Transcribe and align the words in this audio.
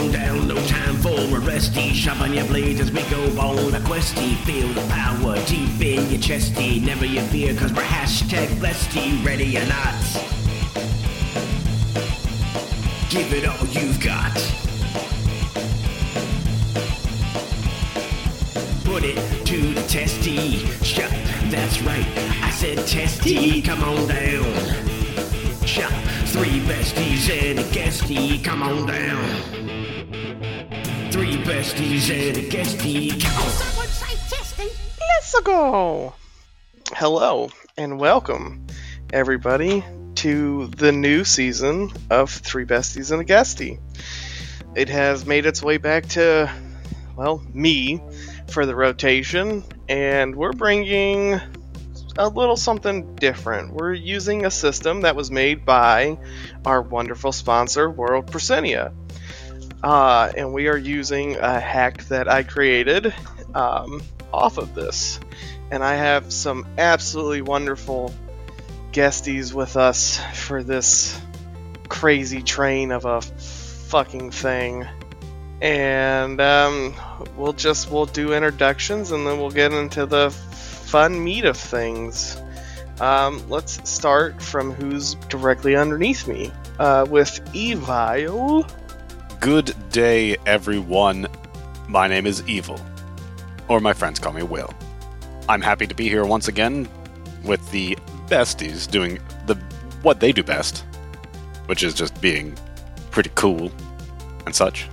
on 0.00 0.12
down, 0.12 0.48
no 0.48 0.54
time 0.66 0.96
for 0.96 1.18
a 1.18 1.40
resty. 1.40 1.92
Sharpen 1.92 2.32
your 2.32 2.44
blades 2.46 2.80
as 2.80 2.90
we 2.90 3.02
go 3.10 3.22
on 3.38 3.74
a 3.74 3.80
questy. 3.80 4.36
Feel 4.44 4.68
the 4.68 4.86
power 4.88 5.34
deep 5.46 5.80
in 5.80 6.10
your 6.10 6.20
chesty. 6.20 6.80
Never 6.80 7.04
you 7.04 7.20
fear, 7.22 7.54
cause 7.54 7.72
we're 7.72 7.82
hashtag 7.82 8.58
blessed. 8.58 8.94
Ready 9.24 9.58
or 9.58 9.66
not? 9.66 9.94
Give 13.10 13.32
it 13.32 13.46
all 13.46 13.66
you've 13.66 14.00
got. 14.00 14.34
Put 18.84 19.04
it 19.04 19.46
to 19.46 19.74
the 19.74 19.82
testy. 19.88 20.58
Shut. 20.84 21.10
That's 21.50 21.82
right. 21.82 22.06
I 22.42 22.50
said 22.50 22.86
testy. 22.86 23.60
Come 23.62 23.82
on 23.82 24.08
down. 24.08 25.66
Shut. 25.66 25.92
Three 26.28 26.60
besties 26.60 27.28
and 27.30 27.58
a 27.58 27.64
guestie. 27.64 28.42
Come 28.42 28.62
on 28.62 28.86
down. 28.86 29.59
Three 31.20 31.36
besties 31.36 32.08
and 32.08 32.34
a 32.38 32.48
guestie. 32.48 33.22
Come 33.22 33.42
on. 33.42 34.68
Let's 34.98 35.40
go. 35.42 36.14
Hello 36.94 37.50
and 37.76 38.00
welcome, 38.00 38.66
everybody, 39.12 39.84
to 40.14 40.68
the 40.68 40.92
new 40.92 41.24
season 41.24 41.90
of 42.08 42.30
Three 42.30 42.64
Besties 42.64 43.12
and 43.12 43.20
a 43.20 43.24
Guestie. 43.26 43.80
It 44.74 44.88
has 44.88 45.26
made 45.26 45.44
its 45.44 45.62
way 45.62 45.76
back 45.76 46.06
to, 46.06 46.50
well, 47.16 47.42
me 47.52 48.00
for 48.48 48.64
the 48.64 48.74
rotation, 48.74 49.62
and 49.90 50.34
we're 50.34 50.54
bringing 50.54 51.38
a 52.16 52.28
little 52.30 52.56
something 52.56 53.14
different. 53.16 53.74
We're 53.74 53.92
using 53.92 54.46
a 54.46 54.50
system 54.50 55.02
that 55.02 55.16
was 55.16 55.30
made 55.30 55.66
by 55.66 56.18
our 56.64 56.80
wonderful 56.80 57.32
sponsor, 57.32 57.90
World 57.90 58.28
Proscenia. 58.28 58.94
Uh, 59.82 60.30
and 60.36 60.52
we 60.52 60.68
are 60.68 60.76
using 60.76 61.36
a 61.36 61.58
hack 61.58 62.04
that 62.04 62.28
I 62.28 62.42
created 62.42 63.14
um, 63.54 64.02
off 64.32 64.58
of 64.58 64.74
this. 64.74 65.20
And 65.70 65.82
I 65.82 65.94
have 65.94 66.32
some 66.32 66.66
absolutely 66.76 67.42
wonderful 67.42 68.12
guesties 68.92 69.52
with 69.52 69.76
us 69.76 70.20
for 70.34 70.62
this 70.62 71.20
crazy 71.88 72.42
train 72.42 72.92
of 72.92 73.04
a 73.04 73.20
fucking 73.20 74.30
thing. 74.30 74.86
And 75.62 76.40
um, 76.40 76.94
we'll 77.36 77.52
just 77.52 77.90
we'll 77.90 78.06
do 78.06 78.32
introductions 78.32 79.12
and 79.12 79.26
then 79.26 79.38
we'll 79.38 79.50
get 79.50 79.72
into 79.72 80.06
the 80.06 80.30
fun 80.30 81.22
meat 81.22 81.44
of 81.44 81.56
things. 81.56 82.40
Um, 82.98 83.48
let's 83.48 83.88
start 83.88 84.42
from 84.42 84.72
who's 84.72 85.14
directly 85.28 85.76
underneath 85.76 86.26
me 86.26 86.52
uh, 86.78 87.06
with 87.08 87.40
Evil. 87.54 88.66
Good 89.40 89.74
day, 89.88 90.36
everyone. 90.44 91.26
My 91.88 92.06
name 92.08 92.26
is 92.26 92.46
Evil, 92.46 92.78
or 93.68 93.80
my 93.80 93.94
friends 93.94 94.18
call 94.18 94.34
me 94.34 94.42
Will. 94.42 94.74
I'm 95.48 95.62
happy 95.62 95.86
to 95.86 95.94
be 95.94 96.10
here 96.10 96.26
once 96.26 96.46
again 96.46 96.86
with 97.42 97.70
the 97.70 97.96
besties 98.26 98.88
doing 98.88 99.18
the 99.46 99.54
what 100.02 100.20
they 100.20 100.32
do 100.32 100.42
best, 100.42 100.84
which 101.64 101.82
is 101.82 101.94
just 101.94 102.20
being 102.20 102.54
pretty 103.10 103.30
cool 103.34 103.72
and 104.44 104.54
such. 104.54 104.88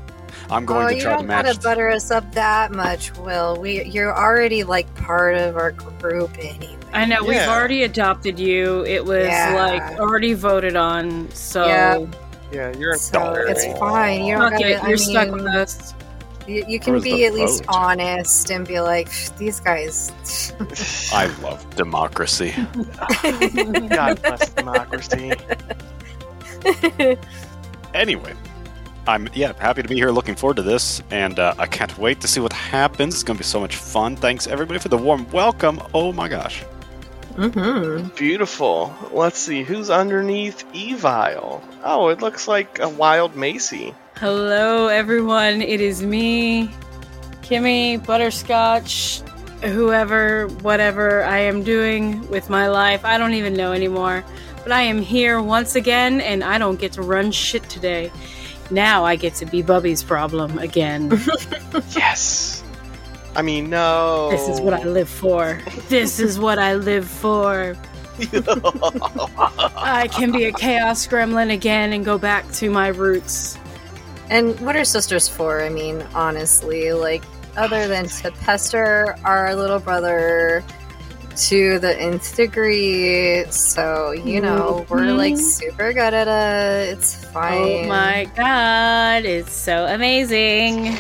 I'm 0.50 0.66
going 0.66 0.86
oh, 0.86 0.90
to 0.92 0.96
you 0.96 1.02
try 1.02 1.12
to 1.12 1.18
don't 1.18 1.28
gotta 1.28 1.60
butter 1.60 1.90
us 1.90 2.10
up 2.10 2.32
that 2.32 2.72
much, 2.72 3.14
Will. 3.18 3.60
We 3.60 3.84
you're 3.84 4.18
already 4.18 4.64
like 4.64 4.92
part 4.96 5.36
of 5.36 5.58
our 5.58 5.74
group 5.74 6.32
anyway. 6.40 6.78
I 6.94 7.04
know 7.04 7.22
we've 7.22 7.38
already 7.42 7.84
adopted 7.84 8.40
you. 8.40 8.86
It 8.86 9.04
was 9.04 9.28
Yeah. 9.28 9.56
like 9.56 10.00
already 10.00 10.36
voted 10.36 10.78
on. 10.78 11.30
So 11.32 11.68
Yeah. 11.68 12.06
Yeah, 12.52 12.72
you're 12.78 12.94
a 12.94 12.98
So 12.98 13.20
daughter. 13.20 13.46
it's 13.48 13.66
fine. 13.80 14.24
You 14.26 14.36
don't 14.38 14.52
fuck 14.52 14.60
gotta. 14.62 14.70
it, 14.76 14.84
I 14.84 14.88
you're 14.90 14.98
stuck 14.98 15.28
mean, 15.30 15.44
with 15.44 15.48
us. 15.48 15.94
You, 16.48 16.64
you 16.68 16.80
can 16.80 16.94
Where's 16.94 17.04
be 17.04 17.12
the 17.12 17.26
at 17.26 17.34
least 17.34 17.66
vote? 17.66 17.76
honest 17.76 18.50
and 18.52 18.66
be 18.66 18.80
like, 18.80 19.10
these 19.38 19.60
guys. 19.60 20.14
I 21.14 21.26
love 21.42 21.70
democracy. 21.76 22.54
God 23.90 24.22
bless 24.22 24.50
democracy. 24.52 25.34
Anyway, 27.94 28.34
I'm 29.08 29.28
yeah 29.34 29.54
happy 29.60 29.82
to 29.82 29.88
be 29.88 29.96
here. 29.96 30.12
Looking 30.12 30.36
forward 30.36 30.58
to 30.58 30.62
this, 30.64 31.02
and 31.10 31.40
uh, 31.40 31.56
I 31.58 31.66
can't 31.66 31.98
wait 31.98 32.22
to 32.22 32.28
see 32.28 32.40
what 32.42 32.54
happens. 32.54 33.14
It's 33.16 33.24
going 33.24 33.38
to 33.38 33.42
be 33.42 33.46
so 33.46 33.60
much 33.60 33.76
fun. 33.78 34.16
Thanks 34.16 34.46
everybody 34.46 34.80
for 34.80 34.90
the 34.90 34.98
warm 34.98 35.30
welcome. 35.32 35.82
Oh 35.94 36.12
my 36.12 36.28
gosh. 36.28 36.64
Mm-hmm. 37.38 38.08
Beautiful. 38.16 38.96
Let's 39.12 39.38
see 39.38 39.62
who's 39.64 39.92
underneath 39.92 40.66
Evil. 40.74 41.64
Oh, 41.84 42.08
it 42.10 42.20
looks 42.20 42.48
like 42.48 42.80
a 42.80 42.90
wild 42.90 43.36
Macy. 43.36 43.94
Hello, 44.16 44.88
everyone. 44.88 45.62
It 45.62 45.80
is 45.80 46.02
me, 46.02 46.72
Kimmie 47.44 48.04
Butterscotch, 48.04 49.22
whoever, 49.62 50.48
whatever 50.64 51.24
I 51.24 51.38
am 51.40 51.64
doing 51.64 52.28
with 52.28 52.50
my 52.50 52.68
life. 52.68 53.06
I 53.06 53.20
don't 53.20 53.36
even 53.36 53.54
know 53.54 53.72
anymore. 53.72 54.26
But 54.64 54.72
I 54.72 54.82
am 54.82 55.00
here 55.02 55.40
once 55.40 55.76
again, 55.76 56.20
and 56.20 56.44
I 56.44 56.58
don't 56.58 56.80
get 56.80 56.94
to 56.94 57.04
run 57.04 57.32
shit 57.32 57.64
today. 57.70 58.12
Now 58.72 59.06
I 59.06 59.16
get 59.16 59.36
to 59.36 59.46
be 59.46 59.62
Bubby's 59.62 60.04
problem 60.04 60.58
again. 60.58 61.22
Yes. 61.92 62.57
I 63.38 63.42
mean, 63.44 63.70
no. 63.70 64.30
This 64.32 64.50
is 64.50 64.60
what 64.60 64.74
I 64.74 64.84
live 64.84 65.08
for. 65.08 65.62
This 65.90 66.20
is 66.20 66.38
what 66.40 66.58
I 66.60 66.74
live 66.76 67.08
for. 67.08 67.78
I 69.78 70.10
can 70.12 70.32
be 70.32 70.46
a 70.46 70.52
chaos 70.52 71.06
gremlin 71.08 71.54
again 71.54 71.94
and 71.94 72.04
go 72.04 72.18
back 72.18 72.52
to 72.54 72.70
my 72.72 72.88
roots. 72.88 73.58
And 74.30 74.60
what 74.60 74.76
are 74.76 74.84
sisters 74.84 75.28
for? 75.28 75.62
I 75.62 75.70
mean, 75.70 76.02
honestly, 76.14 76.92
like 76.94 77.24
other 77.56 77.88
than 77.88 78.08
to 78.08 78.32
pester 78.32 79.16
our 79.24 79.56
little 79.56 79.80
brother 79.80 80.64
to 81.36 81.78
the 81.80 81.96
nth 82.02 82.36
degree. 82.36 83.46
So 83.52 84.12
you 84.12 84.42
know, 84.42 84.86
we're 84.90 85.14
like 85.14 85.36
Mhm. 85.36 85.40
super 85.40 85.94
good 85.94 86.14
at 86.16 86.28
it. 86.28 86.98
It's 86.98 87.14
fine. 87.26 87.86
Oh 87.86 87.88
my 87.88 88.26
god, 88.36 89.26
it's 89.26 89.54
so 89.54 89.86
amazing. 89.86 90.98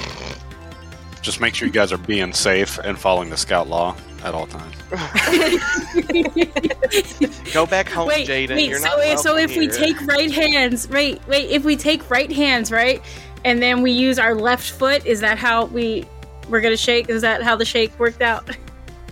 Just 1.27 1.41
make 1.41 1.55
sure 1.55 1.67
you 1.67 1.73
guys 1.73 1.91
are 1.91 1.97
being 1.97 2.31
safe 2.31 2.77
and 2.77 2.97
following 2.97 3.29
the 3.29 3.35
scout 3.35 3.67
law 3.67 3.97
at 4.23 4.33
all 4.33 4.47
times. 4.47 4.73
Go 7.53 7.65
back 7.65 7.89
home, 7.89 8.07
wait, 8.07 8.25
Jaden. 8.25 8.55
wait, 8.55 8.69
You're 8.69 8.79
so, 8.79 8.85
not 8.85 9.19
so 9.19 9.35
welcome 9.35 9.51
if 9.51 9.57
we 9.57 9.67
take 9.67 9.99
right 10.07 10.31
hands, 10.31 10.87
wait, 10.87 11.19
wait, 11.27 11.49
if 11.49 11.65
we 11.65 11.75
take 11.75 12.09
right 12.09 12.31
hands, 12.31 12.71
right, 12.71 13.01
and 13.43 13.61
then 13.61 13.81
we 13.81 13.91
use 13.91 14.19
our 14.19 14.35
left 14.35 14.71
foot, 14.71 15.05
is 15.05 15.19
that 15.19 15.37
how 15.37 15.65
we 15.65 16.05
we're 16.47 16.61
gonna 16.61 16.77
shake? 16.77 17.09
Is 17.09 17.23
that 17.23 17.43
how 17.43 17.57
the 17.57 17.65
shake 17.65 17.99
worked 17.99 18.21
out? 18.21 18.49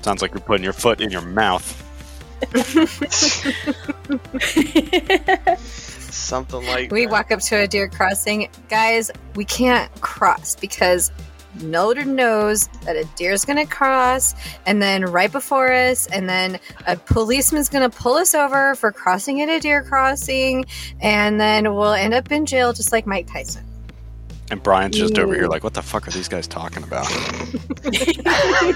Sounds 0.01 0.21
like 0.21 0.31
you're 0.31 0.39
putting 0.39 0.63
your 0.63 0.71
foot 0.71 1.01
in 1.01 1.11
your 1.11 1.21
mouth. 1.21 1.83
something 6.13 6.65
like 6.65 6.93
we 6.93 7.07
that. 7.07 7.11
walk 7.11 7.33
up 7.33 7.41
to 7.41 7.57
a 7.57 7.67
deer 7.67 7.89
crossing, 7.89 8.47
guys. 8.69 9.11
We 9.35 9.43
can't 9.43 9.91
cross 9.99 10.55
because 10.55 11.11
Noder 11.61 12.05
knows 12.05 12.67
that 12.85 12.95
a 12.95 13.05
deer's 13.15 13.45
gonna 13.45 13.65
cross, 13.65 14.35
and 14.65 14.81
then 14.81 15.05
right 15.05 15.31
before 15.31 15.71
us, 15.71 16.07
and 16.07 16.29
then 16.29 16.59
a 16.87 16.95
policeman's 16.95 17.69
gonna 17.69 17.89
pull 17.89 18.15
us 18.15 18.35
over 18.35 18.75
for 18.75 18.91
crossing 18.91 19.41
at 19.41 19.49
a 19.49 19.59
deer 19.59 19.83
crossing, 19.83 20.65
and 21.01 21.39
then 21.39 21.73
we'll 21.75 21.93
end 21.93 22.13
up 22.13 22.31
in 22.31 22.45
jail 22.45 22.73
just 22.73 22.91
like 22.91 23.05
Mike 23.05 23.31
Tyson. 23.31 23.65
And 24.51 24.61
Brian's 24.61 24.97
just 24.97 25.17
over 25.17 25.33
here 25.33 25.47
like, 25.47 25.63
what 25.63 25.73
the 25.73 25.81
fuck 25.81 26.07
are 26.07 26.11
these 26.11 26.27
guys 26.27 26.47
talking 26.47 26.83
about? 26.83 27.07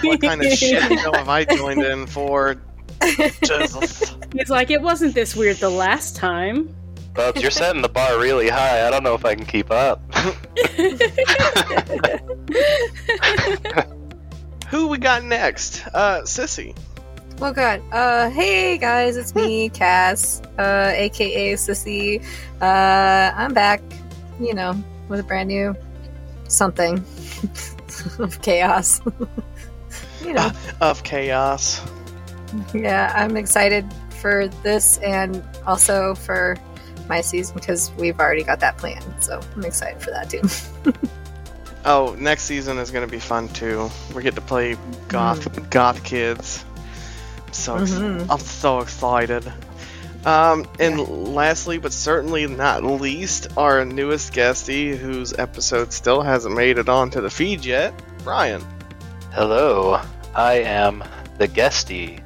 what 0.03 0.21
kind 0.21 0.43
of 0.43 0.51
shit 0.51 0.81
show 0.99 1.13
have 1.13 1.29
I 1.29 1.45
joined 1.45 1.83
in 1.83 2.07
for? 2.07 2.55
Jesus. 3.43 4.15
He's 4.33 4.49
like, 4.49 4.71
it 4.71 4.81
wasn't 4.81 5.13
this 5.13 5.35
weird 5.35 5.57
the 5.57 5.69
last 5.69 6.15
time. 6.15 6.75
Bubs, 7.19 7.41
you're 7.41 7.51
setting 7.51 7.81
the 7.81 7.89
bar 7.89 8.17
really 8.17 8.47
high. 8.47 8.87
I 8.87 8.89
don't 8.89 9.03
know 9.03 9.13
if 9.13 9.25
I 9.25 9.35
can 9.35 9.45
keep 9.45 9.71
up. 9.71 9.99
Who 14.69 14.87
we 14.87 14.97
got 14.99 15.25
next? 15.25 15.85
Uh, 15.87 16.21
Sissy. 16.21 16.77
Oh 17.41 17.51
god. 17.51 17.81
Uh 17.91 18.29
hey 18.29 18.77
guys, 18.77 19.17
it's 19.17 19.35
me, 19.35 19.67
Cass, 19.67 20.41
uh 20.57 20.93
aka 20.95 21.55
Sissy. 21.55 22.23
Uh 22.61 23.33
I'm 23.35 23.53
back, 23.53 23.81
you 24.39 24.53
know, 24.53 24.81
with 25.09 25.19
a 25.19 25.23
brand 25.23 25.49
new 25.49 25.75
something 26.47 27.03
of 28.19 28.41
chaos. 28.41 29.01
you 30.23 30.35
know. 30.35 30.51
Of 30.79 31.03
chaos. 31.03 31.81
Yeah, 32.73 33.11
I'm 33.13 33.35
excited 33.35 33.85
for 34.21 34.47
this 34.63 34.99
and 34.99 35.43
also 35.65 36.15
for 36.15 36.57
my 37.09 37.21
season 37.21 37.55
because 37.55 37.91
we've 37.97 38.19
already 38.19 38.43
got 38.43 38.59
that 38.61 38.77
planned. 38.77 39.03
So 39.19 39.41
I'm 39.55 39.65
excited 39.65 40.01
for 40.01 40.11
that 40.11 40.29
too. 40.29 40.93
Oh, 41.85 42.13
next 42.19 42.43
season 42.43 42.77
is 42.77 42.91
going 42.91 43.07
to 43.07 43.11
be 43.11 43.19
fun 43.21 43.47
too. 43.47 43.89
We 44.13 44.21
get 44.21 44.35
to 44.35 44.41
play 44.41 44.75
goth 45.07 45.45
Mm. 45.49 45.69
goth 45.69 46.03
kids. 46.03 46.65
I'm 47.47 47.53
so 47.53 47.75
ex- 47.77 47.91
Mhm. 47.91 48.27
I'm 48.29 48.39
so 48.39 48.79
excited. 48.81 49.51
Um, 50.25 50.67
and 50.77 50.99
lastly, 51.33 51.77
but 51.77 51.93
certainly 51.93 52.45
not 52.47 52.83
least, 52.83 53.47
our 53.55 53.85
newest 53.85 54.33
guestie, 54.33 54.97
whose 54.97 55.31
episode 55.39 55.93
still 55.93 56.21
hasn't 56.21 56.53
made 56.53 56.77
it 56.77 56.89
onto 56.89 57.21
the 57.21 57.29
feed 57.29 57.63
yet, 57.63 57.93
Brian. 58.25 58.61
Hello, 59.31 60.01
I 60.35 60.55
am 60.55 61.01
the 61.37 61.47
guestie 61.47 62.19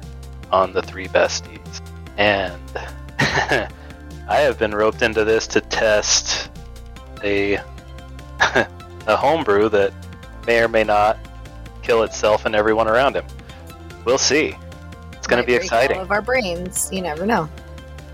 on 0.50 0.72
the 0.72 0.82
Three 0.82 1.06
Besties, 1.06 1.80
and 2.18 2.60
I 4.28 4.36
have 4.40 4.58
been 4.58 4.74
roped 4.74 5.02
into 5.02 5.24
this 5.24 5.46
to 5.48 5.60
test 5.60 6.50
a 7.22 7.54
a 9.06 9.16
homebrew 9.16 9.68
that 9.70 9.92
may 10.46 10.62
or 10.62 10.68
may 10.68 10.84
not 10.84 11.18
kill 11.82 12.02
itself 12.02 12.46
and 12.46 12.54
everyone 12.54 12.88
around 12.88 13.16
him. 13.16 13.24
We'll 14.04 14.18
see. 14.18 14.56
It's 15.12 15.26
going 15.26 15.42
to 15.42 15.46
be 15.46 15.54
exciting. 15.54 15.96
All 15.98 16.02
of 16.04 16.10
our 16.10 16.22
brains. 16.22 16.90
You 16.92 17.02
never 17.02 17.26
know. 17.26 17.48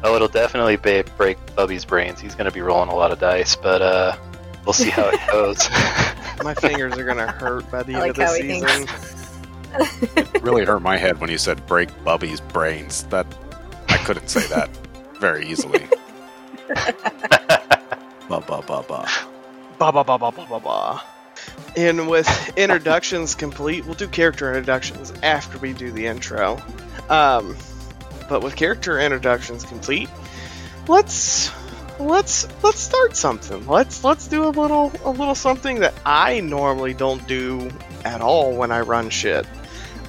Oh, 0.03 0.15
it'll 0.17 0.29
definitely 0.29 0.77
ba- 0.77 1.05
break 1.17 1.39
Bubby's 1.57 1.85
brains. 1.85 2.21
He's 2.21 2.35
going 2.35 2.47
to 2.47 2.53
be 2.55 2.61
rolling 2.61 2.89
a 2.89 2.95
lot 2.95 3.11
of 3.13 3.19
dice, 3.19 3.55
but 3.57 3.83
uh, 3.83 4.17
we'll 4.65 4.73
see 4.73 4.91
how 4.91 5.09
it 5.11 5.21
goes. 5.31 5.69
My 6.43 6.55
fingers 6.55 6.97
are 6.97 7.05
gonna 7.05 7.31
hurt 7.31 7.71
by 7.71 7.83
the 7.83 7.95
I 7.97 8.09
end 8.09 8.19
like 8.19 8.29
of 8.29 8.35
the 8.37 8.43
he 8.43 8.61
season. 8.61 8.87
thinks. 8.87 10.43
really 10.43 10.65
hurt 10.65 10.81
my 10.81 10.97
head 10.97 11.21
when 11.21 11.31
you 11.31 11.37
said 11.37 11.65
break 11.67 11.91
Bubby's 12.03 12.41
brains. 12.41 13.03
That 13.05 13.27
I 13.91 13.99
couldn't 13.99 14.29
say 14.29 14.47
that 14.47 14.71
very 15.21 15.47
easily. 15.47 15.87
ba 18.29 18.41
ba 18.41 18.63
ba 18.67 18.83
ba. 18.89 19.07
Ba 19.79 19.93
ba 19.93 20.03
ba 20.03 20.19
ba 20.19 20.31
ba 20.33 20.47
ba 20.49 20.61
ba. 20.61 21.03
And 21.77 22.09
with 22.09 22.29
introductions 22.57 23.35
complete, 23.35 23.85
we'll 23.85 23.95
do 23.95 24.09
character 24.09 24.49
introductions 24.49 25.13
after 25.23 25.59
we 25.59 25.73
do 25.73 25.93
the 25.93 26.07
intro. 26.07 26.61
Um, 27.09 27.57
but 28.29 28.43
with 28.43 28.57
character 28.57 28.99
introductions 28.99 29.65
complete, 29.65 30.09
let's 30.89 31.51
let's 31.99 32.49
let's 32.63 32.81
start 32.81 33.17
something. 33.17 33.67
Let's 33.67 34.03
let's 34.03 34.27
do 34.27 34.45
a 34.45 34.51
little 34.51 34.93
a 35.05 35.11
little 35.11 35.35
something 35.35 35.81
that 35.81 35.95
I 36.05 36.41
normally 36.41 36.95
don't 36.95 37.27
do 37.27 37.71
at 38.05 38.21
all 38.21 38.57
when 38.57 38.73
I 38.73 38.81
run 38.81 39.11
shit. 39.11 39.47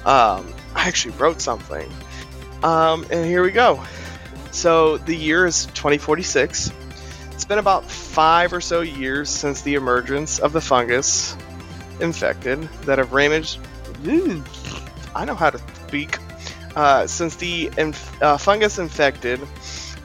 Um, 0.04 0.52
I 0.74 0.88
actually 0.88 1.14
wrote 1.16 1.40
something. 1.40 1.88
Um, 2.62 3.04
and 3.10 3.26
here 3.26 3.42
we 3.42 3.50
go. 3.50 3.82
So 4.52 4.98
the 4.98 5.16
year 5.16 5.46
is 5.46 5.66
2046. 5.66 6.70
It's 7.32 7.44
been 7.44 7.58
about 7.58 7.90
five 7.90 8.52
or 8.52 8.60
so 8.60 8.82
years 8.82 9.28
since 9.28 9.62
the 9.62 9.74
emergence 9.74 10.38
of 10.38 10.52
the 10.52 10.60
fungus 10.60 11.36
infected 12.00 12.62
that 12.82 12.98
have 12.98 13.12
ravaged. 13.12 13.58
I 15.14 15.24
know 15.24 15.34
how 15.34 15.50
to 15.50 15.60
speak. 15.86 16.18
Uh, 16.76 17.06
since 17.06 17.36
the 17.36 17.70
inf- 17.76 18.22
uh, 18.22 18.36
fungus 18.36 18.78
infected 18.78 19.40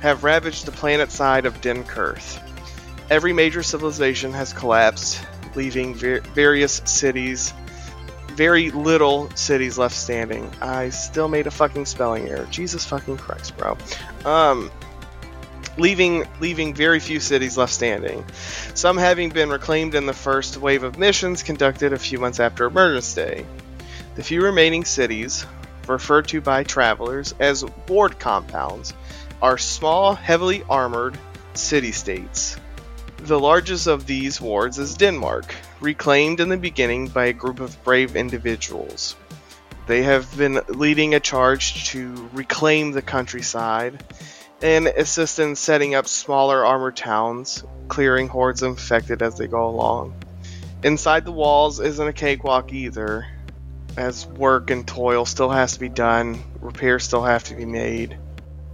have 0.01 0.23
ravaged 0.23 0.65
the 0.65 0.71
planet 0.71 1.11
side 1.11 1.45
of 1.45 1.61
Dinkurth. 1.61 2.41
Every 3.09 3.33
major 3.33 3.63
civilization 3.63 4.33
has 4.33 4.53
collapsed, 4.53 5.21
leaving 5.55 5.95
ver- 5.95 6.21
various 6.21 6.81
cities, 6.85 7.53
very 8.37 8.69
little 8.69 9.29
cities 9.31 9.79
left 9.79 9.95
standing. 9.95 10.49
I 10.61 10.89
still 10.89 11.27
made 11.27 11.47
a 11.47 11.51
fucking 11.51 11.87
spelling 11.87 12.29
error. 12.29 12.47
Jesus 12.51 12.85
fucking 12.85 13.17
Christ, 13.17 13.57
bro. 13.57 13.75
Um, 14.25 14.69
leaving 15.79 16.23
leaving 16.39 16.75
very 16.75 16.99
few 16.99 17.19
cities 17.19 17.57
left 17.57 17.73
standing. 17.73 18.23
Some 18.75 18.95
having 18.95 19.31
been 19.31 19.49
reclaimed 19.49 19.95
in 19.95 20.05
the 20.05 20.13
first 20.13 20.55
wave 20.57 20.83
of 20.83 20.99
missions 20.99 21.41
conducted 21.41 21.93
a 21.93 21.99
few 21.99 22.19
months 22.19 22.39
after 22.39 22.65
Emergence 22.65 23.11
Day. 23.15 23.43
The 24.15 24.23
few 24.23 24.43
remaining 24.43 24.85
cities, 24.85 25.43
referred 25.87 26.27
to 26.27 26.39
by 26.39 26.63
travelers 26.63 27.33
as 27.39 27.65
ward 27.87 28.19
compounds, 28.19 28.93
are 29.41 29.57
small, 29.57 30.13
heavily 30.13 30.63
armored 30.69 31.17
city 31.55 31.91
states. 31.91 32.55
The 33.19 33.39
largest 33.39 33.87
of 33.87 34.05
these 34.05 34.39
wards 34.39 34.77
is 34.77 34.95
Denmark, 34.95 35.53
reclaimed 35.81 36.39
in 36.39 36.49
the 36.49 36.57
beginning 36.57 37.07
by 37.07 37.25
a 37.25 37.33
group 37.33 37.59
of 37.59 37.83
brave 37.83 38.15
individuals. 38.15 39.15
They 39.87 40.03
have 40.03 40.37
been 40.37 40.61
leading 40.67 41.15
a 41.15 41.19
charge 41.19 41.85
to 41.91 42.29
reclaim 42.33 42.91
the 42.91 43.01
countryside 43.01 44.03
and 44.61 44.87
assist 44.87 45.39
in 45.39 45.55
setting 45.55 45.95
up 45.95 46.07
smaller 46.07 46.65
armored 46.65 46.95
towns, 46.95 47.63
clearing 47.87 48.27
hordes 48.27 48.63
infected 48.63 49.21
as 49.21 49.37
they 49.37 49.47
go 49.47 49.67
along. 49.67 50.13
Inside 50.83 51.25
the 51.25 51.31
walls 51.31 51.79
isn't 51.79 52.07
a 52.07 52.13
cakewalk 52.13 52.71
either, 52.71 53.25
as 53.97 54.27
work 54.27 54.69
and 54.69 54.87
toil 54.87 55.25
still 55.25 55.49
has 55.49 55.73
to 55.73 55.79
be 55.79 55.89
done, 55.89 56.43
repairs 56.61 57.03
still 57.03 57.23
have 57.23 57.43
to 57.45 57.55
be 57.55 57.65
made. 57.65 58.17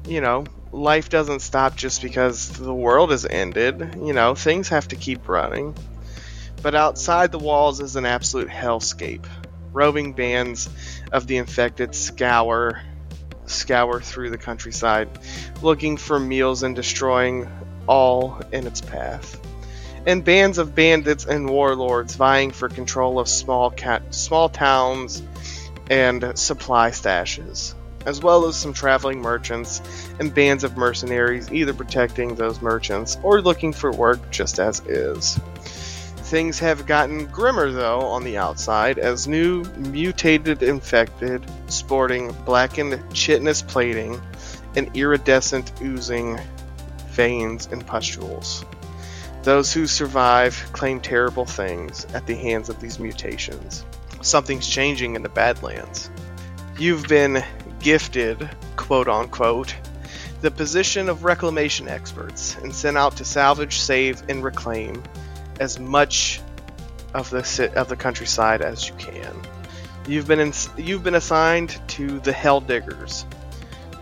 You 0.06 0.22
know, 0.22 0.46
life 0.74 1.08
doesn't 1.10 1.42
stop 1.42 1.76
just 1.76 2.02
because 2.02 2.50
the 2.50 2.74
world 2.74 3.12
has 3.12 3.26
ended. 3.26 3.96
You 4.02 4.12
know, 4.12 4.36
things 4.36 4.70
have 4.70 4.88
to 4.90 4.96
keep 4.96 5.30
running. 5.30 5.76
But 6.62 6.76
outside 6.76 7.32
the 7.32 7.40
walls 7.40 7.80
is 7.80 7.96
an 7.96 8.06
absolute 8.06 8.50
hellscape. 8.50 9.26
Roving 9.72 10.14
bands 10.14 10.70
of 11.12 11.28
the 11.28 11.38
infected 11.38 11.96
scour 11.96 12.82
scour 13.46 14.00
through 14.00 14.30
the 14.30 14.38
countryside, 14.38 15.10
looking 15.62 15.98
for 15.98 16.20
meals 16.20 16.64
and 16.64 16.76
destroying 16.76 17.50
all 17.88 18.42
in 18.52 18.66
its 18.66 18.82
path. 18.82 19.40
And 20.06 20.24
bands 20.24 20.58
of 20.58 20.76
bandits 20.76 21.26
and 21.26 21.50
warlords 21.50 22.16
vying 22.16 22.52
for 22.52 22.70
control 22.70 23.20
of 23.20 23.28
small 23.28 23.74
small 24.12 24.50
towns 24.50 25.22
and 25.90 26.38
supply 26.38 26.92
stashes, 26.92 27.74
as 28.06 28.22
well 28.22 28.46
as 28.46 28.56
some 28.56 28.74
traveling 28.74 29.22
merchants 29.22 29.82
and 30.20 30.34
bands 30.34 30.64
of 30.64 30.78
mercenaries 30.78 31.52
either 31.52 31.74
protecting 31.74 32.36
those 32.36 32.62
merchants 32.62 33.18
or 33.24 33.42
looking 33.42 33.74
for 33.74 33.92
work 33.92 34.20
just 34.32 34.60
as 34.60 34.80
is. 34.88 35.40
Things 36.34 36.58
have 36.60 36.88
gotten 36.88 37.28
grimmer 37.28 37.72
though 37.72 38.00
on 38.02 38.24
the 38.24 38.38
outside 38.38 38.98
as 38.98 39.28
new 39.28 39.64
mutated 39.78 40.64
infected 40.64 41.46
sporting 41.68 42.32
blackened 42.46 43.02
chitinous 43.14 43.62
plating 43.62 44.20
and 44.76 44.96
iridescent 44.96 45.72
oozing 45.82 46.40
veins 47.10 47.68
and 47.72 47.86
pustules. 47.86 48.66
Those 49.44 49.74
who 49.74 49.88
survive 49.88 50.56
claim 50.72 51.02
terrible 51.02 51.46
things 51.46 52.06
at 52.14 52.26
the 52.26 52.36
hands 52.36 52.70
of 52.70 52.80
these 52.80 52.98
mutations. 52.98 53.86
Something's 54.22 54.68
changing 54.68 55.16
in 55.16 55.22
the 55.22 55.30
Badlands. 55.30 56.10
You've 56.80 57.08
been 57.08 57.44
gifted, 57.84 58.50
quote 58.76 59.08
unquote, 59.08 59.76
the 60.42 60.50
position 60.50 61.10
of 61.10 61.24
reclamation 61.24 61.88
experts 61.88 62.56
and 62.58 62.74
sent 62.74 62.98
out 62.98 63.18
to 63.18 63.26
salvage, 63.26 63.80
save, 63.80 64.24
and 64.30 64.44
reclaim 64.44 65.04
as 65.60 65.80
much 65.80 66.42
of 67.14 67.30
the 67.30 67.72
of 67.76 67.88
the 67.88 67.96
countryside 67.96 68.62
as 68.62 68.88
you 68.88 68.96
can. 68.96 69.36
You've 70.08 70.28
been 70.28 70.52
you've 70.78 71.04
been 71.04 71.16
assigned 71.16 71.80
to 71.90 72.20
the 72.20 72.34
Hell 72.34 72.60
Diggers, 72.60 73.24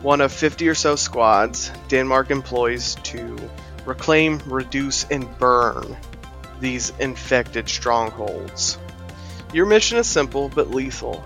one 0.02 0.22
of 0.22 0.32
50 0.32 0.68
or 0.68 0.76
so 0.76 0.96
squads 0.96 1.72
Denmark 1.90 2.32
employs 2.32 2.96
to 3.04 3.38
reclaim, 3.86 4.42
reduce, 4.46 5.06
and 5.12 5.38
burn 5.38 5.98
these 6.60 6.92
infected 7.00 7.68
strongholds. 7.68 8.78
Your 9.54 9.66
mission 9.66 9.98
is 9.98 10.08
simple 10.08 10.50
but 10.50 10.72
lethal. 10.72 11.24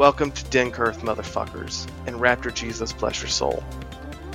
Welcome 0.00 0.30
to 0.30 0.44
Dinkurth, 0.46 1.00
motherfuckers, 1.00 1.86
and 2.06 2.16
Raptor 2.16 2.54
Jesus 2.54 2.90
bless 2.90 3.20
your 3.20 3.28
soul. 3.28 3.62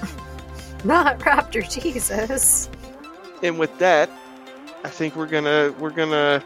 Not 0.83 1.17
Raptor 1.21 1.67
Jesus. 1.67 2.69
And 3.41 3.57
with 3.57 3.75
that, 3.79 4.11
I 4.83 4.89
think 4.89 5.15
we're 5.15 5.25
gonna 5.25 5.73
we're 5.79 5.89
gonna 5.89 6.43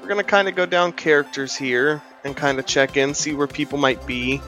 we're 0.00 0.08
gonna 0.08 0.24
kind 0.24 0.48
of 0.48 0.54
go 0.54 0.64
down 0.64 0.94
characters 0.94 1.54
here 1.54 2.00
and 2.24 2.34
kind 2.34 2.58
of 2.58 2.64
check 2.64 2.96
in, 2.96 3.12
see 3.12 3.34
where 3.34 3.46
people 3.46 3.76
might 3.76 4.06
be, 4.06 4.38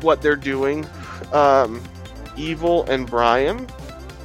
what 0.00 0.22
they're 0.22 0.36
doing. 0.36 0.86
Um, 1.30 1.82
Evil 2.38 2.84
and 2.84 3.06
Brian, 3.06 3.66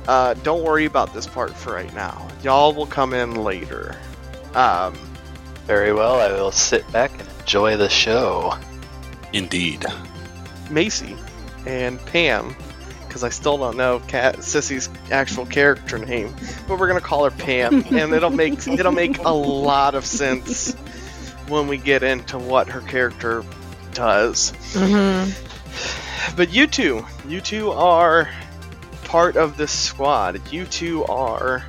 uh, 0.08 0.36
don't 0.36 0.64
worry 0.64 0.86
about 0.86 1.14
this 1.14 1.28
part 1.28 1.54
for 1.54 1.74
right 1.74 1.94
now. 1.94 2.26
Y'all 2.42 2.72
will 2.72 2.88
come 2.88 3.14
in 3.14 3.44
later. 3.44 3.98
Um, 4.54 4.94
Very 5.66 5.92
well, 5.92 6.22
I 6.22 6.32
will 6.32 6.54
sit 6.54 6.90
back 6.94 7.12
and 7.20 7.28
enjoy 7.42 7.76
the 7.76 7.90
show. 7.90 8.58
Indeed. 9.34 9.86
Macy 10.70 11.16
and 11.66 12.00
Pam, 12.06 12.56
because 13.08 13.24
I 13.24 13.30
still 13.30 13.58
don't 13.58 13.78
know 13.78 14.00
Cat 14.00 14.38
Sissy's 14.38 14.90
actual 15.12 15.46
character 15.46 15.98
name, 15.98 16.34
but 16.68 16.80
we're 16.80 16.88
gonna 16.88 17.02
call 17.02 17.26
her 17.26 17.32
Pam, 17.32 17.86
and 17.92 18.14
it'll 18.14 18.30
make 18.30 18.68
it'll 18.68 18.92
make 18.92 19.20
a 19.20 19.34
lot 19.34 19.96
of 19.96 20.06
sense 20.06 20.74
when 21.48 21.68
we 21.68 21.78
get 21.78 22.04
into 22.04 22.38
what 22.38 22.70
her 22.70 22.82
character 22.82 23.44
does. 23.94 24.52
Mm-hmm. 24.74 26.36
But 26.36 26.54
you 26.54 26.68
two, 26.68 27.06
you 27.28 27.42
two 27.42 27.72
are 27.72 28.30
part 29.06 29.36
of 29.38 29.58
this 29.58 29.72
squad. 29.72 30.52
You 30.52 30.66
two 30.66 31.04
are 31.06 31.66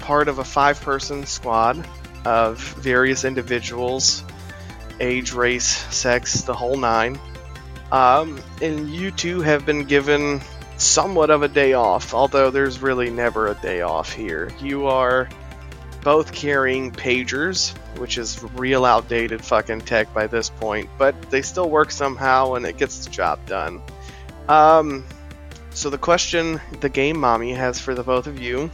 part 0.00 0.28
of 0.28 0.38
a 0.38 0.44
five-person 0.44 1.26
squad 1.26 1.86
of 2.24 2.58
various 2.58 3.24
individuals, 3.24 4.24
age, 5.00 5.32
race, 5.32 5.66
sex, 5.66 6.42
the 6.42 6.54
whole 6.54 6.76
nine. 6.76 7.18
Um, 7.90 8.40
and 8.62 8.88
you 8.88 9.10
two 9.10 9.40
have 9.40 9.66
been 9.66 9.84
given 9.84 10.40
somewhat 10.76 11.30
of 11.30 11.42
a 11.42 11.48
day 11.48 11.72
off, 11.72 12.14
although 12.14 12.50
there's 12.50 12.80
really 12.80 13.10
never 13.10 13.48
a 13.48 13.54
day 13.54 13.80
off 13.80 14.12
here. 14.12 14.50
You 14.60 14.86
are 14.86 15.28
both 16.02 16.32
carrying 16.32 16.92
pagers, 16.92 17.76
which 17.98 18.16
is 18.16 18.42
real 18.54 18.84
outdated 18.84 19.44
fucking 19.44 19.82
tech 19.82 20.12
by 20.14 20.26
this 20.26 20.48
point, 20.48 20.88
but 20.98 21.20
they 21.30 21.42
still 21.42 21.68
work 21.68 21.90
somehow 21.90 22.54
and 22.54 22.64
it 22.64 22.78
gets 22.78 23.04
the 23.04 23.10
job 23.10 23.44
done. 23.46 23.82
Um, 24.48 25.04
so 25.70 25.90
the 25.90 25.98
question 25.98 26.60
the 26.80 26.88
game 26.88 27.18
mommy 27.18 27.52
has 27.52 27.78
for 27.78 27.94
the 27.94 28.02
both 28.02 28.26
of 28.26 28.40
you 28.40 28.70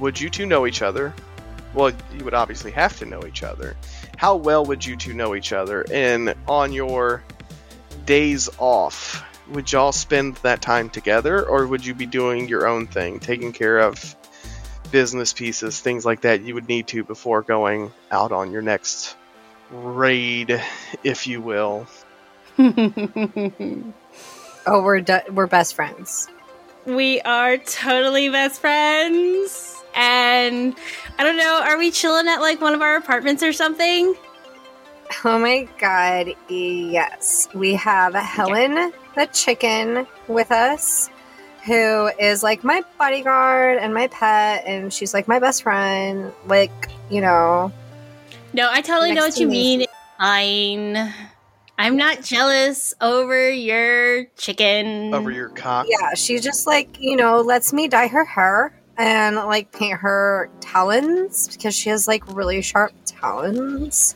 would 0.00 0.20
you 0.20 0.30
two 0.30 0.46
know 0.46 0.66
each 0.66 0.82
other? 0.82 1.14
Well, 1.74 1.92
you 2.16 2.24
would 2.24 2.34
obviously 2.34 2.70
have 2.72 2.98
to 2.98 3.06
know 3.06 3.24
each 3.26 3.42
other. 3.42 3.76
How 4.16 4.36
well 4.36 4.64
would 4.64 4.84
you 4.84 4.96
two 4.96 5.12
know 5.14 5.34
each 5.34 5.52
other? 5.52 5.84
And 5.92 6.34
on 6.48 6.72
your 6.72 7.22
days 8.06 8.48
off, 8.58 9.22
would 9.48 9.70
y'all 9.70 9.92
spend 9.92 10.36
that 10.36 10.62
time 10.62 10.88
together 10.90 11.46
or 11.46 11.66
would 11.66 11.84
you 11.84 11.94
be 11.94 12.06
doing 12.06 12.48
your 12.48 12.66
own 12.66 12.86
thing, 12.86 13.20
taking 13.20 13.52
care 13.52 13.78
of 13.78 14.16
business 14.90 15.32
pieces, 15.32 15.80
things 15.80 16.04
like 16.04 16.22
that 16.22 16.42
you 16.42 16.54
would 16.54 16.68
need 16.68 16.86
to 16.88 17.04
before 17.04 17.42
going 17.42 17.92
out 18.10 18.32
on 18.32 18.50
your 18.52 18.62
next 18.62 19.16
raid, 19.70 20.62
if 21.04 21.26
you 21.26 21.40
will? 21.40 21.86
Oh, 24.68 24.82
we're 24.82 25.00
du- 25.00 25.22
we're 25.30 25.46
best 25.46 25.74
friends. 25.74 26.28
we 26.86 27.20
are 27.20 27.56
totally 27.56 28.28
best 28.30 28.60
friends. 28.60 29.75
And 29.96 30.76
I 31.18 31.24
don't 31.24 31.36
know, 31.38 31.62
are 31.64 31.78
we 31.78 31.90
chilling 31.90 32.28
at 32.28 32.40
like 32.40 32.60
one 32.60 32.74
of 32.74 32.82
our 32.82 32.96
apartments 32.96 33.42
or 33.42 33.52
something? 33.52 34.14
Oh 35.24 35.38
my 35.38 35.68
god, 35.78 36.34
yes. 36.48 37.48
We 37.54 37.74
have 37.74 38.14
Helen 38.14 38.92
the 39.14 39.26
chicken 39.32 40.06
with 40.28 40.52
us, 40.52 41.08
who 41.64 42.08
is 42.20 42.42
like 42.42 42.62
my 42.62 42.82
bodyguard 42.98 43.78
and 43.78 43.94
my 43.94 44.08
pet, 44.08 44.64
and 44.66 44.92
she's 44.92 45.14
like 45.14 45.26
my 45.28 45.38
best 45.38 45.62
friend. 45.62 46.32
Like, 46.46 46.90
you 47.08 47.20
know, 47.20 47.72
No, 48.52 48.68
I 48.70 48.82
totally 48.82 49.10
know 49.12 49.22
Next 49.22 49.36
what 49.36 49.40
you 49.40 49.46
to 49.46 49.52
mean. 49.52 49.78
Macy. 49.80 49.90
It's 49.90 49.92
Fine. 50.18 51.14
I'm 51.78 51.96
not 51.96 52.22
jealous 52.22 52.94
over 53.00 53.50
your 53.50 54.24
chicken. 54.36 55.14
Over 55.14 55.30
your 55.30 55.50
cock? 55.50 55.86
yeah, 55.88 56.14
she 56.14 56.38
just 56.40 56.66
like, 56.66 56.98
you 57.00 57.16
know, 57.16 57.40
lets 57.40 57.72
me 57.72 57.86
dye 57.86 58.08
her 58.08 58.24
hair 58.24 58.72
and 58.98 59.36
like 59.36 59.72
paint 59.72 59.98
her 59.98 60.50
talons 60.60 61.48
because 61.48 61.74
she 61.74 61.90
has 61.90 62.08
like 62.08 62.22
really 62.34 62.62
sharp 62.62 62.92
talons. 63.04 64.14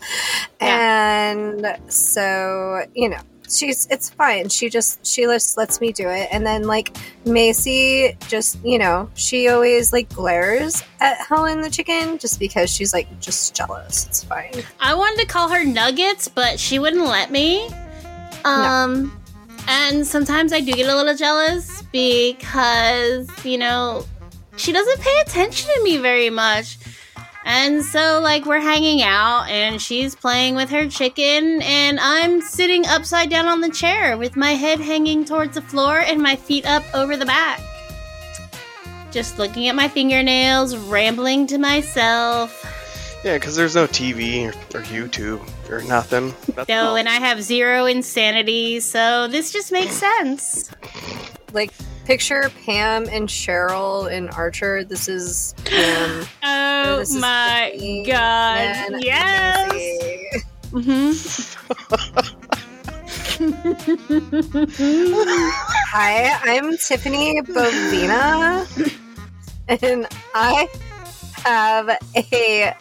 And 0.61 1.79
so, 1.89 2.85
you 2.95 3.09
know, 3.09 3.21
she's 3.49 3.87
it's 3.91 4.11
fine. 4.11 4.49
She 4.49 4.71
just 4.71 5.05
she 5.05 5.23
just 5.23 5.57
lets 5.57 5.81
me 5.81 5.93
do 5.93 6.09
it. 6.09 6.29
And 6.31 6.47
then 6.47 6.65
like 6.65 6.97
Macy 7.25 8.17
just, 8.29 8.63
you 8.65 8.79
know, 8.79 9.11
she 9.15 9.49
always 9.49 9.93
like 9.93 10.09
glares 10.11 10.83
at 11.01 11.19
Helen 11.19 11.61
the 11.61 11.71
chicken 11.71 12.19
just 12.19 12.39
because 12.39 12.71
she's 12.71 12.93
like 12.93 13.21
just 13.21 13.55
jealous. 13.55 14.07
It's 14.07 14.25
fine. 14.25 14.63
I 14.81 14.95
wanted 14.95 15.21
to 15.21 15.27
call 15.27 15.49
her 15.49 15.65
Nuggets, 15.65 16.29
but 16.29 16.59
she 16.59 16.79
wouldn't 16.79 17.05
let 17.05 17.31
me. 17.31 17.69
Um 18.45 19.17
and 19.69 20.07
sometimes 20.07 20.53
I 20.53 20.61
do 20.61 20.73
get 20.73 20.89
a 20.89 20.97
little 20.97 21.15
jealous 21.15 21.83
because, 21.93 23.29
you 23.45 23.59
know, 23.59 24.05
she 24.61 24.73
doesn't 24.73 25.01
pay 25.01 25.21
attention 25.21 25.71
to 25.75 25.83
me 25.83 25.97
very 25.99 26.31
much. 26.31 26.79
And 27.45 27.83
so 27.83 28.21
like 28.23 28.45
we're 28.45 28.61
hanging 28.61 29.03
out 29.03 29.49
and 29.49 29.81
she's 29.81 30.15
playing 30.15 30.55
with 30.57 30.69
her 30.71 30.87
chicken 30.89 31.63
and 31.63 31.99
I'm 31.99 32.43
sitting 32.43 32.87
upside 32.87 33.31
down 33.31 33.49
on 33.49 33.63
the 33.63 33.71
chair 33.71 34.19
with 34.19 34.37
my 34.37 34.53
head 34.53 34.79
hanging 34.79 35.25
towards 35.25 35.55
the 35.55 35.63
floor 35.63 36.01
and 36.01 36.23
my 36.23 36.37
feet 36.37 36.67
up 36.67 36.85
over 36.95 37.17
the 37.17 37.25
back. 37.25 37.61
Just 39.11 39.39
looking 39.39 39.69
at 39.69 39.75
my 39.75 39.89
fingernails, 39.89 40.77
rambling 40.77 41.47
to 41.49 41.59
myself. 41.59 42.57
Yeah, 43.25 43.35
because 43.35 43.57
there's 43.57 43.75
no 43.75 43.87
TV 43.87 44.45
or, 44.47 44.79
or 44.79 44.83
YouTube 44.85 45.41
or 45.71 45.83
nothing. 45.83 46.33
That's 46.55 46.69
No, 46.69 46.91
all. 46.91 46.97
and 46.97 47.09
I 47.09 47.15
have 47.17 47.43
zero 47.43 47.87
insanity, 47.87 48.81
so 48.81 49.27
this 49.29 49.51
just 49.53 49.73
makes 49.73 49.93
sense. 49.95 50.71
Like 51.53 51.73
picture 52.11 52.51
Pam 52.67 53.05
and 53.13 53.29
Cheryl 53.29 54.11
and 54.13 54.29
Archer. 54.31 54.83
This 54.83 55.09
is 55.09 55.55
Pam. 55.65 56.27
Oh 56.43 56.97
this 56.99 57.11
is 57.15 57.21
my 57.21 58.03
god. 58.05 58.59
and 58.59 59.05
Yes. 59.05 59.73
Macy. 59.73 60.43
hmm 60.73 61.13
Hi, 65.93 66.37
I'm 66.43 66.77
Tiffany 66.79 67.41
Bovina, 67.43 68.67
and 69.69 70.09
I 70.35 70.69
have 71.45 71.91
a 72.17 72.75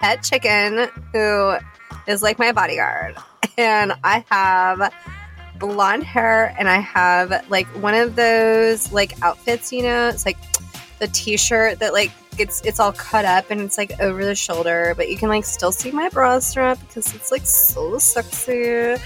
pet 0.00 0.22
chicken 0.22 0.88
who 1.14 1.56
is 2.06 2.22
like 2.22 2.38
my 2.38 2.52
bodyguard. 2.52 3.16
And 3.56 3.94
I 4.04 4.22
have 4.30 4.92
blonde 5.58 6.04
hair, 6.04 6.54
and 6.58 6.68
I 6.68 6.78
have 6.78 7.48
like 7.50 7.66
one 7.80 7.94
of 7.94 8.16
those 8.16 8.92
like 8.92 9.20
outfits, 9.22 9.72
you 9.72 9.82
know, 9.82 10.08
it's 10.08 10.26
like 10.26 10.38
the 10.98 11.08
t-shirt 11.08 11.78
that 11.80 11.92
like 11.92 12.10
it's 12.38 12.60
it's 12.62 12.80
all 12.80 12.92
cut 12.92 13.24
up 13.24 13.50
and 13.50 13.60
it's 13.60 13.78
like 13.78 13.98
over 14.00 14.24
the 14.24 14.34
shoulder, 14.34 14.94
but 14.96 15.08
you 15.08 15.16
can 15.16 15.28
like 15.28 15.44
still 15.44 15.72
see 15.72 15.90
my 15.90 16.08
bra 16.08 16.38
strap 16.38 16.78
because 16.80 17.14
it's 17.14 17.30
like 17.30 17.46
so 17.46 17.98
sexy. 17.98 18.96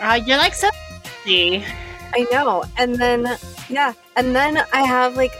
Uh, 0.00 0.20
you're 0.26 0.38
like 0.38 0.54
so 0.54 0.68
sexy. 1.02 1.64
I 2.14 2.26
know. 2.30 2.64
And 2.78 2.94
then, 2.94 3.36
yeah. 3.68 3.92
And 4.16 4.34
then 4.34 4.58
I 4.72 4.82
have 4.82 5.16
like, 5.16 5.32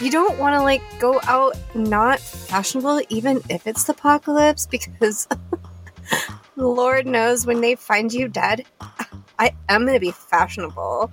you 0.00 0.10
don't 0.10 0.38
want 0.38 0.54
to 0.54 0.62
like 0.62 0.82
go 0.98 1.20
out 1.24 1.56
not 1.74 2.20
fashionable, 2.20 3.02
even 3.10 3.42
if 3.50 3.66
it's 3.66 3.84
the 3.84 3.92
apocalypse, 3.92 4.66
because 4.66 5.28
Lord 6.56 7.06
knows 7.06 7.46
when 7.46 7.60
they 7.60 7.74
find 7.74 8.12
you 8.12 8.28
dead, 8.28 8.64
I 9.40 9.54
am 9.70 9.86
going 9.86 9.94
to 9.94 10.00
be 10.00 10.10
fashionable. 10.12 11.10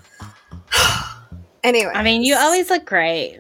anyway. 1.63 1.91
I 1.95 2.03
mean, 2.03 2.23
you 2.23 2.35
always 2.35 2.69
look 2.69 2.85
great. 2.85 3.39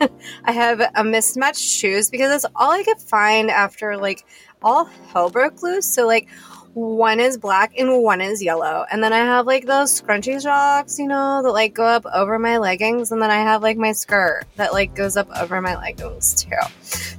I 0.44 0.52
have 0.52 0.80
a 0.94 1.04
mismatched 1.04 1.60
shoes 1.60 2.08
because 2.08 2.30
that's 2.30 2.52
all 2.56 2.72
I 2.72 2.82
could 2.82 2.98
find 2.98 3.50
after 3.50 3.98
like 3.98 4.24
all 4.62 4.86
hell 5.12 5.28
broke 5.28 5.62
loose. 5.62 5.84
So 5.84 6.06
like 6.06 6.30
one 6.72 7.20
is 7.20 7.36
black 7.36 7.74
and 7.76 8.02
one 8.02 8.22
is 8.22 8.42
yellow. 8.42 8.86
And 8.90 9.04
then 9.04 9.12
I 9.12 9.18
have 9.18 9.46
like 9.46 9.66
those 9.66 10.00
scrunchy 10.00 10.40
socks, 10.40 10.98
you 10.98 11.06
know, 11.06 11.42
that 11.42 11.52
like 11.52 11.74
go 11.74 11.84
up 11.84 12.06
over 12.06 12.38
my 12.38 12.56
leggings. 12.56 13.12
And 13.12 13.20
then 13.20 13.30
I 13.30 13.42
have 13.42 13.62
like 13.62 13.76
my 13.76 13.92
skirt 13.92 14.44
that 14.56 14.72
like 14.72 14.94
goes 14.94 15.18
up 15.18 15.28
over 15.38 15.60
my 15.60 15.76
leggings 15.76 16.42
too. 16.42 16.56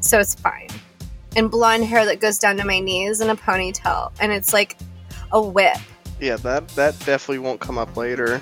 So 0.02 0.20
it's 0.20 0.34
fine. 0.34 0.70
And 1.36 1.52
blonde 1.52 1.86
hair 1.86 2.06
that 2.06 2.20
goes 2.20 2.40
down 2.40 2.58
to 2.58 2.66
my 2.66 2.80
knees 2.80 3.22
and 3.22 3.30
a 3.30 3.36
ponytail. 3.36 4.12
And 4.20 4.32
it's 4.32 4.52
like 4.52 4.78
a 5.32 5.40
whip. 5.40 5.78
Yeah, 6.20 6.36
that 6.38 6.68
that 6.70 6.98
definitely 7.00 7.40
won't 7.40 7.60
come 7.60 7.78
up 7.78 7.96
later. 7.96 8.42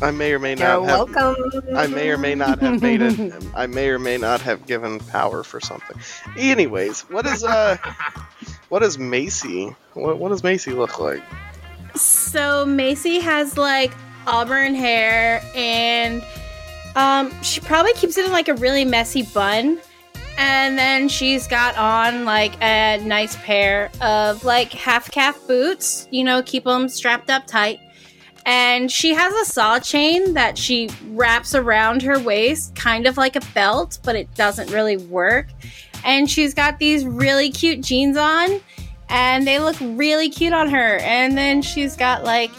I 0.00 0.10
may 0.12 0.32
or 0.32 0.38
may 0.38 0.50
You're 0.50 0.58
not 0.58 0.82
have. 0.84 1.14
welcome. 1.14 1.36
I 1.76 1.86
may 1.86 2.10
or 2.10 2.18
may 2.18 2.34
not 2.34 2.58
have 2.60 2.82
made 2.82 3.00
it. 3.02 3.44
I 3.54 3.66
may 3.66 3.88
or 3.88 3.98
may 3.98 4.16
not 4.18 4.40
have 4.42 4.66
given 4.66 4.98
power 4.98 5.42
for 5.44 5.60
something. 5.60 5.96
Anyways, 6.36 7.02
what 7.02 7.26
is 7.26 7.44
uh, 7.44 7.76
what 8.68 8.82
is 8.82 8.98
Macy? 8.98 9.74
What, 9.94 10.18
what 10.18 10.30
does 10.30 10.42
Macy 10.42 10.72
look 10.72 10.98
like? 10.98 11.22
so 11.94 12.64
Macy 12.64 13.20
has 13.20 13.58
like 13.58 13.92
auburn 14.26 14.74
hair 14.74 15.42
and 15.54 16.24
um 16.96 17.30
she 17.42 17.60
probably 17.60 17.92
keeps 17.92 18.16
it 18.16 18.24
in 18.24 18.32
like 18.32 18.48
a 18.48 18.54
really 18.54 18.82
messy 18.84 19.22
bun 19.34 19.78
and 20.38 20.78
then 20.78 21.08
she's 21.08 21.46
got 21.46 21.76
on 21.76 22.24
like 22.24 22.54
a 22.62 22.98
nice 23.04 23.36
pair 23.36 23.90
of 24.00 24.44
like 24.44 24.72
half 24.72 25.10
calf 25.10 25.38
boots 25.46 26.08
you 26.10 26.24
know 26.24 26.42
keep 26.42 26.64
them 26.64 26.88
strapped 26.88 27.30
up 27.30 27.46
tight 27.46 27.78
and 28.44 28.90
she 28.90 29.14
has 29.14 29.32
a 29.34 29.44
saw 29.44 29.78
chain 29.78 30.34
that 30.34 30.58
she 30.58 30.90
wraps 31.10 31.54
around 31.54 32.02
her 32.02 32.18
waist 32.18 32.74
kind 32.74 33.06
of 33.06 33.16
like 33.16 33.36
a 33.36 33.42
belt 33.54 33.98
but 34.02 34.16
it 34.16 34.32
doesn't 34.34 34.70
really 34.70 34.96
work 34.96 35.48
and 36.04 36.30
she's 36.30 36.54
got 36.54 36.78
these 36.78 37.04
really 37.04 37.50
cute 37.50 37.80
jeans 37.80 38.16
on 38.16 38.60
and 39.12 39.46
they 39.46 39.58
look 39.58 39.76
really 39.80 40.30
cute 40.30 40.54
on 40.54 40.70
her. 40.70 40.96
And 40.98 41.36
then 41.36 41.62
she's 41.62 41.96
got 41.96 42.24
like, 42.24 42.50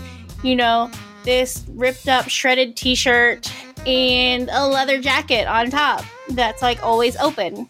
you 0.44 0.56
know, 0.56 0.90
this 1.24 1.66
ripped 1.70 2.08
up 2.08 2.30
shredded 2.30 2.78
t-shirt 2.78 3.52
and 3.88 4.50
a 4.52 4.68
leather 4.68 5.00
jacket 5.02 5.48
on 5.48 5.70
top 5.70 6.04
that's 6.30 6.62
like 6.62 6.82
always 6.84 7.16
open. 7.18 7.70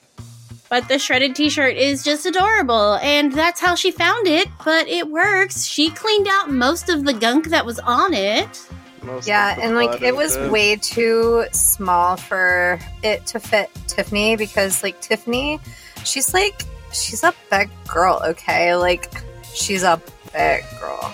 But 0.69 0.87
the 0.87 0.97
shredded 0.97 1.35
t-shirt 1.35 1.75
is 1.75 2.03
just 2.03 2.25
adorable 2.25 2.95
and 2.95 3.31
that's 3.31 3.61
how 3.61 3.75
she 3.75 3.91
found 3.91 4.27
it, 4.27 4.47
but 4.65 4.87
it 4.87 5.07
works. 5.09 5.65
She 5.65 5.89
cleaned 5.91 6.27
out 6.27 6.49
most 6.51 6.89
of 6.89 7.03
the 7.05 7.13
gunk 7.13 7.49
that 7.49 7.65
was 7.65 7.77
on 7.79 8.13
it. 8.13 8.67
Most 9.03 9.27
Yeah, 9.27 9.55
and 9.61 9.75
like 9.75 10.01
it 10.01 10.15
was 10.15 10.35
the- 10.37 10.49
way 10.49 10.75
too 10.77 11.45
small 11.51 12.15
for 12.17 12.79
it 13.03 13.25
to 13.27 13.39
fit 13.39 13.69
Tiffany 13.87 14.35
because 14.35 14.81
like 14.81 14.99
Tiffany, 15.01 15.59
she's 16.05 16.33
like 16.33 16.63
she's 16.91 17.23
a 17.23 17.33
big 17.51 17.69
girl, 17.87 18.21
okay? 18.23 18.75
Like 18.75 19.11
she's 19.53 19.83
a 19.83 20.01
big 20.31 20.63
girl. 20.79 21.13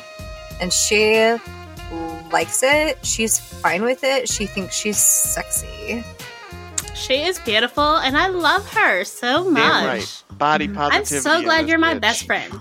and 0.61 0.71
she 0.71 1.35
likes 2.31 2.61
it. 2.63 3.03
She's 3.05 3.39
fine 3.39 3.83
with 3.83 4.03
it. 4.03 4.29
She 4.29 4.45
thinks 4.45 4.75
she's 4.75 4.97
sexy. 4.97 6.03
She 6.95 7.21
is 7.23 7.39
beautiful, 7.39 7.97
and 7.97 8.17
I 8.17 8.27
love 8.27 8.67
her 8.73 9.03
so 9.03 9.49
much. 9.49 9.61
Damn 9.63 9.85
right. 9.85 10.23
Body 10.37 10.67
Mhm. 10.67 10.89
I'm 10.91 11.05
so 11.05 11.41
glad 11.41 11.67
you're 11.69 11.77
my 11.79 11.95
bitch. 11.95 12.01
best 12.01 12.25
friend. 12.25 12.53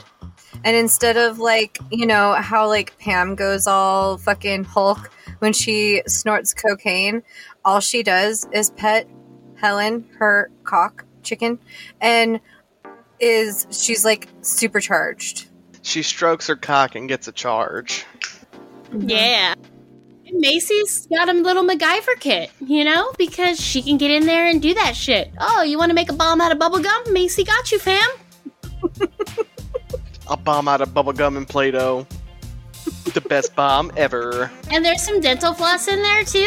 And 0.65 0.77
instead 0.77 1.17
of 1.17 1.39
like, 1.39 1.79
you 1.91 2.07
know, 2.07 2.35
how 2.35 2.67
like 2.69 2.97
Pam 2.99 3.35
goes 3.35 3.67
all 3.67 4.19
fucking 4.19 4.65
Hulk 4.65 5.11
when 5.39 5.53
she 5.53 6.03
snorts 6.07 6.53
cocaine, 6.55 7.23
all 7.65 7.81
she 7.81 8.03
does 8.03 8.47
is 8.53 8.71
pet 8.71 9.09
Helen, 9.57 10.05
her 10.19 10.51
cock 10.65 11.05
chicken, 11.23 11.59
and 12.01 12.41
is 13.21 13.67
she's 13.71 14.05
like 14.05 14.29
supercharged. 14.43 15.47
She 15.83 16.03
strokes 16.03 16.47
her 16.49 16.57
cock 16.57 16.95
and 16.97 17.09
gets 17.09 17.27
a 17.29 17.33
charge. 17.33 18.05
Yeah. 18.97 19.55
And 20.27 20.41
Macy's 20.41 21.07
got 21.07 21.29
a 21.29 21.33
little 21.33 21.65
MacGyver 21.65 22.21
kit, 22.21 22.51
you 22.61 22.85
know, 22.85 23.13
because 23.19 23.59
she 23.61 23.81
can 23.83 23.97
get 23.97 24.11
in 24.11 24.27
there 24.27 24.47
and 24.47 24.61
do 24.61 24.75
that 24.75 24.95
shit. 24.95 25.31
Oh, 25.41 25.63
you 25.63 25.79
want 25.79 25.91
to 25.91 25.95
make 25.95 26.11
a 26.11 26.15
bomb 26.15 26.41
out 26.41 26.53
of 26.53 26.59
bubble 26.59 26.81
gum? 26.81 27.03
Macy 27.13 27.45
got 27.45 27.73
you, 27.73 27.79
fam. 27.79 28.09
A 30.29 30.37
bomb 30.37 30.69
out 30.69 30.81
of 30.83 30.91
bubblegum 30.91 31.37
and 31.39 31.49
Play 31.49 31.71
Doh. 31.71 32.07
the 33.15 33.23
best 33.23 33.55
bomb 33.57 33.91
ever. 33.97 34.51
And 34.71 34.85
there's 34.85 35.03
some 35.03 35.21
dental 35.21 35.55
floss 35.55 35.89
in 35.89 36.03
there 36.03 36.25
too. 36.25 36.41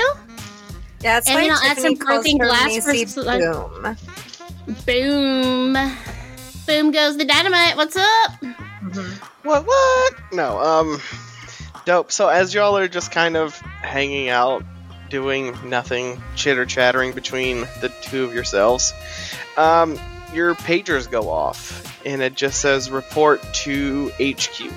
Yeah, 1.01 1.15
that's 1.15 1.27
And 1.27 1.35
why 1.35 1.41
then 1.41 1.51
I'll 1.51 1.71
add 1.71 1.77
some 1.79 1.95
calls 1.95 2.23
broken 2.23 2.37
glass 2.37 2.85
Macy 2.87 3.05
for 3.05 3.23
Boom. 3.23 3.97
Boom. 4.85 5.73
Boom 6.67 6.91
goes 6.91 7.17
the 7.17 7.25
dynamite. 7.25 7.75
What's 7.75 7.95
up? 7.97 8.31
Mhm. 8.83 9.11
What? 9.43 9.65
What? 9.65 10.13
No. 10.31 10.59
Um. 10.59 11.01
Dope. 11.85 12.11
So 12.11 12.27
as 12.27 12.53
y'all 12.53 12.77
are 12.77 12.87
just 12.87 13.11
kind 13.11 13.35
of 13.35 13.57
hanging 13.59 14.29
out, 14.29 14.63
doing 15.09 15.57
nothing, 15.69 16.21
chitter 16.35 16.65
chattering 16.65 17.13
between 17.13 17.61
the 17.81 17.91
two 18.01 18.23
of 18.23 18.33
yourselves, 18.33 18.93
um, 19.57 19.99
your 20.33 20.55
pagers 20.55 21.09
go 21.09 21.29
off, 21.29 21.99
and 22.05 22.21
it 22.21 22.35
just 22.35 22.61
says 22.61 22.89
report 22.89 23.41
to 23.53 24.09
HQ, 24.21 24.71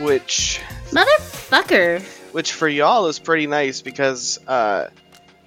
which 0.00 0.60
Motherfucker. 0.90 2.02
which 2.32 2.52
for 2.52 2.68
y'all 2.68 3.06
is 3.06 3.18
pretty 3.18 3.46
nice 3.46 3.80
because 3.82 4.40
uh, 4.48 4.88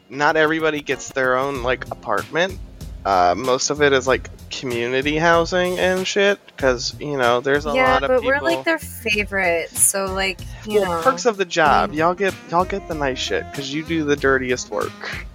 not 0.09 0.37
everybody 0.37 0.81
gets 0.81 1.09
their 1.09 1.37
own 1.37 1.63
like 1.63 1.85
apartment. 1.91 2.57
Uh, 3.03 3.35
most 3.37 3.69
of 3.69 3.81
it 3.81 3.93
is 3.93 4.07
like 4.07 4.29
community 4.59 5.17
housing 5.17 5.77
and 5.79 6.05
shit 6.05 6.39
because 6.47 6.99
you 6.99 7.17
know 7.17 7.39
there's 7.39 7.65
a 7.65 7.73
yeah, 7.73 7.93
lot 7.93 8.03
of 8.03 8.07
but 8.09 8.21
people. 8.21 8.27
we're 8.27 8.41
like 8.41 8.65
their 8.65 8.79
favorite, 8.79 9.69
so 9.69 10.05
like 10.05 10.39
you 10.65 10.81
well, 10.81 10.97
know. 10.97 11.01
perks 11.01 11.25
of 11.25 11.37
the 11.37 11.45
job. 11.45 11.93
Y'all 11.93 12.13
get 12.13 12.33
y'all 12.49 12.65
get 12.65 12.87
the 12.87 12.95
nice 12.95 13.19
shit 13.19 13.45
because 13.51 13.73
you 13.73 13.83
do 13.83 14.03
the 14.03 14.15
dirtiest 14.15 14.69
work. 14.69 15.25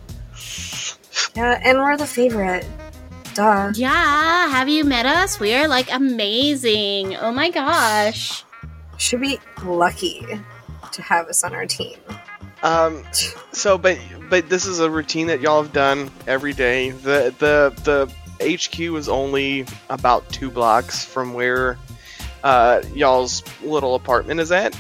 yeah, 1.37 1.61
and 1.65 1.79
we're 1.79 1.97
the 1.97 2.07
favorite. 2.07 2.67
Duh. 3.35 3.73
Yeah, 3.75 4.49
have 4.49 4.69
you 4.69 4.85
met 4.85 5.07
us? 5.07 5.41
We 5.41 5.55
are 5.55 5.69
like 5.69 5.93
amazing. 5.93 7.17
Oh 7.17 7.33
my 7.33 7.51
gosh. 7.51 8.45
Should 8.99 9.21
be 9.21 9.39
lucky 9.65 10.27
to 10.93 11.03
have 11.03 11.29
us 11.29 11.43
on 11.43 11.55
our 11.55 11.67
team. 11.67 11.97
Um, 12.63 13.03
so 13.53 13.79
but 13.79 13.99
but 14.29 14.49
this 14.49 14.67
is 14.67 14.81
a 14.81 14.91
routine 14.91 15.27
that 15.29 15.41
y'all 15.41 15.63
have 15.63 15.73
done 15.73 16.11
every 16.27 16.53
day. 16.53 16.91
The 16.91 17.35
the 17.39 17.73
the 17.85 18.13
HQ 18.43 18.79
is 18.81 19.09
only 19.09 19.67
about 19.91 20.29
two 20.31 20.51
blocks 20.51 21.05
from 21.05 21.35
where 21.35 21.79
uh, 22.45 22.83
y'all's 22.95 23.43
little 23.63 23.95
apartment 23.95 24.41
is 24.41 24.53
at. 24.53 24.77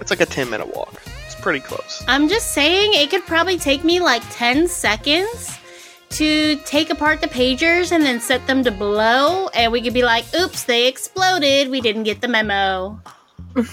It's 0.00 0.10
like 0.10 0.20
a 0.20 0.26
ten 0.26 0.50
minute 0.50 0.74
walk. 0.74 1.02
It's 1.26 1.34
pretty 1.34 1.60
close. 1.60 2.04
I'm 2.08 2.28
just 2.28 2.52
saying 2.52 2.92
it 2.94 3.10
could 3.10 3.26
probably 3.26 3.58
take 3.58 3.84
me 3.84 4.00
like 4.00 4.22
10 4.30 4.68
seconds 4.68 5.58
to 6.10 6.56
take 6.64 6.90
apart 6.90 7.20
the 7.20 7.26
pagers 7.28 7.92
and 7.92 8.04
then 8.04 8.20
set 8.20 8.46
them 8.46 8.62
to 8.64 8.70
blow, 8.70 9.48
and 9.48 9.72
we 9.72 9.82
could 9.82 9.94
be 9.94 10.04
like, 10.04 10.24
oops, 10.34 10.64
they 10.64 10.86
exploded. 10.86 11.68
We 11.68 11.80
didn't 11.80 12.04
get 12.04 12.20
the 12.20 12.28
memo. 12.28 13.00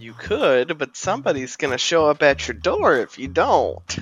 You 0.00 0.14
could, 0.14 0.78
but 0.78 0.96
somebody's 0.96 1.56
gonna 1.56 1.76
show 1.76 2.06
up 2.08 2.22
at 2.22 2.46
your 2.48 2.54
door 2.54 2.96
if 2.96 3.18
you 3.18 3.28
don't. 3.28 3.98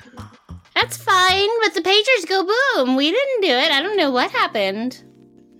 That's 0.77 0.99
fine, 0.99 1.49
but 1.63 1.73
the 1.73 1.81
pagers 1.81 2.29
go 2.29 2.45
boom. 2.45 2.97
We 2.97 3.11
didn't 3.11 3.41
do 3.41 3.49
it. 3.49 3.73
I 3.73 3.81
don't 3.81 3.97
know 3.97 4.11
what 4.11 4.31
happened. 4.31 5.03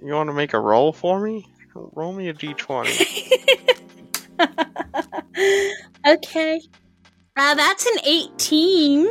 You 0.05 0.13
want 0.13 0.29
to 0.29 0.35
make 0.35 0.53
a 0.53 0.61
roll 0.61 0.93
for 0.93 1.19
me? 1.19 1.47
Roll 1.75 2.13
me 2.13 2.29
a 2.29 2.35
d20. 2.35 3.33
okay. 6.07 6.61
Uh, 7.35 7.55
that's 7.55 7.87
an 7.87 8.01
18. 8.05 9.11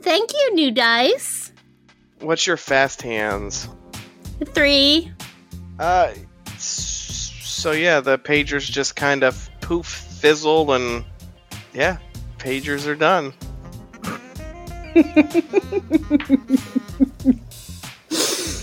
Thank 0.00 0.32
you, 0.32 0.54
new 0.54 0.70
dice. 0.70 1.52
What's 2.20 2.46
your 2.46 2.56
fast 2.56 3.02
hands? 3.02 3.68
Three. 4.54 5.12
Uh, 5.80 6.12
so 6.56 7.72
yeah, 7.72 7.98
the 7.98 8.16
pagers 8.16 8.70
just 8.70 8.94
kind 8.94 9.24
of 9.24 9.50
poof, 9.60 9.86
fizzle, 9.86 10.72
and 10.72 11.04
yeah, 11.74 11.98
pagers 12.38 12.86
are 12.86 12.94
done. 12.94 13.34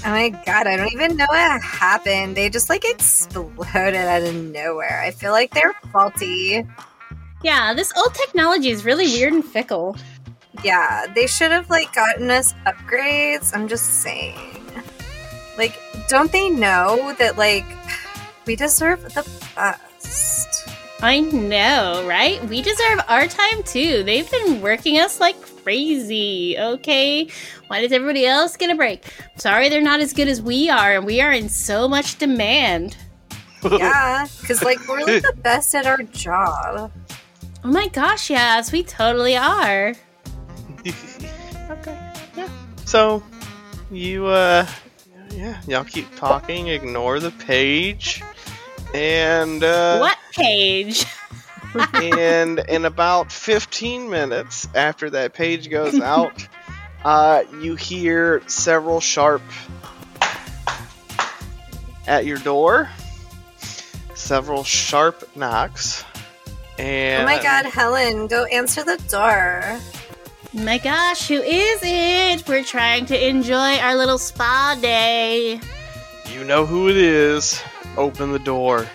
Oh 0.06 0.10
my 0.10 0.30
god, 0.30 0.68
I 0.68 0.76
don't 0.76 0.92
even 0.92 1.16
know 1.16 1.26
what 1.30 1.62
happened. 1.62 2.36
They 2.36 2.50
just 2.50 2.70
like 2.70 2.84
exploded 2.84 3.96
out 3.96 4.24
of 4.24 4.36
nowhere. 4.36 5.02
I 5.02 5.12
feel 5.12 5.32
like 5.32 5.54
they're 5.54 5.74
faulty. 5.94 6.68
Yeah, 7.42 7.74
this 7.74 7.94
old 7.96 8.14
technology 8.14 8.70
is 8.70 8.84
really 8.84 9.06
weird 9.06 9.32
and 9.32 9.46
fickle. 9.46 9.96
Yeah, 10.62 11.06
they 11.16 11.26
should 11.26 11.52
have 11.52 11.70
like 11.70 11.94
gotten 11.94 12.30
us 12.32 12.54
upgrades. 12.66 13.56
I'm 13.56 13.70
just 13.70 14.02
saying. 14.02 14.62
Like, 15.58 15.80
don't 16.10 16.32
they 16.32 16.50
know 16.50 17.16
that 17.20 17.38
like 17.38 17.66
we 18.46 18.58
deserve 18.58 19.02
the 19.14 19.30
best? 19.56 20.68
I 21.02 21.22
know, 21.22 22.06
right? 22.06 22.44
We 22.50 22.62
deserve 22.62 23.00
our 23.08 23.28
time 23.28 23.64
too. 23.64 24.04
They've 24.04 24.30
been 24.30 24.62
working 24.62 25.00
us 25.00 25.22
like 25.22 25.38
crazy, 25.64 26.56
okay? 26.58 27.28
Why 27.68 27.82
does 27.82 27.92
everybody 27.92 28.26
else 28.26 28.58
get 28.58 28.70
a 28.70 28.76
break? 28.76 29.06
Sorry 29.38 29.70
they're 29.70 29.82
not 29.82 30.00
as 30.00 30.14
good 30.14 30.28
as 30.28 30.42
we 30.42 30.70
are, 30.70 30.96
and 30.96 31.06
we 31.06 31.22
are 31.22 31.32
in 31.32 31.50
so 31.50 31.88
much 31.88 32.18
demand. 32.18 32.98
Yeah, 33.64 34.28
because 34.42 34.62
like 34.62 34.86
we're 34.88 35.02
like 35.02 35.24
the 35.24 35.34
best 35.42 35.74
at 35.74 35.86
our 35.86 36.04
job. 36.04 36.92
Oh 37.64 37.68
my 37.68 37.88
gosh, 37.88 38.30
yes, 38.30 38.72
we 38.72 38.84
totally 38.84 39.38
are. 39.38 39.94
okay. 41.70 42.14
Yeah. 42.36 42.50
So, 42.86 43.24
you 43.90 44.26
uh, 44.26 44.68
yeah, 45.32 45.62
y'all 45.66 45.86
keep 45.86 46.14
talking, 46.18 46.68
ignore 46.68 47.22
the 47.22 47.32
page, 47.32 48.22
and 48.94 49.64
uh, 49.64 50.00
what 50.00 50.18
page? 50.34 51.06
and 51.94 52.60
in 52.60 52.86
about 52.86 53.32
15 53.32 54.10
minutes 54.10 54.68
after 54.76 55.10
that 55.12 55.34
page 55.34 55.70
goes 55.70 56.00
out, 56.00 56.48
uh, 57.04 57.44
you 57.62 57.76
hear 57.76 58.42
several 58.48 59.00
sharp 59.00 59.42
at 62.08 62.26
your 62.26 62.38
door, 62.40 62.90
several 64.16 64.64
sharp 64.64 65.36
knocks, 65.36 66.04
and 66.78 67.24
Oh 67.24 67.26
my 67.26 67.42
god, 67.42 67.66
Helen, 67.66 68.28
go 68.28 68.46
answer 68.46 68.84
the 68.84 68.98
door. 69.10 69.80
my 70.54 70.78
gosh, 70.78 71.28
who 71.28 71.36
is 71.42 71.80
it? 71.84 72.48
We're 72.48 72.64
trying 72.64 73.06
to 73.08 73.28
enjoy 73.28 73.78
our 73.78 73.96
little 73.96 74.18
spa 74.18 74.78
day. 74.82 75.60
you 76.32 76.44
know 76.44 76.66
who 76.66 76.90
it 76.90 76.98
is. 76.98 77.62
Open 77.96 78.32
the 78.32 78.40
door. 78.40 78.88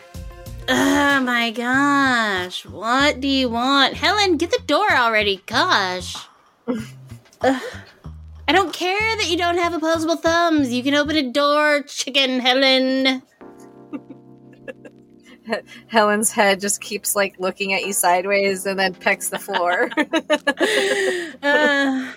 Oh 0.68 1.20
my 1.20 1.50
gosh, 1.50 2.66
what 2.66 3.20
do 3.20 3.28
you 3.28 3.48
want? 3.48 3.94
Helen, 3.94 4.36
get 4.36 4.50
the 4.50 4.60
door 4.66 4.90
already. 4.92 5.42
Gosh. 5.46 6.14
Ugh. 7.40 7.62
I 8.46 8.52
don't 8.52 8.72
care 8.72 9.16
that 9.16 9.30
you 9.30 9.36
don't 9.36 9.58
have 9.58 9.72
opposable 9.74 10.16
thumbs. 10.16 10.72
You 10.72 10.82
can 10.82 10.94
open 10.94 11.16
a 11.16 11.30
door, 11.30 11.82
chicken 11.82 12.40
Helen. 12.40 13.22
Helen's 15.86 16.30
head 16.30 16.60
just 16.60 16.80
keeps 16.82 17.16
like 17.16 17.36
looking 17.38 17.72
at 17.72 17.86
you 17.86 17.92
sideways 17.94 18.66
and 18.66 18.78
then 18.78 18.94
pecks 18.94 19.30
the 19.30 19.38
floor. 19.38 19.90
Uh, 21.42 22.12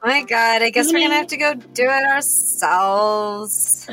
Oh 0.00 0.06
my 0.06 0.22
god, 0.22 0.62
I 0.62 0.70
guess 0.70 0.92
we're 0.92 1.00
gonna 1.00 1.14
have 1.16 1.26
to 1.28 1.36
go 1.36 1.54
do 1.54 1.82
it 1.82 2.04
ourselves. 2.08 3.84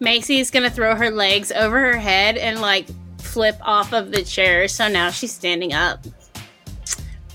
Macy's 0.00 0.50
gonna 0.50 0.70
throw 0.70 0.94
her 0.94 1.10
legs 1.10 1.50
over 1.52 1.78
her 1.78 1.98
head 1.98 2.36
and 2.36 2.60
like 2.60 2.86
flip 3.18 3.56
off 3.62 3.92
of 3.92 4.10
the 4.10 4.22
chair, 4.22 4.68
so 4.68 4.88
now 4.88 5.10
she's 5.10 5.32
standing 5.32 5.72
up. 5.72 6.04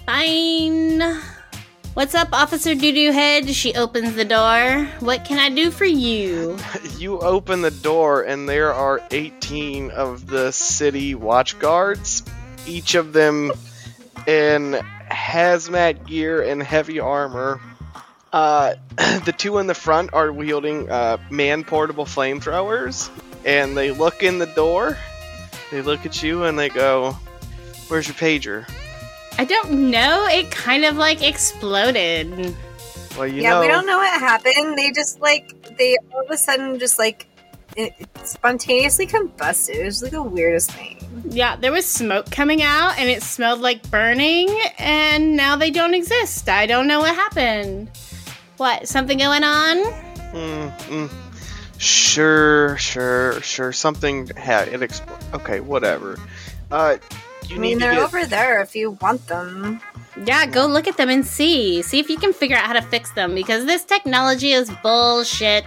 Fine. 0.05 1.01
What's 1.93 2.15
up, 2.15 2.29
Officer 2.33 2.73
Doodoo 2.73 3.13
Head? 3.13 3.49
She 3.53 3.75
opens 3.75 4.15
the 4.15 4.25
door. 4.25 4.85
What 4.99 5.25
can 5.25 5.37
I 5.37 5.49
do 5.53 5.69
for 5.69 5.85
you? 5.85 6.57
You 6.97 7.19
open 7.19 7.61
the 7.61 7.71
door, 7.71 8.23
and 8.23 8.47
there 8.47 8.73
are 8.73 9.01
18 9.11 9.91
of 9.91 10.25
the 10.25 10.51
city 10.51 11.15
watch 11.15 11.59
guards, 11.59 12.23
each 12.65 12.95
of 12.95 13.11
them 13.11 13.51
in 14.25 14.79
hazmat 15.11 16.07
gear 16.07 16.41
and 16.41 16.63
heavy 16.63 16.99
armor. 17.01 17.59
Uh, 18.33 18.73
the 19.25 19.33
two 19.37 19.59
in 19.59 19.67
the 19.67 19.75
front 19.75 20.11
are 20.13 20.33
wielding 20.33 20.89
uh, 20.89 21.17
man 21.29 21.63
portable 21.63 22.05
flamethrowers, 22.05 23.09
and 23.45 23.77
they 23.77 23.91
look 23.91 24.23
in 24.23 24.39
the 24.39 24.47
door. 24.47 24.97
They 25.71 25.81
look 25.81 26.05
at 26.05 26.21
you 26.21 26.43
and 26.43 26.57
they 26.57 26.69
go, 26.69 27.15
Where's 27.87 28.07
your 28.07 28.15
pager? 28.15 28.67
I 29.37 29.45
don't 29.45 29.91
know. 29.91 30.27
It 30.27 30.51
kind 30.51 30.85
of 30.85 30.97
like 30.97 31.21
exploded. 31.21 32.55
Well, 33.17 33.27
you 33.27 33.43
yeah, 33.43 33.51
know. 33.51 33.61
we 33.61 33.67
don't 33.67 33.85
know 33.85 33.97
what 33.97 34.19
happened. 34.19 34.77
They 34.77 34.91
just 34.91 35.21
like 35.21 35.77
they 35.77 35.97
all 36.13 36.25
of 36.25 36.31
a 36.31 36.37
sudden 36.37 36.79
just 36.79 36.97
like 36.97 37.27
it, 37.75 37.93
it 37.99 38.27
spontaneously 38.27 39.07
combusted. 39.07 39.75
It 39.75 39.85
was 39.85 40.01
like 40.01 40.11
the 40.11 40.23
weirdest 40.23 40.71
thing. 40.71 40.99
Yeah, 41.29 41.55
there 41.55 41.71
was 41.71 41.85
smoke 41.85 42.29
coming 42.31 42.61
out 42.61 42.97
and 42.97 43.09
it 43.09 43.21
smelled 43.21 43.61
like 43.61 43.89
burning, 43.91 44.49
and 44.77 45.35
now 45.35 45.55
they 45.55 45.71
don't 45.71 45.93
exist. 45.93 46.49
I 46.49 46.65
don't 46.65 46.87
know 46.87 46.99
what 46.99 47.15
happened. 47.15 47.89
What? 48.57 48.87
Something 48.87 49.17
going 49.17 49.43
on? 49.43 49.77
Mm, 50.33 50.77
mm. 50.77 51.11
Sure, 51.77 52.77
sure, 52.77 53.41
sure. 53.41 53.73
Something 53.73 54.27
had 54.37 54.67
it. 54.69 54.79
Expl- 54.81 55.33
okay, 55.33 55.59
whatever. 55.59 56.17
Uh, 56.71 56.97
you 57.47 57.57
I 57.57 57.59
mean, 57.59 57.77
to 57.79 57.83
they're 57.85 57.93
get. 57.95 58.03
over 58.03 58.25
there 58.25 58.61
if 58.61 58.75
you 58.75 58.91
want 58.91 59.25
them. 59.27 59.81
Yeah, 60.25 60.45
go 60.45 60.65
look 60.67 60.87
at 60.87 60.95
them 60.97 61.09
and 61.09 61.25
see. 61.25 61.81
See 61.81 61.99
if 61.99 62.09
you 62.09 62.17
can 62.17 62.31
figure 62.33 62.55
out 62.55 62.65
how 62.67 62.73
to 62.73 62.81
fix 62.81 63.11
them 63.11 63.35
because 63.35 63.65
this 63.65 63.83
technology 63.83 64.51
is 64.53 64.71
bullshit. 64.81 65.65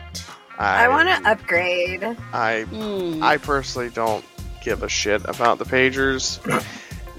I, 0.58 0.88
want 0.88 1.08
to 1.08 1.30
upgrade. 1.30 2.02
I, 2.32 2.62
Hmm. 2.62 3.22
I 3.22 3.36
personally 3.36 3.90
don't 3.90 4.24
give 4.62 4.82
a 4.82 4.88
shit 4.88 5.22
about 5.26 5.58
the 5.58 5.66
pagers. 5.66 6.40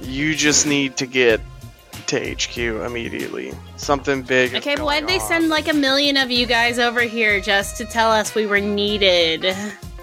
you 0.01 0.34
just 0.34 0.65
need 0.65 0.97
to 0.97 1.06
get 1.06 1.39
to 2.08 2.36
HQ 2.36 2.58
immediately. 2.58 3.54
Something 3.76 4.22
big. 4.22 4.56
Okay, 4.56 4.76
but 4.76 4.78
going 4.78 4.86
why'd 4.86 5.08
they 5.08 5.20
send 5.20 5.50
like 5.50 5.67
a 5.67 5.74
million 5.74 6.17
of 6.17 6.32
you 6.32 6.46
guys 6.46 6.80
over 6.80 7.02
here 7.02 7.39
just 7.39 7.78
to 7.78 7.86
tell 7.86 8.12
us 8.12 8.34
we 8.36 8.46
were 8.46 8.60
needed? 8.60 9.56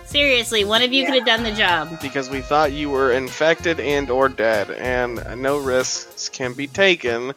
Seriously, 0.04 0.64
one 0.64 0.82
of 0.82 0.92
you 0.92 1.04
could 1.06 1.14
have 1.14 1.26
done 1.26 1.42
the 1.42 1.52
job. 1.52 2.00
Because 2.00 2.30
we 2.30 2.40
thought 2.40 2.72
you 2.72 2.88
were 2.88 3.12
infected 3.12 3.80
and 3.80 4.10
or 4.10 4.28
dead, 4.28 4.70
and 4.70 5.42
no 5.42 5.58
risks 5.58 6.28
can 6.28 6.52
be 6.52 6.68
taken. 6.68 7.32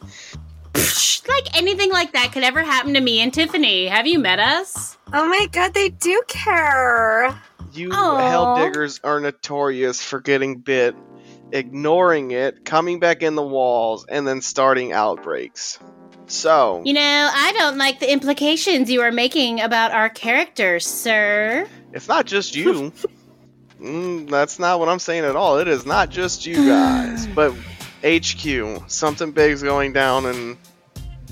Like 0.72 1.56
anything 1.56 1.90
like 1.90 2.12
that 2.12 2.32
could 2.32 2.44
ever 2.44 2.62
happen 2.62 2.94
to 2.94 3.00
me 3.00 3.20
and 3.20 3.34
Tiffany. 3.34 3.86
Have 3.86 4.06
you 4.06 4.18
met 4.18 4.38
us? 4.38 4.96
Oh 5.12 5.28
my 5.28 5.46
god, 5.52 5.74
they 5.74 5.88
do 5.88 6.22
care. 6.28 7.36
You 7.72 7.90
Aw. 7.92 8.30
hell 8.30 8.56
diggers 8.56 9.00
are 9.04 9.20
notorious 9.20 10.02
for 10.02 10.20
getting 10.20 10.56
bit, 10.56 10.94
ignoring 11.52 12.30
it, 12.30 12.64
coming 12.64 13.00
back 13.00 13.22
in 13.22 13.34
the 13.34 13.42
walls, 13.42 14.06
and 14.08 14.26
then 14.26 14.40
starting 14.40 14.92
outbreaks. 14.92 15.78
So, 16.26 16.82
You 16.84 16.92
know, 16.92 17.30
I 17.32 17.52
don't 17.52 17.78
like 17.78 18.00
the 18.00 18.12
implications 18.12 18.90
you 18.90 19.00
are 19.00 19.12
making 19.12 19.60
about 19.60 19.92
our 19.92 20.10
characters, 20.10 20.86
sir. 20.86 21.66
it's 21.92 22.06
not 22.06 22.26
just 22.26 22.54
you. 22.54 22.92
mm, 23.80 24.28
that's 24.28 24.58
not 24.58 24.78
what 24.78 24.90
I'm 24.90 24.98
saying 24.98 25.24
at 25.24 25.36
all. 25.36 25.58
It 25.58 25.68
is 25.68 25.86
not 25.86 26.10
just 26.10 26.44
you 26.44 26.56
guys, 26.66 27.26
but 27.34 27.54
HQ. 28.04 28.90
Something 28.90 29.32
big's 29.32 29.62
going 29.62 29.94
down, 29.94 30.26
and 30.26 30.58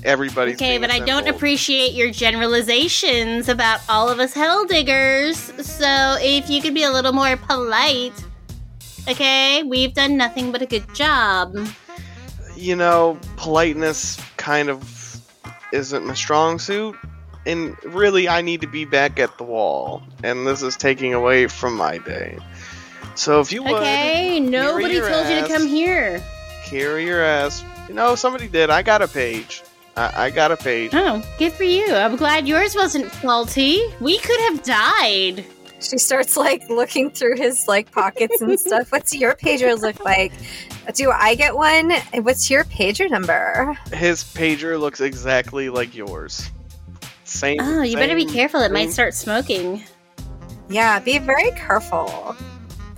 everybody's. 0.03 0.55
Okay, 0.55 0.79
but 0.79 0.89
I 0.89 0.99
don't 0.99 1.27
appreciate 1.27 1.93
your 1.93 2.09
generalizations 2.09 3.49
about 3.49 3.81
all 3.87 4.09
of 4.09 4.19
us 4.19 4.33
hell 4.33 4.65
diggers. 4.65 5.37
So 5.63 6.17
if 6.19 6.49
you 6.49 6.59
could 6.61 6.73
be 6.73 6.83
a 6.83 6.91
little 6.91 7.13
more 7.13 7.37
polite. 7.37 8.13
Okay, 9.07 9.63
we've 9.63 9.93
done 9.93 10.17
nothing 10.17 10.51
but 10.51 10.61
a 10.61 10.65
good 10.65 10.93
job. 10.93 11.55
you 12.55 12.75
know, 12.75 13.17
politeness 13.37 14.19
kind 14.37 14.69
of 14.69 15.21
isn't 15.71 16.05
my 16.05 16.13
strong 16.13 16.59
suit. 16.59 16.95
And 17.45 17.77
really, 17.85 18.27
I 18.27 18.41
need 18.41 18.61
to 18.61 18.67
be 18.67 18.83
back 18.83 19.19
at 19.19 19.37
the 19.37 19.43
wall. 19.45 20.01
And 20.23 20.45
this 20.45 20.61
is 20.61 20.75
taking 20.75 21.13
away 21.13 21.47
from 21.47 21.75
my 21.77 21.97
day. 21.99 22.39
So 23.15 23.39
if 23.39 23.51
you 23.53 23.63
would, 23.63 23.71
Okay, 23.73 24.39
nobody 24.41 24.99
told 24.99 25.27
you 25.27 25.41
to 25.41 25.47
come 25.47 25.65
here. 25.65 26.21
carry 26.65 27.05
your 27.05 27.23
ass. 27.23 27.63
You 27.87 27.93
know, 27.93 28.15
somebody 28.15 28.47
did. 28.49 28.69
I 28.69 28.81
got 28.81 29.01
a 29.01 29.07
page. 29.07 29.63
I, 29.95 30.25
I 30.25 30.29
got 30.29 30.51
a 30.51 30.57
page. 30.57 30.91
Oh, 30.93 31.23
good 31.39 31.53
for 31.53 31.63
you. 31.63 31.87
I'm 31.95 32.17
glad 32.17 32.47
yours 32.47 32.75
wasn't 32.75 33.09
faulty. 33.09 33.81
We 34.01 34.17
could 34.19 34.39
have 34.41 34.61
died. 34.63 35.45
She 35.79 35.97
starts 35.97 36.35
like 36.35 36.67
looking 36.69 37.11
through 37.11 37.37
his 37.37 37.67
like 37.67 37.91
pockets 37.91 38.41
and 38.41 38.59
stuff. 38.59 38.91
What's 38.91 39.13
your 39.15 39.35
pager 39.35 39.79
look 39.79 40.03
like? 40.03 40.33
Do 40.93 41.11
I 41.11 41.35
get 41.35 41.55
one? 41.55 41.91
And 42.13 42.25
What's 42.25 42.49
your 42.49 42.63
pager 42.65 43.09
number? 43.09 43.77
His 43.93 44.23
pager 44.23 44.79
looks 44.79 45.01
exactly 45.01 45.69
like 45.69 45.95
yours. 45.95 46.49
Same. 47.25 47.59
Oh, 47.61 47.81
you 47.81 47.97
better 47.97 48.15
be 48.15 48.25
same 48.25 48.33
careful. 48.33 48.61
It 48.61 48.71
might 48.71 48.91
start 48.91 49.13
smoking. 49.13 49.83
Yeah, 50.69 50.99
be 50.99 51.19
very 51.19 51.51
careful. 51.51 52.35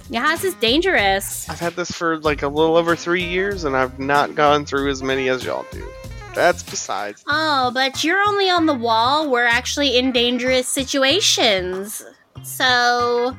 Yeah, 0.10 0.32
this 0.32 0.44
is 0.44 0.54
dangerous. 0.56 1.48
I've 1.50 1.60
had 1.60 1.76
this 1.76 1.92
for 1.92 2.18
like 2.20 2.42
a 2.42 2.48
little 2.48 2.76
over 2.78 2.96
three 2.96 3.24
years, 3.24 3.64
and 3.64 3.76
I've 3.76 4.00
not 4.00 4.36
gone 4.36 4.66
through 4.66 4.90
as 4.90 5.04
many 5.04 5.30
as 5.30 5.44
y'all 5.44 5.66
do. 5.72 5.88
That's 6.34 6.64
besides. 6.64 7.24
Oh, 7.28 7.72
but 7.74 8.04
you're 8.04 8.22
only 8.28 8.50
on 8.50 8.66
the 8.66 8.74
wall. 8.74 9.30
We're 9.30 9.46
actually 9.46 9.98
in 9.98 10.12
dangerous 10.12 10.68
situations. 10.68 12.04
So, 12.44 13.36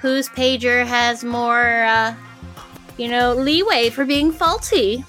whose 0.00 0.28
pager 0.28 0.86
has 0.86 1.24
more, 1.24 1.84
uh, 1.84 2.14
you 2.96 3.08
know, 3.08 3.34
leeway 3.34 3.90
for 3.90 4.04
being 4.04 4.32
faulty? 4.32 5.04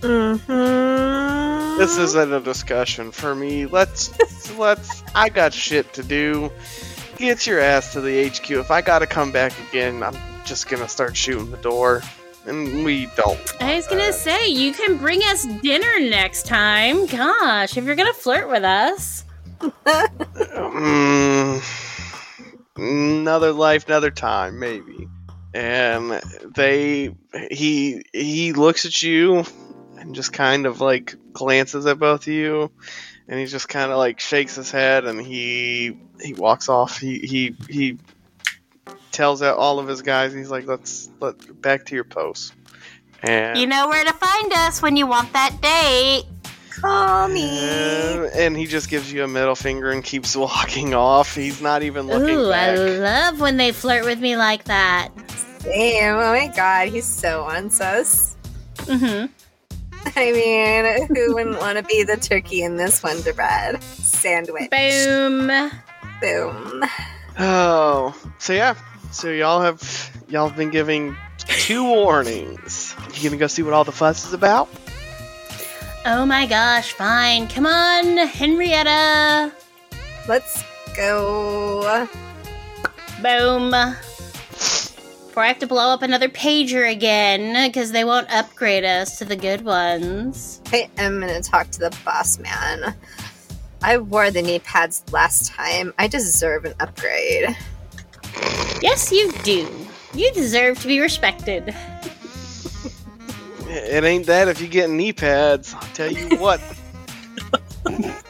Mm-hmm. 0.00 1.78
This 1.78 1.96
isn't 1.96 2.32
a 2.32 2.40
discussion 2.40 3.12
for 3.12 3.34
me. 3.34 3.66
Let's 3.66 4.10
let's. 4.58 5.02
I 5.14 5.28
got 5.28 5.52
shit 5.52 5.92
to 5.94 6.02
do. 6.02 6.50
Get 7.16 7.46
your 7.46 7.60
ass 7.60 7.92
to 7.94 8.00
the 8.00 8.28
HQ. 8.28 8.50
If 8.50 8.70
I 8.70 8.80
gotta 8.80 9.06
come 9.06 9.32
back 9.32 9.52
again, 9.68 10.02
I'm 10.02 10.16
just 10.44 10.68
gonna 10.68 10.88
start 10.88 11.16
shooting 11.16 11.50
the 11.50 11.56
door, 11.58 12.02
and 12.46 12.84
we 12.84 13.06
don't. 13.16 13.38
I 13.60 13.74
was 13.76 13.86
gonna 13.88 14.12
say, 14.12 14.48
you 14.48 14.72
can 14.72 14.96
bring 14.96 15.20
us 15.22 15.44
dinner 15.62 16.00
next 16.00 16.46
time. 16.46 17.06
Gosh, 17.06 17.76
if 17.76 17.84
you're 17.84 17.96
gonna 17.96 18.12
flirt 18.12 18.48
with 18.48 18.64
us. 18.64 19.24
Mm, 19.60 21.60
another 22.78 23.52
life, 23.52 23.86
another 23.86 24.10
time, 24.10 24.58
maybe. 24.58 25.08
And 25.54 26.20
they, 26.54 27.14
he, 27.50 28.02
he 28.12 28.52
looks 28.52 28.86
at 28.86 29.02
you 29.02 29.44
and 29.98 30.14
just 30.14 30.32
kind 30.32 30.66
of 30.66 30.80
like 30.80 31.14
glances 31.32 31.86
at 31.86 31.98
both 31.98 32.22
of 32.22 32.32
you, 32.32 32.70
and 33.26 33.38
he 33.38 33.46
just 33.46 33.68
kind 33.68 33.90
of 33.90 33.98
like 33.98 34.20
shakes 34.20 34.54
his 34.56 34.70
head 34.70 35.04
and 35.04 35.20
he 35.20 35.98
he 36.20 36.34
walks 36.34 36.68
off. 36.68 36.98
He 36.98 37.18
he 37.18 37.56
he 37.68 37.98
tells 39.12 39.42
out 39.42 39.56
all 39.58 39.78
of 39.78 39.86
his 39.88 40.02
guys. 40.02 40.32
He's 40.32 40.50
like, 40.50 40.66
let's 40.66 41.10
let 41.20 41.60
back 41.60 41.86
to 41.86 41.94
your 41.94 42.04
post." 42.04 42.54
And 43.22 43.58
You 43.58 43.66
know 43.66 43.88
where 43.88 44.04
to 44.04 44.12
find 44.12 44.52
us 44.52 44.80
when 44.80 44.96
you 44.96 45.06
want 45.06 45.32
that 45.32 45.60
date. 45.60 46.24
Call 46.80 47.28
me. 47.28 47.58
and, 47.58 48.24
and 48.34 48.56
he 48.56 48.66
just 48.66 48.88
gives 48.88 49.12
you 49.12 49.24
a 49.24 49.28
middle 49.28 49.54
finger 49.54 49.90
and 49.90 50.04
keeps 50.04 50.36
walking 50.36 50.94
off. 50.94 51.34
He's 51.34 51.60
not 51.60 51.82
even 51.82 52.06
looking 52.06 52.36
Ooh, 52.36 52.50
I 52.50 52.74
love 52.74 53.40
when 53.40 53.56
they 53.56 53.72
flirt 53.72 54.04
with 54.04 54.20
me 54.20 54.36
like 54.36 54.64
that. 54.64 55.08
Damn, 55.62 56.16
oh 56.16 56.32
my 56.32 56.52
god, 56.54 56.88
he's 56.88 57.04
so 57.04 57.46
unsus. 57.50 58.36
Mm-hmm. 58.76 59.26
I 60.16 60.32
mean, 60.32 61.06
who 61.08 61.34
wouldn't 61.34 61.58
want 61.58 61.78
to 61.78 61.84
be 61.84 62.02
the 62.04 62.16
turkey 62.16 62.62
in 62.62 62.76
this 62.76 63.02
Wonder 63.02 63.32
Bread 63.32 63.82
sandwich? 63.82 64.70
Boom. 64.70 65.48
Boom. 66.20 66.84
Oh, 67.38 68.16
so 68.38 68.52
yeah, 68.52 68.74
so 69.10 69.30
y'all 69.30 69.60
have 69.60 70.22
y'all 70.28 70.48
have 70.48 70.56
been 70.56 70.70
giving 70.70 71.16
two 71.38 71.84
warnings. 71.84 72.94
You 73.14 73.30
gonna 73.30 73.38
go 73.38 73.46
see 73.46 73.62
what 73.62 73.74
all 73.74 73.84
the 73.84 73.92
fuss 73.92 74.26
is 74.26 74.32
about? 74.32 74.68
Oh 76.06 76.24
my 76.24 76.46
gosh, 76.46 76.92
fine. 76.92 77.48
Come 77.48 77.66
on, 77.66 78.16
Henrietta. 78.16 79.52
Let's 80.26 80.64
go. 80.96 82.08
Boom. 83.22 83.70
Before 83.70 85.42
I 85.44 85.48
have 85.48 85.58
to 85.60 85.66
blow 85.66 85.90
up 85.90 86.02
another 86.02 86.28
pager 86.28 86.90
again, 86.90 87.68
because 87.68 87.92
they 87.92 88.04
won't 88.04 88.30
upgrade 88.30 88.84
us 88.84 89.18
to 89.18 89.24
the 89.24 89.36
good 89.36 89.64
ones. 89.64 90.60
I 90.72 90.90
am 90.98 91.20
gonna 91.20 91.40
talk 91.42 91.70
to 91.70 91.78
the 91.78 91.96
boss 92.04 92.38
man. 92.38 92.94
I 93.82 93.98
wore 93.98 94.30
the 94.30 94.42
knee 94.42 94.58
pads 94.58 95.04
last 95.12 95.52
time. 95.52 95.94
I 95.98 96.08
deserve 96.08 96.64
an 96.64 96.74
upgrade. 96.80 97.56
Yes, 98.80 99.12
you 99.12 99.32
do. 99.44 99.68
You 100.14 100.32
deserve 100.32 100.80
to 100.80 100.88
be 100.88 101.00
respected. 101.00 101.74
It 103.84 104.04
ain't 104.04 104.26
that 104.26 104.48
if 104.48 104.60
you 104.60 104.68
get 104.68 104.90
knee 104.90 105.12
pads. 105.12 105.74
I'll 105.74 105.80
tell 105.94 106.10
you 106.10 106.36
what. 106.38 106.60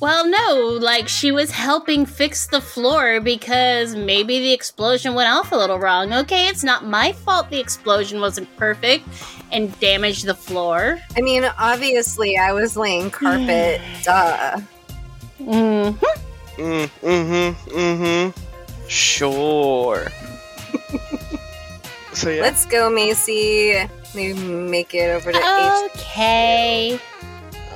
Well, 0.00 0.28
no, 0.28 0.78
like 0.80 1.08
she 1.08 1.32
was 1.32 1.50
helping 1.50 2.06
fix 2.06 2.46
the 2.46 2.60
floor 2.60 3.20
because 3.20 3.96
maybe 3.96 4.38
the 4.38 4.52
explosion 4.52 5.14
went 5.14 5.28
off 5.28 5.50
a 5.50 5.56
little 5.56 5.78
wrong. 5.78 6.12
Okay, 6.12 6.46
it's 6.46 6.62
not 6.62 6.86
my 6.86 7.12
fault 7.12 7.50
the 7.50 7.58
explosion 7.58 8.20
wasn't 8.20 8.54
perfect 8.56 9.08
and 9.50 9.76
damaged 9.80 10.26
the 10.26 10.34
floor. 10.34 11.00
I 11.16 11.20
mean, 11.20 11.44
obviously, 11.58 12.36
I 12.36 12.52
was 12.52 12.76
laying 12.76 13.10
carpet. 13.10 13.80
duh. 14.04 14.60
Mm. 15.40 15.98
Mm, 16.56 16.90
mm-hmm, 17.02 17.70
mm-hmm. 17.70 18.88
Sure. 18.88 20.06
So 22.12 22.30
yeah, 22.30 22.42
Let's 22.42 22.66
go, 22.66 22.90
Macy. 22.90 23.88
Maybe 24.14 24.38
make 24.38 24.94
it 24.94 25.10
over 25.10 25.32
to 25.32 25.38
H. 25.38 25.90
Okay. 25.96 27.00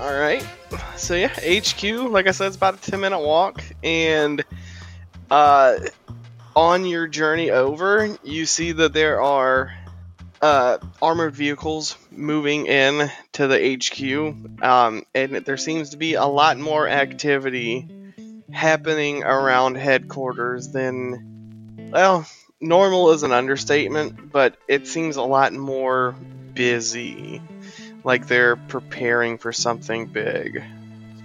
all 0.01 0.15
right. 0.19 0.45
So 0.97 1.15
yeah, 1.15 1.29
HQ, 1.29 2.11
like 2.11 2.27
I 2.27 2.31
said, 2.31 2.47
it's 2.49 2.57
about 2.57 2.75
a 2.75 2.91
ten 2.91 3.01
minute 3.01 3.21
walk, 3.21 3.63
and 3.83 4.43
uh, 5.31 5.79
on 6.57 6.87
your 6.87 7.07
journey 7.07 7.51
over, 7.51 8.17
you 8.23 8.47
see 8.47 8.73
that 8.73 8.93
there 8.93 9.21
are 9.21 9.75
uh, 10.41 10.79
armored 11.01 11.35
vehicles 11.35 11.97
moving 12.11 12.67
in 12.67 13.11
to 13.33 13.47
the 13.47 13.77
HQ, 13.77 14.63
um, 14.65 15.05
and 15.15 15.37
there 15.37 15.57
seems 15.57 15.91
to 15.91 15.97
be 15.97 16.15
a 16.15 16.25
lot 16.25 16.59
more 16.59 16.89
activity 16.89 17.89
happening 18.51 19.23
around 19.23 19.77
headquarters 19.77 20.69
than, 20.69 21.91
well, 21.93 22.27
normal 22.63 23.11
is 23.11 23.23
an 23.23 23.33
understatement, 23.33 24.31
but 24.33 24.57
it 24.69 24.87
seems 24.87 25.17
a 25.17 25.23
lot 25.23 25.53
more 25.53 26.15
busy. 26.55 27.43
Like 28.05 28.27
they're 28.27 28.57
preparing 28.57 29.39
for 29.39 29.53
something 29.53 30.07
big. 30.07 30.63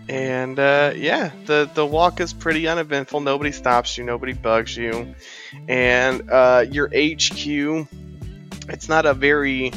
And 0.10 0.58
uh, 0.58 0.94
yeah, 0.96 1.32
the, 1.46 1.70
the 1.74 1.86
walk 1.86 2.22
is 2.22 2.34
pretty 2.34 2.68
uneventful. 2.68 3.20
Nobody 3.20 3.52
stops 3.52 3.98
you, 3.98 4.04
nobody 4.04 4.34
bugs 4.34 4.76
you. 4.76 5.16
And 5.68 6.30
uh, 6.32 6.66
your 6.70 6.88
HQ, 6.88 7.88
it's 8.70 8.90
not 8.90 9.06
a 9.06 9.14
very 9.14 9.74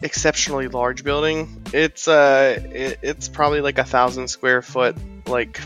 exceptionally 0.00 0.68
large 0.68 1.04
building. 1.04 1.64
It's 1.72 2.08
uh, 2.08 2.60
it, 2.72 2.98
it's 3.02 3.28
probably 3.28 3.60
like 3.60 3.78
a 3.78 3.84
thousand 3.84 4.28
square 4.28 4.62
foot, 4.62 4.96
like 5.26 5.60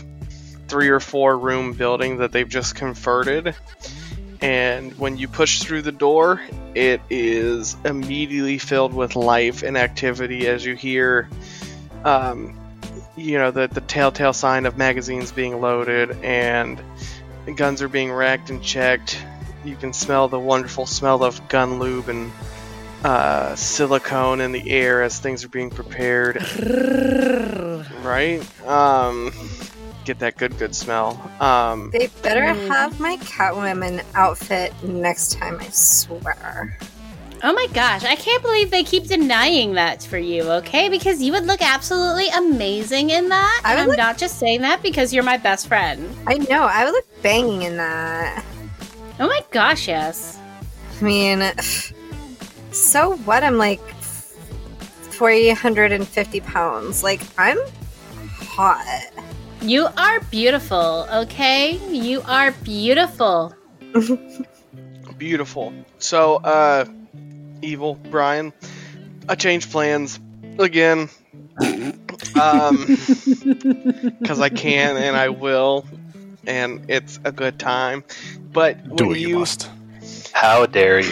three 0.67 0.89
or 0.89 0.99
four 0.99 1.37
room 1.37 1.73
building 1.73 2.17
that 2.17 2.31
they've 2.31 2.47
just 2.47 2.75
converted. 2.75 3.55
And 4.41 4.97
when 4.99 5.17
you 5.17 5.27
push 5.27 5.61
through 5.61 5.81
the 5.81 5.91
door, 5.91 6.41
it 6.75 7.01
is 7.09 7.75
immediately 7.83 8.57
filled 8.57 8.93
with 8.93 9.15
life 9.15 9.63
and 9.63 9.77
activity 9.77 10.47
as 10.47 10.63
you 10.63 10.75
hear, 10.75 11.27
um, 12.03 12.55
you 13.15 13.37
know, 13.37 13.51
the, 13.51 13.67
the 13.67 13.81
telltale 13.81 14.33
sign 14.33 14.65
of 14.65 14.77
magazines 14.77 15.31
being 15.31 15.59
loaded 15.59 16.11
and 16.23 16.79
guns 17.55 17.81
are 17.81 17.89
being 17.89 18.11
racked 18.11 18.49
and 18.49 18.61
checked. 18.61 19.23
You 19.65 19.75
can 19.75 19.91
smell 19.93 20.27
the 20.27 20.39
wonderful 20.39 20.85
smell 20.85 21.23
of 21.23 21.47
gun 21.47 21.79
lube 21.79 22.09
and 22.09 22.31
uh, 23.03 23.55
silicone 23.55 24.41
in 24.41 24.51
the 24.51 24.69
air 24.69 25.01
as 25.01 25.19
things 25.19 25.43
are 25.43 25.49
being 25.49 25.69
prepared. 25.69 26.37
right? 28.03 28.41
Um, 28.67 29.31
get 30.07 30.19
that 30.19 30.37
good, 30.37 30.57
good 30.57 30.73
smell. 30.73 31.19
Um, 31.41 31.91
They 31.91 32.07
better 32.23 32.45
have 32.45 32.97
my 32.99 33.17
Catwoman 33.17 34.03
outfit 34.15 34.73
next 34.83 35.33
time, 35.33 35.57
I 35.59 35.67
swear. 35.69 36.77
Oh 37.43 37.53
my 37.53 37.67
gosh, 37.73 38.03
I 38.03 38.15
can't 38.15 38.41
believe 38.41 38.71
they 38.71 38.83
keep 38.83 39.03
denying 39.03 39.73
that 39.73 40.01
for 40.01 40.17
you, 40.17 40.43
okay? 40.43 40.87
Because 40.89 41.21
you 41.21 41.33
would 41.33 41.45
look 41.45 41.61
absolutely 41.61 42.29
amazing 42.29 43.09
in 43.11 43.29
that. 43.29 43.61
I 43.65 43.73
and 43.73 43.81
I'm 43.81 43.87
look- 43.89 43.97
not 43.97 44.17
just 44.17 44.39
saying 44.39 44.61
that 44.61 44.81
because 44.81 45.13
you're 45.13 45.23
my 45.23 45.37
best 45.37 45.67
friend. 45.67 46.09
I 46.25 46.37
know, 46.37 46.63
I 46.63 46.85
would 46.85 46.93
look 46.93 47.05
banging 47.21 47.63
in 47.63 47.77
that. 47.77 48.43
Oh 49.19 49.27
my 49.27 49.41
gosh, 49.51 49.87
yes. 49.87 50.39
I 50.99 51.03
mean, 51.03 51.43
so 52.71 53.17
what? 53.17 53.43
I'm 53.43 53.57
like 53.57 53.81
450 55.11 56.39
pounds. 56.41 57.03
Like, 57.03 57.21
I'm 57.37 57.57
hot. 58.39 59.11
You 59.67 59.85
are 59.97 60.21
beautiful, 60.31 61.05
okay? 61.11 61.77
You 61.91 62.21
are 62.21 62.51
beautiful. 62.63 63.53
beautiful. 65.17 65.73
So, 65.99 66.37
uh, 66.37 66.85
evil 67.61 67.95
Brian, 67.95 68.53
I 69.27 69.35
changed 69.35 69.69
plans 69.69 70.21
again. 70.57 71.09
um, 72.39 72.87
because 74.21 74.39
I 74.39 74.47
can 74.47 74.95
and 74.95 75.17
I 75.17 75.27
will, 75.27 75.85
and 76.47 76.85
it's 76.87 77.19
a 77.25 77.33
good 77.33 77.59
time. 77.59 78.05
But 78.53 78.81
Do 78.85 78.95
when 78.95 79.07
what 79.09 79.19
you 79.19 79.37
must. 79.39 79.69
How 80.31 80.65
dare 80.65 81.01
you? 81.01 81.11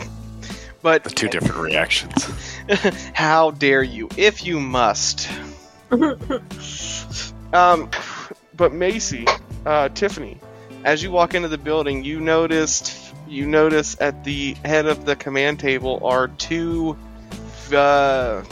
but 0.80 1.04
The 1.04 1.10
two 1.10 1.28
different 1.28 1.60
reactions. 1.60 2.26
How 3.12 3.50
dare 3.50 3.82
you, 3.82 4.08
if 4.16 4.46
you 4.46 4.60
must. 4.60 5.28
Um, 7.52 7.90
but 8.54 8.72
Macy, 8.72 9.26
uh, 9.64 9.88
Tiffany, 9.90 10.38
as 10.84 11.02
you 11.02 11.10
walk 11.10 11.34
into 11.34 11.48
the 11.48 11.58
building, 11.58 12.04
you 12.04 12.20
noticed 12.20 13.02
you 13.28 13.46
notice 13.46 13.96
at 14.00 14.24
the 14.24 14.54
head 14.64 14.86
of 14.86 15.04
the 15.04 15.16
command 15.16 15.58
table 15.58 16.00
are 16.04 16.28
two 16.28 16.96
uh, 17.74 18.42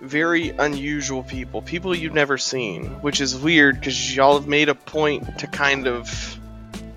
very 0.00 0.50
unusual 0.50 1.22
people, 1.22 1.62
people 1.62 1.94
you've 1.94 2.14
never 2.14 2.38
seen, 2.38 2.86
which 3.00 3.20
is 3.20 3.36
weird 3.36 3.76
because 3.78 4.14
y'all 4.14 4.38
have 4.38 4.46
made 4.46 4.68
a 4.68 4.74
point 4.74 5.38
to 5.38 5.46
kind 5.46 5.86
of 5.86 6.38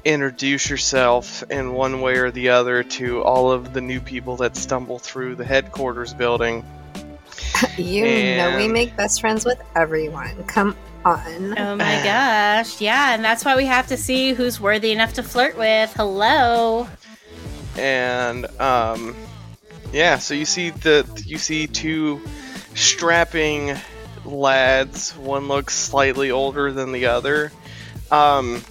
introduce 0.04 0.70
yourself 0.70 1.44
in 1.50 1.74
one 1.74 2.02
way 2.02 2.18
or 2.18 2.32
the 2.32 2.50
other 2.50 2.84
to 2.84 3.22
all 3.22 3.52
of 3.52 3.74
the 3.74 3.82
new 3.82 4.00
people 4.00 4.38
that 4.38 4.56
stumble 4.56 5.00
through 5.00 5.36
the 5.36 5.46
headquarters 5.46 6.14
building. 6.14 6.66
You 7.78 8.36
know, 8.38 8.58
we 8.58 8.68
make 8.68 8.96
best 8.96 9.22
friends 9.22 9.46
with 9.46 9.62
everyone. 9.76 10.44
Come 10.46 10.76
on. 11.06 11.58
Oh 11.58 11.76
my 11.76 12.02
gosh. 12.04 12.80
Yeah, 12.82 13.14
and 13.14 13.24
that's 13.24 13.44
why 13.46 13.56
we 13.56 13.66
have 13.66 13.88
to 13.88 13.98
see 13.98 14.34
who's 14.34 14.60
worthy 14.60 14.92
enough 14.92 15.14
to 15.14 15.24
flirt 15.24 15.58
with. 15.58 15.92
Hello. 15.96 16.88
and 17.78 18.46
um, 18.60 19.16
yeah, 19.94 20.18
so 20.20 20.34
you 20.34 20.46
see 20.46 20.70
the 20.72 21.06
you 21.26 21.38
see 21.38 21.68
two 21.68 22.22
strapping 22.76 23.76
lads. 24.26 25.12
One 25.18 25.48
looks 25.48 25.74
slightly 25.76 26.32
older 26.32 26.72
than 26.72 26.92
the 26.92 27.08
other, 27.08 27.52
um, 28.12 28.62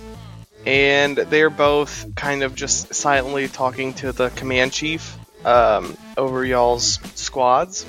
and 0.66 1.16
they're 1.16 1.50
both 1.50 2.14
kind 2.14 2.42
of 2.42 2.55
just 2.55 2.94
silently 2.94 3.48
talking 3.48 3.94
to 3.94 4.12
the 4.12 4.31
command 4.31 4.72
chief 4.72 5.16
um, 5.44 5.96
over 6.16 6.44
y'all's 6.44 6.98
squads, 7.14 7.85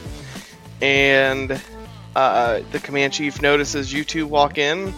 and 0.81 1.61
uh, 2.15 2.61
the 2.71 2.79
command 2.79 3.13
chief 3.13 3.41
notices 3.41 3.93
you 3.93 4.03
two 4.03 4.27
walk 4.27 4.57
in. 4.57 4.93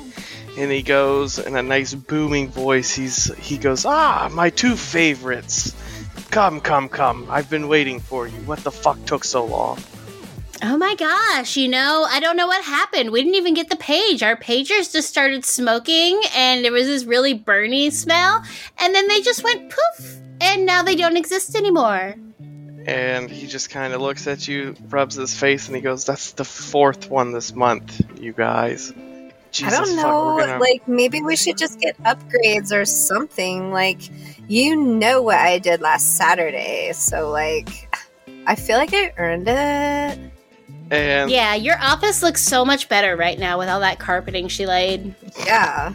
And 0.55 0.71
he 0.71 0.83
goes 0.83 1.39
in 1.39 1.55
a 1.55 1.63
nice 1.63 1.95
booming 1.95 2.49
voice. 2.49 2.93
He's 2.93 3.33
he 3.37 3.57
goes, 3.57 3.85
ah, 3.85 4.29
my 4.31 4.51
two 4.51 4.75
favorites. 4.75 5.75
Come, 6.29 6.61
come, 6.61 6.89
come. 6.89 7.27
I've 7.29 7.49
been 7.49 7.67
waiting 7.67 7.99
for 7.99 8.27
you. 8.27 8.37
What 8.45 8.59
the 8.59 8.71
fuck 8.71 9.03
took 9.05 9.23
so 9.23 9.45
long? 9.45 9.79
Oh 10.61 10.77
my 10.77 10.95
gosh, 10.95 11.57
you 11.57 11.67
know, 11.67 12.07
I 12.09 12.19
don't 12.19 12.37
know 12.37 12.47
what 12.47 12.63
happened. 12.63 13.11
We 13.11 13.21
didn't 13.21 13.35
even 13.35 13.53
get 13.53 13.69
the 13.69 13.75
page. 13.75 14.23
Our 14.23 14.37
pagers 14.37 14.93
just 14.93 15.09
started 15.09 15.43
smoking 15.43 16.21
and 16.35 16.63
there 16.63 16.71
was 16.71 16.87
this 16.87 17.03
really 17.03 17.37
burny 17.37 17.91
smell, 17.91 18.41
and 18.79 18.95
then 18.95 19.07
they 19.09 19.21
just 19.21 19.43
went 19.43 19.69
poof, 19.69 20.15
and 20.39 20.65
now 20.65 20.81
they 20.81 20.95
don't 20.95 21.17
exist 21.17 21.55
anymore. 21.55 22.15
And 22.85 23.29
he 23.29 23.47
just 23.47 23.69
kind 23.69 23.93
of 23.93 24.01
looks 24.01 24.27
at 24.27 24.47
you, 24.47 24.75
rubs 24.89 25.15
his 25.15 25.33
face, 25.37 25.67
and 25.67 25.75
he 25.75 25.81
goes, 25.81 26.05
That's 26.05 26.33
the 26.33 26.43
fourth 26.45 27.09
one 27.09 27.31
this 27.31 27.53
month, 27.55 28.01
you 28.19 28.33
guys. 28.33 28.91
Jesus 29.51 29.73
I 29.79 29.83
don't 29.85 29.95
know. 29.95 30.35
we're 30.35 30.47
gonna- 30.47 30.59
Like, 30.59 30.87
maybe 30.87 31.21
we 31.21 31.35
should 31.35 31.57
just 31.57 31.79
get 31.79 31.95
upgrades 32.03 32.71
or 32.71 32.85
something. 32.85 33.71
Like, 33.71 34.01
you 34.49 34.75
know 34.75 35.21
what 35.21 35.37
I 35.37 35.59
did 35.59 35.79
last 35.79 36.17
Saturday. 36.17 36.91
So, 36.93 37.29
like, 37.29 37.95
I 38.47 38.55
feel 38.55 38.77
like 38.77 38.93
I 38.93 39.13
earned 39.17 39.47
it. 39.47 40.19
and 40.91 41.29
Yeah, 41.31 41.53
your 41.55 41.77
office 41.79 42.21
looks 42.23 42.41
so 42.41 42.65
much 42.65 42.89
better 42.89 43.15
right 43.15 43.37
now 43.39 43.57
with 43.59 43.69
all 43.69 43.79
that 43.81 43.99
carpeting 43.99 44.47
she 44.47 44.65
laid. 44.65 45.15
Yeah. 45.45 45.93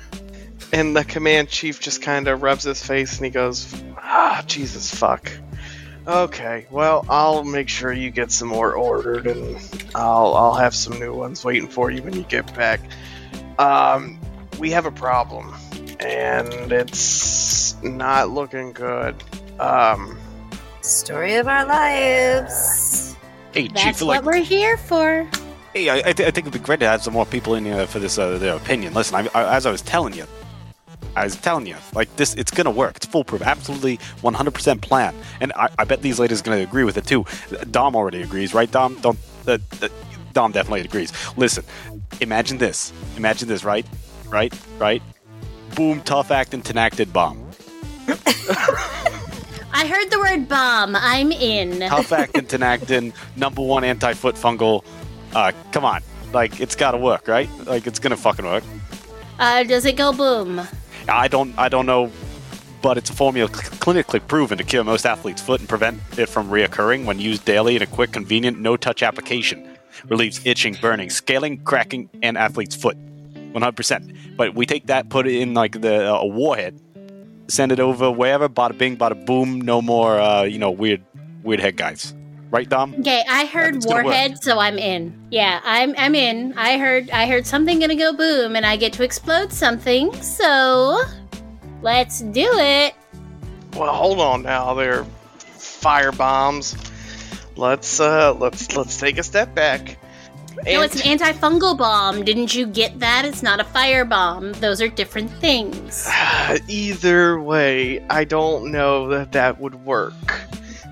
and 0.72 0.94
the 0.96 1.04
command 1.04 1.48
chief 1.48 1.80
just 1.80 2.00
kind 2.02 2.28
of 2.28 2.42
rubs 2.42 2.64
his 2.64 2.82
face 2.84 3.16
and 3.16 3.24
he 3.24 3.30
goes, 3.30 3.74
Ah, 3.96 4.42
Jesus 4.46 4.94
fuck. 4.94 5.30
Okay, 6.08 6.66
well, 6.70 7.04
I'll 7.10 7.44
make 7.44 7.68
sure 7.68 7.92
you 7.92 8.10
get 8.10 8.32
some 8.32 8.48
more 8.48 8.72
ordered, 8.72 9.26
and 9.26 9.56
I'll 9.94 10.34
I'll 10.34 10.54
have 10.54 10.74
some 10.74 10.98
new 10.98 11.12
ones 11.14 11.44
waiting 11.44 11.68
for 11.68 11.90
you 11.90 12.02
when 12.02 12.14
you 12.14 12.22
get 12.22 12.52
back. 12.54 12.80
Um, 13.58 14.18
we 14.58 14.70
have 14.70 14.86
a 14.86 14.90
problem, 14.90 15.54
and 16.00 16.72
it's 16.72 17.80
not 17.82 18.30
looking 18.30 18.72
good. 18.72 19.22
Um, 19.60 20.18
Story 20.80 21.34
of 21.36 21.46
our 21.46 21.66
lives. 21.66 23.14
Hey, 23.52 23.64
Chief 23.64 23.74
That's 23.74 24.00
Elect. 24.00 24.24
what 24.24 24.34
we're 24.34 24.42
here 24.42 24.78
for. 24.78 25.28
Hey, 25.74 25.90
I, 25.90 25.96
I, 25.96 26.12
th- 26.14 26.26
I 26.26 26.30
think 26.30 26.38
it'd 26.46 26.52
be 26.54 26.58
great 26.58 26.80
to 26.80 26.88
have 26.88 27.02
some 27.02 27.12
more 27.12 27.26
people 27.26 27.54
in 27.54 27.66
here 27.66 27.86
for 27.86 27.98
this 27.98 28.16
uh, 28.16 28.38
their 28.38 28.56
opinion. 28.56 28.94
Listen, 28.94 29.16
I, 29.16 29.28
I, 29.38 29.56
as 29.56 29.66
I 29.66 29.70
was 29.70 29.82
telling 29.82 30.14
you, 30.14 30.24
I 31.16 31.24
was 31.24 31.36
telling 31.36 31.66
you, 31.66 31.76
like 31.94 32.14
this, 32.16 32.34
it's 32.34 32.50
gonna 32.50 32.70
work. 32.70 32.96
It's 32.96 33.06
foolproof, 33.06 33.42
absolutely 33.42 33.98
100% 34.22 34.80
plan, 34.80 35.14
and 35.40 35.52
I, 35.54 35.68
I 35.78 35.84
bet 35.84 36.02
these 36.02 36.18
ladies 36.18 36.40
are 36.40 36.44
gonna 36.44 36.58
agree 36.58 36.84
with 36.84 36.96
it 36.96 37.06
too. 37.06 37.24
Dom 37.70 37.96
already 37.96 38.22
agrees, 38.22 38.54
right? 38.54 38.70
Dom, 38.70 38.94
Dom, 39.00 39.18
uh, 39.46 39.58
uh, 39.82 39.88
Dom 40.32 40.52
definitely 40.52 40.82
agrees. 40.82 41.12
Listen, 41.36 41.64
imagine 42.20 42.58
this, 42.58 42.92
imagine 43.16 43.48
this, 43.48 43.64
right, 43.64 43.86
right, 44.28 44.52
right. 44.78 45.02
Boom, 45.74 46.00
tough 46.02 46.30
acting, 46.30 46.62
Tinactin 46.62 47.12
bomb. 47.12 47.44
I 49.70 49.86
heard 49.86 50.10
the 50.10 50.18
word 50.18 50.48
bomb. 50.48 50.96
I'm 50.96 51.30
in. 51.30 51.80
Tough 51.88 52.12
acting, 52.12 52.46
Tinactin, 52.46 53.12
number 53.36 53.62
one 53.62 53.84
anti-foot 53.84 54.34
fungal. 54.34 54.84
Uh, 55.34 55.52
come 55.72 55.84
on, 55.84 56.02
like 56.32 56.60
it's 56.60 56.76
gotta 56.76 56.98
work, 56.98 57.28
right? 57.28 57.48
Like 57.66 57.86
it's 57.86 57.98
gonna 57.98 58.16
fucking 58.16 58.44
work. 58.44 58.64
Uh, 59.38 59.62
does 59.62 59.84
it 59.84 59.96
go 59.96 60.12
boom? 60.12 60.66
I 61.08 61.28
don't 61.28 61.58
I 61.58 61.68
don't 61.68 61.86
know, 61.86 62.10
but 62.82 62.98
it's 62.98 63.10
a 63.10 63.12
formula 63.12 63.48
cl- 63.48 63.70
clinically 63.78 64.26
proven 64.26 64.58
to 64.58 64.64
cure 64.64 64.84
most 64.84 65.06
athletes' 65.06 65.42
foot 65.42 65.60
and 65.60 65.68
prevent 65.68 66.00
it 66.18 66.28
from 66.28 66.50
reoccurring 66.50 67.04
when 67.04 67.18
used 67.18 67.44
daily 67.44 67.76
in 67.76 67.82
a 67.82 67.86
quick, 67.86 68.12
convenient, 68.12 68.58
no-touch 68.60 69.02
application. 69.02 69.76
Relieves 70.08 70.40
itching, 70.44 70.76
burning, 70.80 71.10
scaling, 71.10 71.58
cracking, 71.64 72.08
and 72.22 72.38
athlete's 72.38 72.76
foot. 72.76 72.96
100%. 73.52 74.36
But 74.36 74.54
we 74.54 74.66
take 74.66 74.86
that, 74.86 75.08
put 75.08 75.26
it 75.26 75.34
in 75.40 75.54
like 75.54 75.80
the 75.80 76.14
uh, 76.14 76.18
a 76.18 76.26
warhead, 76.26 76.80
send 77.48 77.72
it 77.72 77.80
over 77.80 78.10
wherever, 78.10 78.48
bada 78.48 78.76
bing, 78.76 78.96
bada 78.96 79.26
boom, 79.26 79.60
no 79.60 79.82
more, 79.82 80.20
uh, 80.20 80.42
you 80.42 80.58
know, 80.58 80.70
weird, 80.70 81.02
weird 81.42 81.60
head 81.60 81.76
guys. 81.76 82.14
Right, 82.50 82.68
Dom? 82.68 82.94
Okay, 83.00 83.24
I 83.28 83.44
heard 83.46 83.76
It's 83.76 83.84
gonna 83.84 83.96
work. 83.96 84.04
warhead, 84.06 84.42
so 84.42 84.58
I'm 84.58 84.78
in. 84.78 85.12
Yeah, 85.30 85.60
I'm 85.64 85.94
I'm 85.98 86.14
in. 86.14 86.54
I 86.56 86.78
heard 86.78 87.10
I 87.10 87.26
heard 87.26 87.46
something 87.46 87.78
gonna 87.78 87.94
go 87.94 88.12
boom, 88.14 88.56
and 88.56 88.64
I 88.64 88.76
get 88.76 88.92
to 88.94 89.04
explode 89.04 89.52
something. 89.52 90.14
So 90.22 91.02
let's 91.82 92.20
do 92.20 92.48
it. 92.54 92.94
Well, 93.76 93.92
hold 93.92 94.20
on 94.20 94.42
now. 94.42 94.72
They're 94.74 95.04
fire 95.04 96.10
bombs. 96.12 96.74
Let's 97.56 98.00
uh, 98.00 98.32
let's 98.34 98.74
let's 98.76 98.96
take 98.96 99.18
a 99.18 99.22
step 99.22 99.54
back. 99.54 99.98
No, 100.64 100.82
it's 100.82 101.04
an 101.04 101.18
antifungal 101.18 101.78
bomb. 101.78 102.24
Didn't 102.24 102.54
you 102.54 102.66
get 102.66 102.98
that? 102.98 103.24
It's 103.24 103.42
not 103.42 103.60
a 103.60 103.64
fire 103.64 104.04
bomb. 104.04 104.52
Those 104.54 104.80
are 104.80 104.88
different 104.88 105.30
things. 105.32 106.08
Either 106.68 107.40
way, 107.40 108.04
I 108.10 108.24
don't 108.24 108.72
know 108.72 109.08
that 109.08 109.32
that 109.32 109.60
would 109.60 109.84
work. 109.84 110.14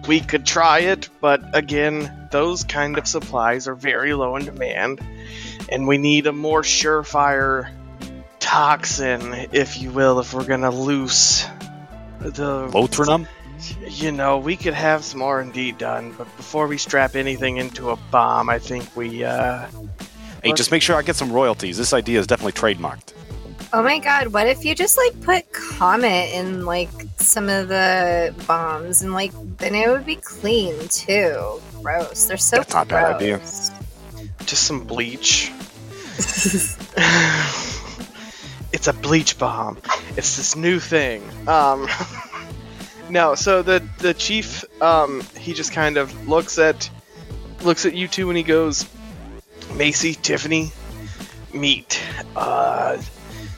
We 0.06 0.20
could 0.20 0.46
try 0.46 0.80
it, 0.80 1.08
but 1.20 1.42
again, 1.52 2.28
those 2.30 2.62
kind 2.64 2.96
of 2.96 3.06
supplies 3.08 3.66
are 3.66 3.74
very 3.74 4.14
low 4.14 4.36
in 4.36 4.44
demand, 4.44 5.00
and 5.68 5.88
we 5.88 5.98
need 5.98 6.26
a 6.26 6.32
more 6.32 6.62
surefire 6.62 7.70
toxin, 8.38 9.48
if 9.52 9.80
you 9.80 9.90
will, 9.90 10.20
if 10.20 10.32
we're 10.32 10.44
gonna 10.44 10.70
loose 10.70 11.46
the. 12.20 12.68
Lotrimin? 12.68 13.26
You 13.88 14.12
know, 14.12 14.38
we 14.38 14.56
could 14.56 14.74
have 14.74 15.04
some 15.04 15.22
R&D 15.22 15.72
done, 15.72 16.14
but 16.16 16.24
before 16.36 16.68
we 16.68 16.78
strap 16.78 17.16
anything 17.16 17.56
into 17.56 17.90
a 17.90 17.96
bomb, 17.96 18.48
I 18.48 18.58
think 18.58 18.94
we, 18.94 19.24
uh... 19.24 19.66
Hey, 20.44 20.52
just 20.52 20.70
make 20.70 20.82
sure 20.82 20.94
I 20.94 21.02
get 21.02 21.16
some 21.16 21.32
royalties. 21.32 21.78
This 21.78 21.92
idea 21.92 22.20
is 22.20 22.26
definitely 22.26 22.52
trademarked. 22.52 23.12
Oh 23.72 23.82
my 23.82 23.98
god, 23.98 24.28
what 24.28 24.46
if 24.46 24.64
you 24.64 24.74
just 24.74 24.96
like 24.96 25.20
put 25.22 25.52
Comet 25.52 26.32
in 26.32 26.64
like 26.64 26.88
some 27.18 27.48
of 27.48 27.68
the 27.68 28.34
bombs 28.46 29.02
and 29.02 29.12
like 29.12 29.32
then 29.58 29.74
it 29.74 29.88
would 29.88 30.06
be 30.06 30.16
clean 30.16 30.88
too. 30.88 31.60
Gross. 31.82 32.26
They're 32.26 32.36
so 32.36 32.58
That's 32.58 32.72
not 32.74 32.86
a 32.86 32.90
bad 32.90 33.16
idea. 33.16 33.38
just 33.38 34.64
some 34.64 34.84
bleach. 34.84 35.52
it's 38.72 38.86
a 38.86 38.92
bleach 38.92 39.38
bomb. 39.38 39.78
It's 40.16 40.36
this 40.36 40.56
new 40.56 40.80
thing. 40.80 41.22
Um, 41.48 41.88
no, 43.10 43.34
so 43.34 43.62
the 43.62 43.86
the 43.98 44.14
chief, 44.14 44.64
um, 44.82 45.22
he 45.38 45.52
just 45.52 45.72
kind 45.72 45.96
of 45.96 46.28
looks 46.28 46.58
at 46.58 46.88
looks 47.62 47.84
at 47.84 47.94
you 47.94 48.08
two 48.08 48.28
and 48.30 48.36
he 48.36 48.42
goes, 48.42 48.86
Macy, 49.74 50.14
Tiffany, 50.14 50.70
meet. 51.52 52.00
Uh, 52.34 52.98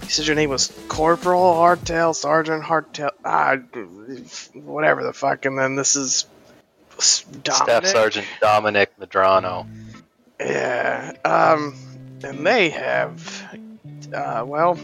you 0.09 0.15
said 0.15 0.27
your 0.27 0.37
name 0.37 0.49
was 0.49 0.73
Corporal 0.89 1.53
Hardtail, 1.53 2.15
Sergeant 2.15 2.63
Hardtail, 2.63 3.11
ah, 3.27 3.57
whatever 4.55 5.03
the 5.03 5.13
fuck. 5.13 5.45
And 5.45 5.59
then 5.59 5.77
this 5.77 5.97
is 5.97 6.25
Dominic. 7.43 7.45
Staff 7.45 7.87
Sergeant 7.87 8.27
Dominic 8.41 8.99
Medrano. 8.99 9.67
Yeah. 10.41 11.13
Um, 11.27 11.77
and 12.25 12.47
they 12.47 12.71
have, 12.71 13.59
uh, 14.15 14.45
well, 14.47 14.79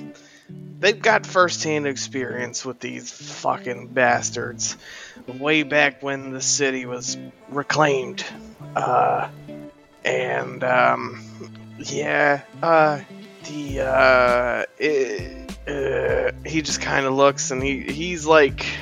they've 0.78 1.00
got 1.00 1.24
first-hand 1.24 1.86
experience 1.86 2.62
with 2.62 2.78
these 2.80 3.10
fucking 3.10 3.88
bastards. 3.88 4.76
Way 5.26 5.62
back 5.62 6.02
when 6.02 6.32
the 6.32 6.42
city 6.42 6.84
was 6.84 7.16
reclaimed. 7.48 8.22
Uh, 8.76 9.28
and 10.04 10.62
um, 10.62 11.24
yeah. 11.78 12.42
Uh, 12.62 13.00
the 13.44 13.80
uh, 13.80 14.64
eh, 14.80 15.46
uh, 15.66 16.32
he 16.46 16.62
just 16.62 16.80
kind 16.80 17.06
of 17.06 17.14
looks 17.14 17.50
and 17.50 17.62
he 17.62 17.80
he's 17.80 18.26
like. 18.26 18.66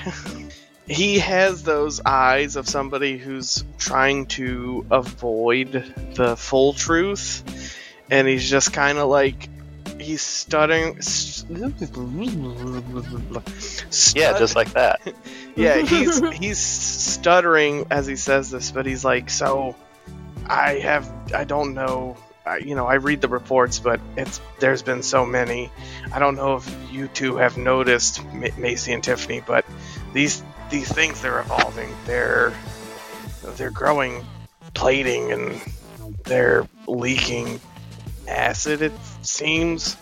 he 0.89 1.21
has 1.21 1.63
those 1.63 2.01
eyes 2.05 2.57
of 2.57 2.69
somebody 2.69 3.17
who's 3.17 3.65
trying 3.79 4.27
to 4.27 4.85
avoid 4.91 5.73
the 6.17 6.37
full 6.37 6.73
truth 6.73 7.79
and 8.11 8.27
he's 8.27 8.51
just 8.51 8.73
kind 8.73 8.99
of 8.99 9.09
like 9.09 9.49
he's 9.99 10.21
stuttering 10.23 10.97
Yeah, 14.15 14.39
just 14.39 14.57
like 14.57 14.73
that. 14.73 15.01
yeah 15.57 15.79
he's 15.83 16.21
he's 16.33 16.59
stuttering 16.59 17.87
as 17.91 18.07
he 18.07 18.17
says 18.17 18.51
this 18.51 18.71
but 18.71 18.87
he's 18.87 19.05
like 19.05 19.31
so 19.31 19.77
i 20.47 20.75
have 20.75 21.11
i 21.35 21.45
don't 21.45 21.75
know 21.75 22.17
I, 22.45 22.59
you 22.59 22.75
know 22.75 22.87
i 22.87 22.95
read 22.95 23.21
the 23.21 23.29
reports 23.29 23.79
but 23.79 24.01
it's 24.17 24.41
there's 24.59 24.83
been 24.83 25.03
so 25.03 25.25
many. 25.25 25.71
I 26.13 26.19
don't 26.19 26.37
know 26.37 26.57
if 26.57 26.93
you 26.93 27.09
two 27.09 27.37
have 27.37 27.57
noticed 27.57 28.21
M- 28.21 28.61
macy 28.61 28.93
and 28.93 29.03
tiffany 29.03 29.41
but 29.41 29.65
these 30.13 30.43
these 30.71 30.91
things 30.91 31.21
they're 31.21 31.41
evolving. 31.41 31.95
They're 32.07 32.53
they're 33.57 33.71
growing 33.71 34.25
plating 34.75 35.33
and 35.33 35.61
they're 36.25 36.67
leaking 36.87 37.61
acid 38.27 38.83
it 38.83 38.93
seems. 39.23 39.97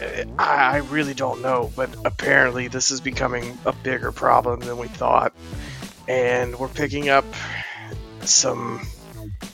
I, 0.00 0.24
I 0.38 0.76
really 0.78 1.14
don't 1.14 1.42
know 1.42 1.72
but 1.74 1.90
apparently 2.04 2.68
this 2.68 2.90
is 2.90 3.00
becoming 3.00 3.58
a 3.64 3.72
bigger 3.72 4.12
problem 4.12 4.60
than 4.60 4.78
we 4.78 4.88
thought. 4.88 5.32
And 6.06 6.58
we're 6.58 6.68
picking 6.68 7.08
up 7.08 7.26
some 8.24 8.86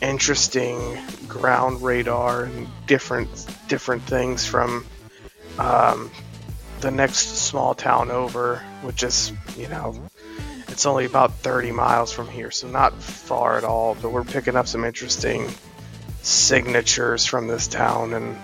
interesting 0.00 0.98
ground 1.28 1.82
radar 1.82 2.44
and 2.44 2.68
different 2.86 3.28
different 3.68 4.02
things 4.02 4.46
from 4.46 4.86
um, 5.58 6.10
the 6.80 6.90
next 6.90 7.46
small 7.46 7.74
town 7.74 8.10
over, 8.10 8.58
which 8.82 9.02
is 9.02 9.32
you 9.56 9.68
know 9.68 9.94
it's 10.68 10.86
only 10.86 11.04
about 11.04 11.32
30 11.32 11.70
miles 11.72 12.12
from 12.12 12.28
here, 12.28 12.50
so 12.50 12.68
not 12.68 13.00
far 13.00 13.56
at 13.56 13.64
all. 13.64 13.94
But 13.94 14.10
we're 14.10 14.24
picking 14.24 14.56
up 14.56 14.66
some 14.66 14.84
interesting 14.84 15.48
signatures 16.22 17.24
from 17.24 17.46
this 17.46 17.68
town, 17.68 18.12
and 18.12 18.36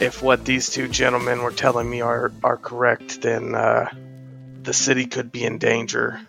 if 0.00 0.22
what 0.22 0.44
these 0.44 0.70
two 0.70 0.88
gentlemen 0.88 1.42
were 1.42 1.52
telling 1.52 1.88
me 1.88 2.00
are 2.00 2.32
are 2.42 2.56
correct, 2.56 3.22
then 3.22 3.54
uh, 3.54 3.88
the 4.62 4.72
city 4.72 5.06
could 5.06 5.32
be 5.32 5.44
in 5.44 5.58
danger. 5.58 6.20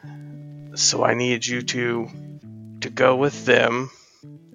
So 0.76 1.04
I 1.04 1.14
need 1.14 1.46
you 1.46 1.62
to 1.62 2.10
to 2.82 2.90
go 2.90 3.16
with 3.16 3.46
them 3.46 3.90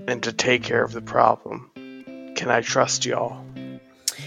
and 0.09 0.23
to 0.23 0.33
take 0.33 0.62
care 0.62 0.85
of 0.85 0.93
the 0.93 1.03
problem. 1.03 1.71
Can 2.37 2.51
I 2.51 2.61
trust 2.61 3.05
y'all? 3.07 3.45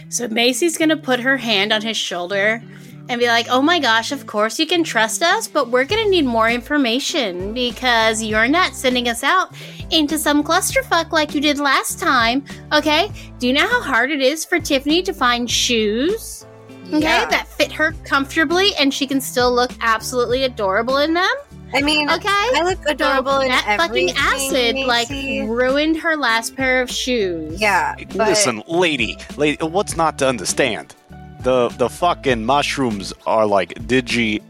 So 0.09 0.27
Macy's 0.27 0.77
gonna 0.77 0.97
put 0.97 1.19
her 1.19 1.37
hand 1.37 1.73
on 1.73 1.81
his 1.81 1.97
shoulder 1.97 2.61
and 3.09 3.19
be 3.19 3.27
like, 3.27 3.47
"Oh 3.49 3.61
my 3.61 3.79
gosh, 3.79 4.11
of 4.11 4.25
course 4.25 4.57
you 4.59 4.65
can 4.65 4.83
trust 4.83 5.21
us, 5.21 5.47
but 5.47 5.69
we're 5.69 5.83
gonna 5.83 6.05
need 6.09 6.25
more 6.25 6.49
information 6.49 7.53
because 7.53 8.23
you're 8.23 8.47
not 8.47 8.73
sending 8.75 9.07
us 9.07 9.23
out 9.23 9.53
into 9.91 10.17
some 10.17 10.43
clusterfuck 10.43 11.11
like 11.11 11.35
you 11.35 11.41
did 11.41 11.59
last 11.59 11.99
time." 11.99 12.43
Okay? 12.71 13.11
Do 13.39 13.47
you 13.47 13.53
know 13.53 13.67
how 13.67 13.81
hard 13.81 14.11
it 14.11 14.21
is 14.21 14.45
for 14.45 14.59
Tiffany 14.59 15.01
to 15.03 15.13
find 15.13 15.49
shoes? 15.49 16.45
Okay, 16.89 16.99
Yeah. 16.99 17.25
that 17.25 17.47
fit 17.47 17.71
her 17.71 17.93
comfortably 18.03 18.75
and 18.75 18.93
she 18.93 19.07
can 19.07 19.19
still 19.19 19.53
look 19.53 19.71
absolutely 19.81 20.43
adorable 20.43 20.97
in 20.97 21.13
them. 21.15 21.33
I 21.73 21.81
mean, 21.81 22.09
Okay. 22.09 22.27
I 22.29 22.61
look 22.63 22.79
adorable 22.87 23.39
in 23.41 23.49
that 23.49 23.63
fucking 23.77 24.09
everything, 24.11 24.15
acid 24.17 24.75
like 24.87 25.09
ruined 25.09 25.97
her 25.97 26.15
last 26.15 26.55
pair 26.55 26.81
of 26.81 26.89
shoes. 26.89 27.59
yeah. 27.59 27.95
But 28.15 28.29
Listen, 28.29 28.63
lady, 28.67 29.17
lady, 29.35 29.63
what's 29.65 29.97
not 29.97 30.17
to 30.19 30.27
understand? 30.27 30.95
The 31.41 31.69
the 31.77 31.89
fucking 31.89 32.45
mushrooms 32.45 33.13
are 33.27 33.45
like 33.45 33.73
digi 33.87 34.41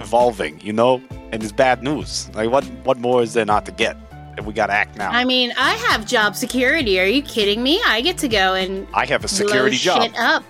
evolving, 0.00 0.60
you 0.60 0.72
know, 0.72 1.00
and 1.32 1.42
it's 1.42 1.52
bad 1.52 1.82
news. 1.82 2.28
Like 2.34 2.50
what 2.50 2.64
what 2.84 2.98
more 2.98 3.22
is 3.22 3.32
there 3.34 3.44
not 3.46 3.64
to 3.66 3.72
get? 3.72 3.96
We 4.44 4.52
got 4.52 4.66
to 4.66 4.74
act 4.74 4.98
now. 4.98 5.10
I 5.12 5.24
mean, 5.24 5.54
I 5.56 5.70
have 5.88 6.04
job 6.06 6.36
security. 6.36 7.00
Are 7.00 7.06
you 7.06 7.22
kidding 7.22 7.62
me? 7.62 7.80
I 7.86 8.02
get 8.02 8.18
to 8.18 8.28
go 8.28 8.52
and 8.54 8.86
I 8.92 9.06
have 9.06 9.24
a 9.24 9.28
security 9.28 9.78
blow 9.82 9.94
job. 9.94 10.02
shit 10.02 10.16
up. 10.18 10.44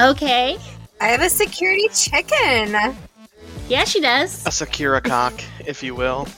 okay. 0.00 0.58
I 1.00 1.06
have 1.06 1.20
a 1.22 1.30
security 1.30 1.88
chicken. 1.94 2.74
Yeah, 3.68 3.84
she 3.84 4.00
does. 4.00 4.46
A 4.46 4.50
Sakura 4.50 5.00
cock, 5.00 5.34
if 5.66 5.82
you 5.82 5.94
will. 5.94 6.26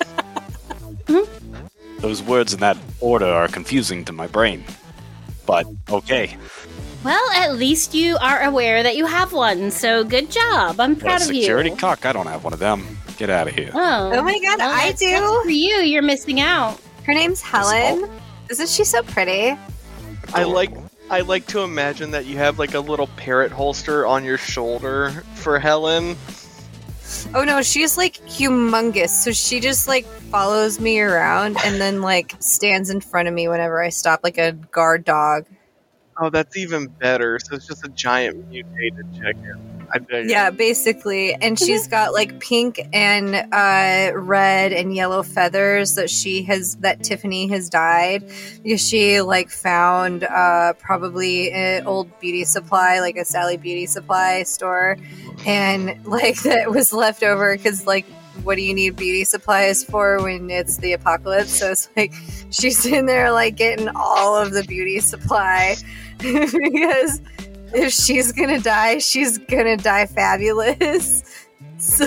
Hmm? 1.06 1.20
Those 1.98 2.22
words 2.22 2.54
in 2.54 2.60
that 2.60 2.78
order 2.98 3.26
are 3.26 3.46
confusing 3.46 4.06
to 4.06 4.12
my 4.14 4.26
brain. 4.26 4.64
But 5.44 5.66
okay, 5.90 6.38
Well, 7.04 7.30
at 7.34 7.56
least 7.56 7.92
you 7.92 8.16
are 8.22 8.42
aware 8.42 8.82
that 8.82 8.96
you 8.96 9.04
have 9.04 9.34
one, 9.34 9.70
so 9.70 10.02
good 10.02 10.30
job. 10.30 10.80
I'm 10.80 10.96
proud 10.96 11.20
a 11.20 11.24
of 11.24 11.34
you. 11.34 11.42
security 11.42 11.72
cock. 11.72 12.06
I 12.06 12.14
don't 12.14 12.26
have 12.26 12.42
one 12.42 12.54
of 12.54 12.58
them. 12.58 12.86
Get 13.18 13.28
out 13.28 13.48
of 13.48 13.54
here. 13.54 13.70
Oh, 13.74 14.12
Oh 14.14 14.22
my 14.22 14.38
god, 14.40 14.58
well, 14.60 14.70
I 14.72 14.92
do. 14.92 15.42
For 15.44 15.50
you, 15.50 15.74
you're 15.82 16.00
missing 16.02 16.40
out. 16.40 16.80
Her 17.04 17.12
name's 17.12 17.42
Helen. 17.42 18.08
Isn't 18.48 18.70
she 18.70 18.84
so 18.84 19.02
pretty? 19.02 19.54
I 20.32 20.44
like 20.44 20.70
I 21.10 21.20
like 21.20 21.46
to 21.48 21.60
imagine 21.60 22.12
that 22.12 22.24
you 22.24 22.38
have 22.38 22.58
like 22.58 22.72
a 22.72 22.80
little 22.80 23.08
parrot 23.08 23.52
holster 23.52 24.06
on 24.06 24.24
your 24.24 24.38
shoulder 24.38 25.10
for 25.34 25.58
Helen. 25.58 26.16
Oh 27.34 27.44
no, 27.44 27.62
she's 27.62 27.96
like 27.96 28.14
humongous. 28.26 29.08
So 29.08 29.32
she 29.32 29.60
just 29.60 29.88
like 29.88 30.06
follows 30.30 30.80
me 30.80 31.00
around 31.00 31.56
and 31.64 31.80
then 31.80 32.00
like 32.00 32.34
stands 32.40 32.90
in 32.90 33.00
front 33.00 33.28
of 33.28 33.34
me 33.34 33.48
whenever 33.48 33.82
I 33.82 33.88
stop, 33.88 34.20
like 34.22 34.38
a 34.38 34.52
guard 34.52 35.04
dog. 35.04 35.46
Oh, 36.18 36.30
that's 36.30 36.56
even 36.56 36.86
better. 36.86 37.38
So 37.40 37.56
it's 37.56 37.66
just 37.66 37.84
a 37.84 37.88
giant 37.88 38.48
mutated 38.48 39.12
chicken. 39.14 39.73
I 39.94 39.98
dig 39.98 40.26
it. 40.26 40.30
Yeah, 40.30 40.50
basically. 40.50 41.34
And 41.34 41.58
she's 41.58 41.86
got 41.86 42.12
like 42.12 42.40
pink 42.40 42.80
and 42.92 43.34
uh, 43.34 44.12
red 44.18 44.72
and 44.72 44.94
yellow 44.94 45.22
feathers 45.22 45.94
that 45.94 46.10
she 46.10 46.42
has, 46.44 46.74
that 46.76 47.04
Tiffany 47.04 47.46
has 47.48 47.70
dyed 47.70 48.28
because 48.62 48.86
she 48.86 49.20
like 49.20 49.50
found 49.50 50.24
uh, 50.24 50.72
probably 50.74 51.52
an 51.52 51.86
old 51.86 52.18
beauty 52.18 52.44
supply, 52.44 52.98
like 53.00 53.16
a 53.16 53.24
Sally 53.24 53.56
Beauty 53.56 53.86
Supply 53.86 54.42
store. 54.42 54.98
And 55.46 56.04
like 56.04 56.42
that 56.42 56.70
was 56.70 56.92
left 56.92 57.22
over 57.22 57.56
because 57.56 57.86
like, 57.86 58.06
what 58.42 58.56
do 58.56 58.62
you 58.62 58.74
need 58.74 58.96
beauty 58.96 59.22
supplies 59.22 59.84
for 59.84 60.20
when 60.20 60.50
it's 60.50 60.78
the 60.78 60.92
apocalypse? 60.92 61.56
So 61.56 61.70
it's 61.70 61.88
like 61.96 62.12
she's 62.50 62.84
in 62.84 63.06
there 63.06 63.30
like 63.30 63.54
getting 63.54 63.88
all 63.94 64.36
of 64.36 64.52
the 64.52 64.64
beauty 64.64 64.98
supply 64.98 65.76
because 66.18 67.20
if 67.86 67.92
she's 67.92 68.32
gonna 68.32 68.60
die, 68.60 68.98
she's 68.98 69.38
gonna 69.38 69.76
die 69.76 70.06
fabulous. 70.06 71.22
So 71.78 72.06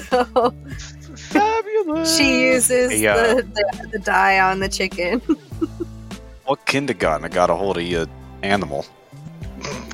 Fabulous. 1.15 2.17
she 2.17 2.45
uses 2.47 2.91
Hey, 2.91 3.05
uh, 3.05 3.35
the, 3.35 3.43
the, 3.43 3.89
the 3.93 3.99
dye 3.99 4.39
on 4.39 4.59
the 4.59 4.69
chicken. 4.69 5.21
What 6.45 6.65
kindergarten 6.65 7.29
got 7.29 7.49
a 7.49 7.55
hold 7.55 7.77
of 7.77 7.83
your 7.83 8.07
animal? 8.41 8.85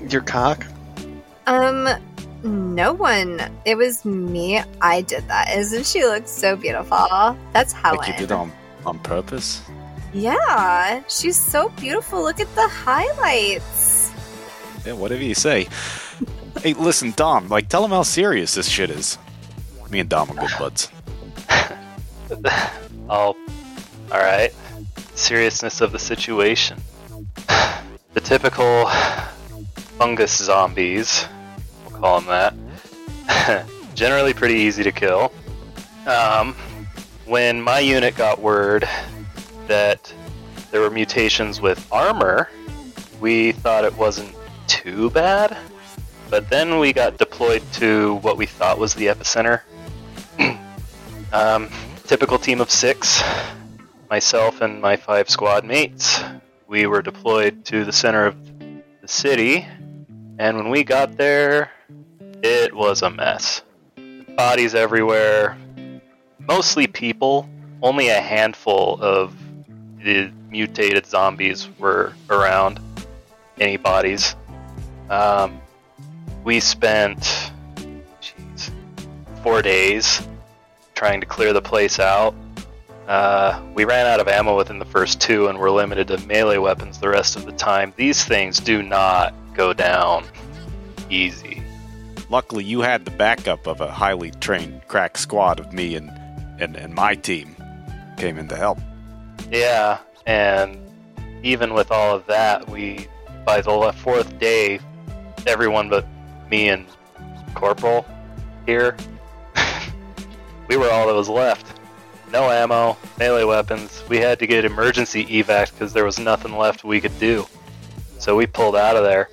your 0.07 0.21
cock. 0.21 0.65
Um, 1.47 1.89
no 2.43 2.93
one. 2.93 3.41
It 3.65 3.75
was 3.75 4.05
me. 4.05 4.61
I 4.81 5.01
did 5.01 5.27
that. 5.27 5.57
Isn't 5.57 5.85
she 5.87 6.03
look 6.05 6.27
so 6.27 6.55
beautiful? 6.55 7.35
That's 7.53 7.73
Helen. 7.73 7.97
Like 7.97 8.09
you 8.09 8.17
did 8.27 8.31
on 8.31 8.51
on 8.85 8.99
purpose? 8.99 9.61
Yeah, 10.13 11.01
she's 11.09 11.35
so 11.37 11.69
beautiful. 11.69 12.21
Look 12.21 12.39
at 12.39 12.53
the 12.55 12.67
highlights. 12.67 14.02
Yeah, 14.85 14.93
whatever 14.93 15.23
you 15.23 15.35
say. 15.35 15.67
hey, 16.61 16.73
listen, 16.73 17.11
Dom. 17.15 17.47
Like, 17.47 17.69
tell 17.69 17.85
him 17.85 17.91
how 17.91 18.03
serious 18.03 18.55
this 18.55 18.67
shit 18.67 18.89
is. 18.89 19.17
Me 19.89 19.99
and 19.99 20.09
Dom 20.09 20.31
are 20.31 20.35
good 20.35 20.51
buds. 20.57 20.89
All, 23.09 23.35
all 24.11 24.19
right. 24.19 24.51
Seriousness 25.13 25.81
of 25.81 25.91
the 25.91 25.99
situation. 25.99 26.81
The 28.13 28.21
typical 28.21 28.87
fungus 29.97 30.35
zombies, 30.35 31.25
we'll 31.85 31.99
call 31.99 32.21
them 32.21 32.55
that. 33.27 33.65
Generally 33.95 34.33
pretty 34.33 34.55
easy 34.55 34.83
to 34.83 34.91
kill. 34.91 35.31
Um, 36.07 36.55
when 37.25 37.61
my 37.61 37.79
unit 37.79 38.15
got 38.15 38.39
word 38.39 38.87
that 39.67 40.13
there 40.71 40.81
were 40.81 40.89
mutations 40.89 41.61
with 41.61 41.85
armor, 41.91 42.49
we 43.19 43.51
thought 43.51 43.85
it 43.85 43.95
wasn't 43.95 44.33
too 44.83 45.09
bad. 45.09 45.57
But 46.29 46.49
then 46.49 46.79
we 46.79 46.91
got 46.91 47.17
deployed 47.17 47.63
to 47.73 48.15
what 48.15 48.37
we 48.37 48.45
thought 48.45 48.77
was 48.77 48.93
the 48.93 49.07
epicenter. 49.07 49.61
um, 51.33 51.69
typical 52.05 52.37
team 52.37 52.59
of 52.59 52.69
six, 52.69 53.23
myself 54.09 54.61
and 54.61 54.81
my 54.81 54.97
five 54.97 55.29
squad 55.29 55.63
mates. 55.63 56.21
We 56.67 56.85
were 56.85 57.01
deployed 57.01 57.65
to 57.65 57.85
the 57.85 57.93
center 57.93 58.25
of 58.25 58.35
the 59.01 59.07
city, 59.07 59.65
and 60.37 60.57
when 60.57 60.69
we 60.69 60.83
got 60.83 61.17
there, 61.17 61.71
it 62.41 62.73
was 62.73 63.03
a 63.03 63.09
mess. 63.09 63.61
Bodies 64.35 64.75
everywhere, 64.75 65.57
mostly 66.39 66.87
people. 66.87 67.47
Only 67.81 68.09
a 68.09 68.19
handful 68.19 68.97
of 69.01 69.35
the 70.03 70.31
mutated 70.49 71.05
zombies 71.05 71.69
were 71.77 72.13
around. 72.29 72.79
Any 73.59 73.77
bodies. 73.77 74.35
Um, 75.09 75.61
we 76.43 76.59
spent, 76.59 77.19
jeez, 78.21 78.71
four 79.41 79.61
days 79.61 80.25
trying 80.95 81.21
to 81.21 81.27
clear 81.27 81.53
the 81.53 81.61
place 81.61 81.99
out. 81.99 82.35
Uh, 83.07 83.61
we 83.73 83.83
ran 83.83 84.05
out 84.05 84.19
of 84.19 84.27
ammo 84.27 84.55
within 84.55 84.79
the 84.79 84.85
first 84.85 85.19
two 85.19 85.47
and 85.47 85.57
were 85.57 85.71
limited 85.71 86.07
to 86.07 86.17
melee 86.25 86.57
weapons 86.57 86.99
the 86.99 87.09
rest 87.09 87.35
of 87.35 87.45
the 87.45 87.51
time. 87.51 87.93
These 87.97 88.23
things 88.23 88.59
do 88.59 88.81
not 88.81 89.33
go 89.53 89.73
down 89.73 90.25
easy. 91.09 91.61
Luckily, 92.29 92.63
you 92.63 92.81
had 92.81 93.05
the 93.05 93.11
backup 93.11 93.67
of 93.67 93.81
a 93.81 93.91
highly 93.91 94.31
trained 94.31 94.87
crack 94.87 95.17
squad 95.17 95.59
of 95.59 95.73
me 95.73 95.95
and, 95.95 96.09
and, 96.59 96.75
and 96.77 96.93
my 96.93 97.15
team 97.15 97.55
came 98.17 98.37
in 98.37 98.47
to 98.47 98.55
help. 98.55 98.79
Yeah, 99.51 99.99
and 100.25 100.79
even 101.43 101.73
with 101.73 101.91
all 101.91 102.15
of 102.15 102.25
that, 102.27 102.69
we 102.69 103.07
by 103.45 103.59
the 103.59 103.93
fourth 103.97 104.39
day, 104.39 104.79
everyone 105.47 105.89
but 105.89 106.05
me 106.49 106.69
and 106.69 106.85
Corporal 107.53 108.05
here, 108.65 108.95
we 110.67 110.77
were 110.77 110.89
all 110.89 111.07
that 111.07 111.13
was 111.15 111.29
left. 111.29 111.79
No 112.31 112.49
ammo, 112.49 112.97
melee 113.19 113.43
weapons. 113.43 114.03
We 114.09 114.17
had 114.17 114.39
to 114.39 114.47
get 114.47 114.65
emergency 114.65 115.25
evac 115.25 115.71
because 115.71 115.93
there 115.93 116.05
was 116.05 116.17
nothing 116.17 116.57
left 116.57 116.83
we 116.83 116.99
could 116.99 117.17
do. 117.19 117.45
So 118.17 118.35
we 118.35 118.47
pulled 118.47 118.75
out 118.75 118.95
of 118.95 119.03
there. 119.03 119.29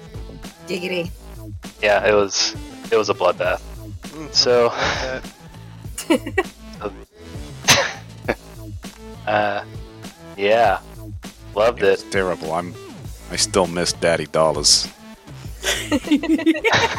Giggity. 0.66 1.11
Yeah, 1.82 2.06
it 2.06 2.12
was 2.12 2.54
it 2.90 2.96
was 2.96 3.08
a 3.08 3.14
bloodbath. 3.14 3.62
Mm, 4.11 4.34
So, 4.34 4.66
like 6.82 8.36
uh, 9.26 9.64
yeah, 10.36 10.80
loved 11.54 11.82
It 11.82 11.90
was 11.90 12.02
it. 12.02 12.12
terrible. 12.12 12.52
I'm 12.52 12.74
I 13.30 13.36
still 13.36 13.66
miss 13.66 13.92
Daddy 13.94 14.26
Dollars. 14.26 14.88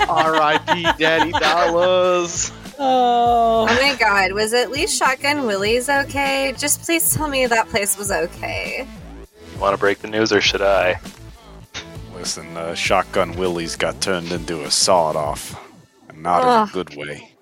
R.I.P. 0.09 0.83
Daddy 0.97 1.31
Dollars. 1.31 2.51
Oh. 2.79 3.67
Oh 3.69 3.75
my 3.75 3.95
god, 3.99 4.33
was 4.33 4.53
at 4.53 4.71
least 4.71 4.97
Shotgun 4.97 5.45
Willie's 5.45 5.87
okay? 5.89 6.53
Just 6.57 6.81
please 6.81 7.13
tell 7.13 7.27
me 7.27 7.45
that 7.45 7.69
place 7.69 7.97
was 7.97 8.11
okay. 8.11 8.87
You 9.53 9.59
Want 9.59 9.73
to 9.75 9.79
break 9.79 9.99
the 9.99 10.07
news 10.07 10.31
or 10.31 10.41
should 10.41 10.61
I? 10.61 10.99
Listen, 12.15 12.55
uh, 12.57 12.75
Shotgun 12.75 13.35
Willie's 13.35 13.75
got 13.75 14.01
turned 14.01 14.31
into 14.31 14.63
a 14.63 14.71
sawed 14.71 15.15
off. 15.15 15.59
And 16.09 16.23
not 16.23 16.41
in 16.43 16.69
a 16.69 16.71
good 16.71 16.95
way. 16.95 17.33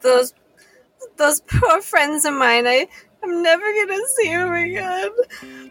Those 0.00 0.32
those 1.16 1.40
poor 1.40 1.80
friends 1.82 2.24
of 2.24 2.34
mine, 2.34 2.66
I 2.66 2.86
I'm 3.22 3.42
never 3.42 3.64
gonna 3.64 4.06
see 4.08 4.28
them 4.28 4.52
again. 4.52 5.10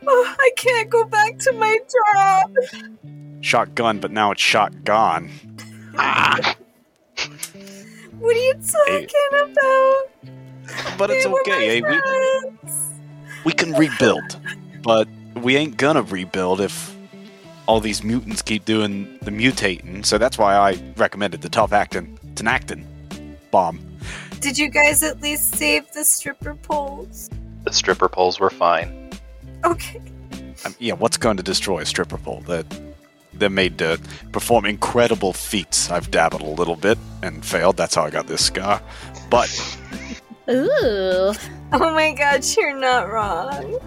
Oh, 0.06 0.36
I 0.40 0.52
can't 0.56 0.90
go 0.90 1.06
back 1.06 1.38
to 1.40 1.52
my 1.54 1.80
job. 2.14 2.52
Shotgun, 3.42 4.00
but 4.00 4.12
now 4.12 4.32
it's 4.32 4.42
shotgun. 4.42 5.32
Ah. 5.98 6.56
What 8.20 8.36
are 8.36 8.40
you 8.40 8.54
talking 8.56 9.52
about? 9.52 10.98
But 10.98 11.12
it's 11.12 11.26
They 11.26 11.32
were 11.32 11.42
okay, 11.42 11.78
eh? 11.78 11.82
my 11.82 12.42
We, 12.64 12.72
we 13.46 13.54
can 13.54 13.74
rebuild. 13.74 14.40
But 14.82 15.08
we 15.36 15.56
ain't 15.56 15.78
gonna 15.78 16.02
rebuild 16.02 16.62
if 16.62 16.96
all 17.68 17.80
these 17.80 18.04
mutants 18.04 18.42
keep 18.42 18.66
doing 18.66 19.18
the 19.22 19.32
mutating. 19.32 20.06
So 20.06 20.18
that's 20.18 20.38
why 20.38 20.56
I 20.56 20.82
recommended 20.96 21.42
the 21.42 21.50
tough 21.50 21.74
acting 21.74 22.18
Tinactin 22.34 22.86
bomb. 23.52 23.80
Did 24.40 24.58
you 24.58 24.70
guys 24.70 25.04
at 25.04 25.22
least 25.22 25.56
save 25.56 25.92
the 25.92 26.04
stripper 26.04 26.56
poles? 26.56 27.30
The 27.66 27.74
stripper 27.74 28.08
poles 28.08 28.40
were 28.40 28.50
fine. 28.50 29.12
Okay. 29.66 30.02
Um, 30.66 30.76
yeah, 30.80 30.94
what's 30.94 31.18
going 31.18 31.38
to 31.38 31.44
destroy 31.44 31.80
a 31.80 31.86
stripper 31.86 32.18
pole? 32.18 32.42
That 32.48 32.66
they're 33.40 33.50
made 33.50 33.78
to 33.80 34.00
perform 34.32 34.66
incredible 34.66 35.34
feats. 35.34 35.90
I've 35.90 36.12
dabbled 36.12 36.42
a 36.42 36.50
little 36.50 36.76
bit 36.76 36.98
and 37.22 37.46
failed. 37.46 37.78
That's 37.78 37.96
how 37.96 38.04
I 38.04 38.10
got 38.10 38.28
this 38.28 38.46
scar. 38.46 38.82
But 39.30 39.50
Ooh. 40.50 41.34
Oh 41.74 41.94
my 41.94 42.14
god, 42.14 42.46
you're 42.56 42.78
not 42.80 43.10
wrong. 43.10 43.80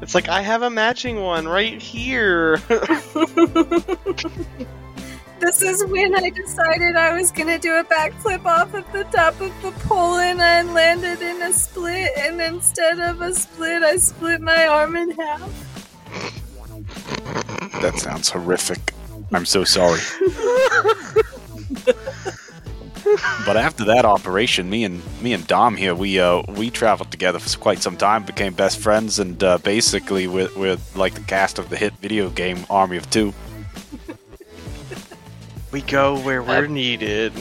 It's 0.00 0.14
like 0.14 0.28
I 0.28 0.40
have 0.40 0.62
a 0.62 0.70
matching 0.70 1.20
one 1.20 1.46
right 1.46 1.80
here. 1.80 2.60
This 5.42 5.60
is 5.60 5.84
when 5.86 6.14
I 6.14 6.30
decided 6.30 6.94
I 6.94 7.18
was 7.18 7.32
gonna 7.32 7.58
do 7.58 7.74
a 7.74 7.82
backflip 7.82 8.44
off 8.44 8.74
of 8.74 8.90
the 8.92 9.02
top 9.10 9.40
of 9.40 9.50
the 9.60 9.72
pole 9.88 10.18
and 10.18 10.40
I 10.40 10.62
landed 10.62 11.20
in 11.20 11.42
a 11.42 11.52
split 11.52 12.12
and 12.16 12.40
instead 12.40 13.00
of 13.00 13.20
a 13.20 13.34
split 13.34 13.82
I 13.82 13.96
split 13.96 14.40
my 14.40 14.68
arm 14.68 14.94
in 14.94 15.10
half. 15.10 15.71
That 17.82 17.98
sounds 17.98 18.30
horrific. 18.30 18.94
I'm 19.32 19.44
so 19.44 19.64
sorry. 19.64 19.98
but 23.44 23.56
after 23.56 23.84
that 23.86 24.04
operation, 24.04 24.70
me 24.70 24.84
and 24.84 25.02
me 25.20 25.32
and 25.32 25.44
Dom 25.48 25.76
here, 25.76 25.92
we 25.94 26.20
uh 26.20 26.42
we 26.48 26.70
traveled 26.70 27.10
together 27.10 27.40
for 27.40 27.58
quite 27.58 27.82
some 27.82 27.96
time, 27.96 28.22
became 28.22 28.52
best 28.54 28.78
friends, 28.78 29.18
and 29.18 29.42
uh, 29.42 29.58
basically 29.58 30.28
we're, 30.28 30.48
we're 30.56 30.78
like 30.94 31.14
the 31.14 31.22
cast 31.22 31.58
of 31.58 31.70
the 31.70 31.76
hit 31.76 31.92
video 31.94 32.30
game 32.30 32.64
Army 32.70 32.96
of 32.96 33.10
Two. 33.10 33.34
we 35.72 35.80
go 35.82 36.20
where 36.20 36.40
we're 36.40 36.68
needed. 36.68 37.32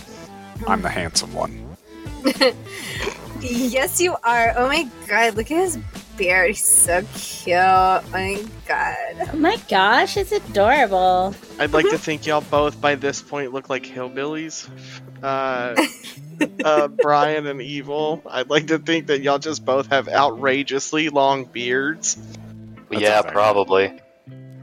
I'm 0.68 0.82
the 0.82 0.90
handsome 0.90 1.34
one. 1.34 1.78
Yes, 3.44 4.00
you 4.00 4.16
are. 4.24 4.54
Oh 4.56 4.68
my 4.68 4.88
god, 5.08 5.36
look 5.36 5.50
at 5.50 5.58
his 5.58 5.80
beard. 6.18 6.50
He's 6.50 6.64
so 6.64 7.04
cute. 7.14 7.56
Oh 7.58 8.04
my 8.12 8.44
god. 8.68 9.30
Oh 9.34 9.38
my 9.38 9.58
gosh, 9.70 10.18
it's 10.18 10.32
adorable. 10.32 11.36
I'd 11.60 11.72
like 11.72 11.90
to 11.90 11.98
think 11.98 12.26
y'all 12.26 12.42
both 12.42 12.80
by 12.80 12.96
this 12.96 13.22
point 13.22 13.54
look 13.54 13.70
like 13.70 13.84
hillbillies. 13.84 14.70
Uh, 15.22 15.76
uh, 16.66 16.88
Brian 16.88 17.48
and 17.48 17.62
Evil. 17.62 18.22
I'd 18.30 18.50
like 18.50 18.68
to 18.68 18.80
think 18.80 19.08
that 19.08 19.22
y'all 19.22 19.40
just 19.40 19.66
both 19.66 19.88
have 19.88 20.08
outrageously 20.08 21.10
long 21.10 21.46
beards. 21.46 22.16
That's 22.90 23.02
yeah, 23.02 23.22
probably. 23.22 24.00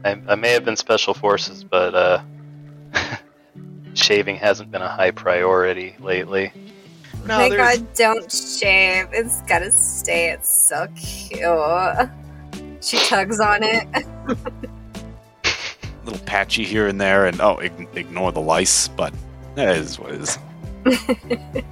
I, 0.03 0.21
I 0.27 0.35
may 0.35 0.51
have 0.51 0.65
been 0.65 0.75
special 0.75 1.13
forces, 1.13 1.63
but 1.63 1.95
uh, 1.95 2.21
shaving 3.93 4.37
hasn't 4.37 4.71
been 4.71 4.81
a 4.81 4.87
high 4.87 5.11
priority 5.11 5.95
lately. 5.99 6.53
No, 7.25 7.35
oh 7.35 7.39
my 7.39 7.49
there's- 7.49 7.77
god, 7.79 7.93
don't 7.93 8.31
shave. 8.31 9.07
It's 9.11 9.41
gotta 9.43 9.71
stay. 9.71 10.31
It's 10.31 10.49
so 10.49 10.87
cute. 10.95 12.09
She 12.81 12.97
tugs 13.07 13.39
on 13.39 13.61
it. 13.61 13.87
A 13.93 14.37
little 16.05 16.25
patchy 16.25 16.63
here 16.63 16.87
and 16.87 16.99
there, 16.99 17.25
and 17.25 17.39
oh, 17.41 17.57
ig- 17.59 17.89
ignore 17.95 18.31
the 18.31 18.41
lice, 18.41 18.87
but 18.87 19.13
that 19.55 19.75
is 19.77 19.99
what 19.99 20.11
it 20.11 20.21
is. 20.21 20.39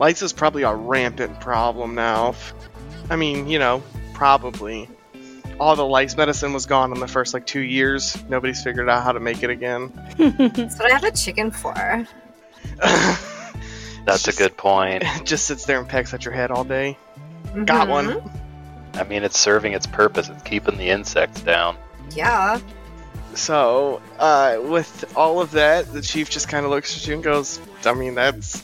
Lice 0.00 0.22
is 0.22 0.32
probably 0.32 0.62
a 0.62 0.74
rampant 0.74 1.38
problem 1.40 1.94
now. 1.94 2.34
I 3.10 3.16
mean, 3.16 3.46
you 3.48 3.58
know, 3.58 3.82
probably. 4.14 4.88
All 5.60 5.76
the 5.76 5.84
lice 5.84 6.16
medicine 6.16 6.54
was 6.54 6.64
gone 6.64 6.90
in 6.90 7.00
the 7.00 7.06
first 7.06 7.34
like 7.34 7.44
two 7.44 7.60
years. 7.60 8.16
Nobody's 8.30 8.62
figured 8.62 8.88
out 8.88 9.02
how 9.02 9.12
to 9.12 9.20
make 9.20 9.42
it 9.42 9.50
again. 9.50 9.92
That's 10.16 10.78
what 10.78 10.90
I 10.90 10.94
have 10.94 11.04
a 11.04 11.10
chicken 11.10 11.50
for. 11.50 11.74
That's 14.10 14.28
a 14.28 14.32
good 14.32 14.56
point. 14.56 15.04
Just 15.24 15.46
sits 15.46 15.64
there 15.64 15.78
and 15.78 15.88
pecks 15.88 16.12
at 16.14 16.24
your 16.24 16.34
head 16.34 16.50
all 16.50 16.64
day. 16.64 16.96
Got 17.64 17.88
Mhm. 17.88 17.90
one. 17.90 18.30
I 18.94 19.04
mean, 19.04 19.22
it's 19.22 19.38
serving 19.38 19.72
its 19.72 19.86
purpose. 19.86 20.28
It's 20.28 20.42
keeping 20.42 20.76
the 20.76 20.90
insects 20.90 21.40
down. 21.42 21.76
Yeah. 22.14 22.58
So, 23.34 24.02
uh, 24.18 24.58
with 24.62 25.12
all 25.16 25.40
of 25.40 25.52
that, 25.52 25.92
the 25.92 26.02
chief 26.02 26.28
just 26.30 26.48
kind 26.48 26.64
of 26.64 26.70
looks 26.72 26.96
at 26.96 27.06
you 27.06 27.14
and 27.14 27.22
goes, 27.22 27.60
"I 27.84 27.94
mean, 27.94 28.14
that's 28.16 28.60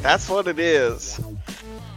that's 0.00 0.28
what 0.28 0.48
it 0.48 0.58
is. 0.58 1.20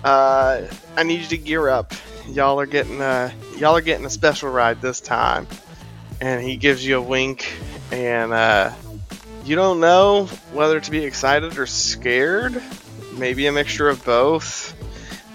Uh, 0.03 0.61
I 0.97 1.03
need 1.03 1.21
you 1.21 1.27
to 1.27 1.37
gear 1.37 1.69
up. 1.69 1.93
Y'all 2.27 2.59
are 2.59 2.65
getting 2.65 3.01
a 3.01 3.31
y'all 3.57 3.75
are 3.77 3.81
getting 3.81 4.05
a 4.05 4.09
special 4.09 4.49
ride 4.49 4.81
this 4.81 4.99
time." 4.99 5.47
And 6.19 6.41
he 6.43 6.57
gives 6.57 6.85
you 6.85 6.97
a 6.97 7.01
wink, 7.01 7.49
and 7.91 8.33
uh, 8.33 8.71
you 9.47 9.55
don't 9.55 9.79
know 9.79 10.25
whether 10.51 10.79
to 10.79 10.91
be 10.91 11.03
excited 11.03 11.57
or 11.57 11.65
scared. 11.65 12.61
Maybe 13.17 13.47
a 13.47 13.51
mixture 13.51 13.87
of 13.89 14.03
both. 14.05 14.75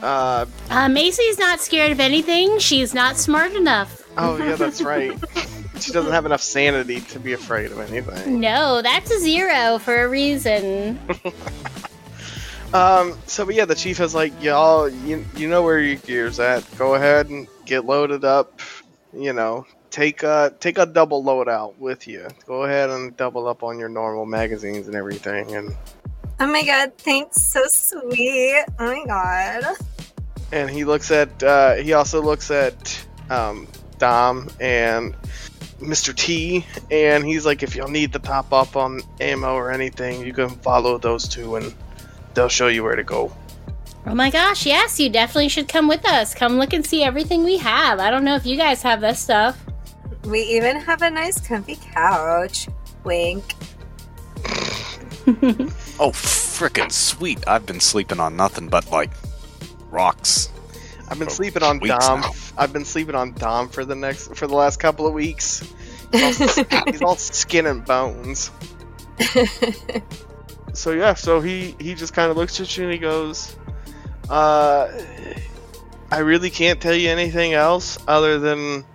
Uh, 0.03 0.47
Uh, 0.71 0.89
Macy's 0.89 1.39
not 1.39 1.61
scared 1.61 1.93
of 1.93 2.01
anything. 2.01 2.59
She's 2.59 2.93
not 2.95 3.17
smart 3.17 3.53
enough. 3.55 4.03
oh 4.19 4.37
yeah, 4.37 4.57
that's 4.57 4.83
right. 4.95 5.13
she 5.81 5.93
doesn't 5.93 6.13
have 6.13 6.27
enough 6.27 6.43
sanity 6.43 7.01
to 7.01 7.19
be 7.19 7.33
afraid 7.33 7.73
of 7.73 7.79
anything. 7.81 8.39
No, 8.41 8.83
that's 8.83 9.11
a 9.11 9.19
zero 9.19 9.79
for 9.79 10.03
a 10.05 10.09
reason. 10.09 10.99
Um, 12.75 13.19
so 13.27 13.45
but 13.45 13.55
yeah, 13.55 13.67
the 13.67 13.75
chief 13.75 14.01
is 14.01 14.15
like, 14.15 14.33
y'all, 14.43 14.89
you, 14.89 15.27
you 15.37 15.47
know 15.47 15.63
where 15.63 15.79
your 15.79 15.97
gear's 15.97 16.41
at. 16.41 16.65
Go 16.79 16.95
ahead 16.95 17.29
and 17.29 17.47
get 17.67 17.85
loaded 17.85 18.25
up. 18.25 18.61
You 19.13 19.35
know, 19.35 19.67
take 19.93 20.25
a 20.25 20.53
take 20.59 20.79
a 20.79 20.87
double 20.87 21.23
loadout 21.23 21.77
with 21.79 22.09
you. 22.09 22.27
Go 22.47 22.65
ahead 22.65 22.91
and 22.91 23.17
double 23.17 23.47
up 23.47 23.63
on 23.63 23.79
your 23.79 23.89
normal 23.89 24.27
magazines 24.27 24.89
and 24.89 24.97
everything. 24.97 25.55
And 25.55 25.77
Oh 26.41 26.47
my 26.49 26.65
god, 26.65 26.93
thanks. 26.99 27.41
So 27.41 27.63
sweet. 27.69 28.65
Oh 28.81 28.87
my 28.87 29.05
god. 29.07 29.77
and 30.51 30.69
he 30.69 30.85
looks 30.85 31.11
at 31.13 31.41
uh, 31.43 31.75
he 31.77 31.93
also 31.93 32.21
looks 32.21 32.51
at 32.51 33.07
um, 33.31 33.69
Dom 33.99 34.49
and 34.59 35.15
Mr. 35.79 36.15
T, 36.15 36.65
and 36.91 37.25
he's 37.25 37.45
like, 37.45 37.63
if 37.63 37.75
y'all 37.77 37.89
need 37.89 38.13
to 38.13 38.19
top 38.19 38.53
up 38.53 38.77
on 38.77 39.01
ammo 39.21 39.55
or 39.55 39.71
anything, 39.73 40.25
you 40.25 40.33
can 40.33 40.49
follow 40.49 40.97
those 40.97 41.27
two, 41.29 41.57
and 41.57 41.75
they'll 42.35 42.49
show 42.49 42.69
you 42.69 42.83
where 42.85 42.95
to 42.97 43.03
go. 43.05 43.33
Oh 44.07 44.15
my 44.15 44.31
gosh, 44.31 44.65
yes, 44.67 44.99
you 45.01 45.11
definitely 45.11 45.49
should 45.49 45.69
come 45.69 45.87
with 45.89 46.05
us. 46.09 46.35
Come 46.35 46.57
look 46.59 46.73
and 46.73 46.85
see 46.87 47.03
everything 47.03 47.45
we 47.45 47.57
have. 47.59 47.99
I 48.01 48.11
don't 48.11 48.25
know 48.25 48.35
if 48.37 48.47
you 48.47 48.57
guys 48.57 48.83
have 48.83 49.01
this 49.01 49.21
stuff. 49.21 49.61
We 50.25 50.41
even 50.41 50.77
have 50.77 51.03
a 51.03 51.11
nice 51.11 51.41
comfy 51.47 51.77
couch. 51.77 52.69
Wink. 53.05 53.55
Oh, 56.01 56.11
frickin' 56.11 56.91
sweet! 56.91 57.47
I've 57.47 57.65
been 57.65 57.79
sleeping 57.79 58.19
on 58.19 58.35
nothing 58.35 58.69
but 58.69 58.91
like 58.91 59.11
rocks. 59.91 60.49
I've 61.09 61.19
been 61.19 61.29
sleeping 61.31 61.63
on 61.63 61.79
weeks 61.79 62.07
Dom. 62.09 62.21
now. 62.23 62.31
I've 62.59 62.73
been 62.73 62.85
sleeping 62.85 63.15
on 63.15 63.33
Dom 63.35 63.69
for 63.69 63.85
the 63.85 63.95
next 63.95 64.35
for 64.35 64.49
the 64.49 64.55
last 64.57 64.81
couple 64.81 65.07
of 65.07 65.13
weeks. 65.15 65.63
He's 66.11 66.59
all, 66.59 66.65
he's 66.87 67.03
all 67.03 67.17
skin 67.17 67.67
and 67.67 67.85
bones. 67.85 68.51
So 70.75 70.93
yeah, 70.93 71.13
so 71.15 71.41
he 71.43 71.77
he 71.79 71.95
just 71.95 72.15
kind 72.15 72.31
of 72.31 72.37
looks 72.39 72.59
at 72.59 72.77
you 72.79 72.85
and 72.85 72.93
he 72.95 72.99
goes, 72.99 73.55
"Uh, 74.31 74.89
I 76.11 76.19
really 76.21 76.49
can't 76.49 76.81
tell 76.81 76.95
you 76.95 77.11
anything 77.11 77.53
else 77.53 77.99
other 78.09 78.39
than 78.39 78.83
se- 78.83 78.87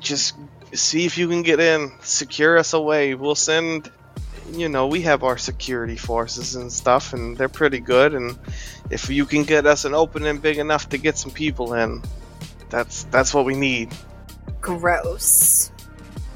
just 0.00 0.34
see 0.72 1.04
if 1.04 1.18
you 1.18 1.28
can 1.28 1.42
get 1.42 1.60
in, 1.60 1.92
secure 2.02 2.58
us 2.58 2.72
away. 2.72 3.14
We'll 3.14 3.34
send." 3.34 3.90
You 4.52 4.68
know, 4.68 4.88
we 4.88 5.02
have 5.02 5.22
our 5.22 5.38
security 5.38 5.96
forces 5.96 6.56
and 6.56 6.70
stuff, 6.70 7.12
and 7.12 7.36
they're 7.38 7.48
pretty 7.48 7.78
good. 7.78 8.12
And 8.14 8.36
if 8.90 9.08
you 9.08 9.24
can 9.24 9.44
get 9.44 9.66
us 9.66 9.84
an 9.84 9.94
opening 9.94 10.38
big 10.38 10.58
enough 10.58 10.88
to 10.90 10.98
get 10.98 11.16
some 11.16 11.30
people 11.30 11.74
in, 11.74 12.02
that's 12.68 13.04
that's 13.04 13.32
what 13.32 13.44
we 13.44 13.54
need. 13.54 13.94
Gross. 14.60 15.70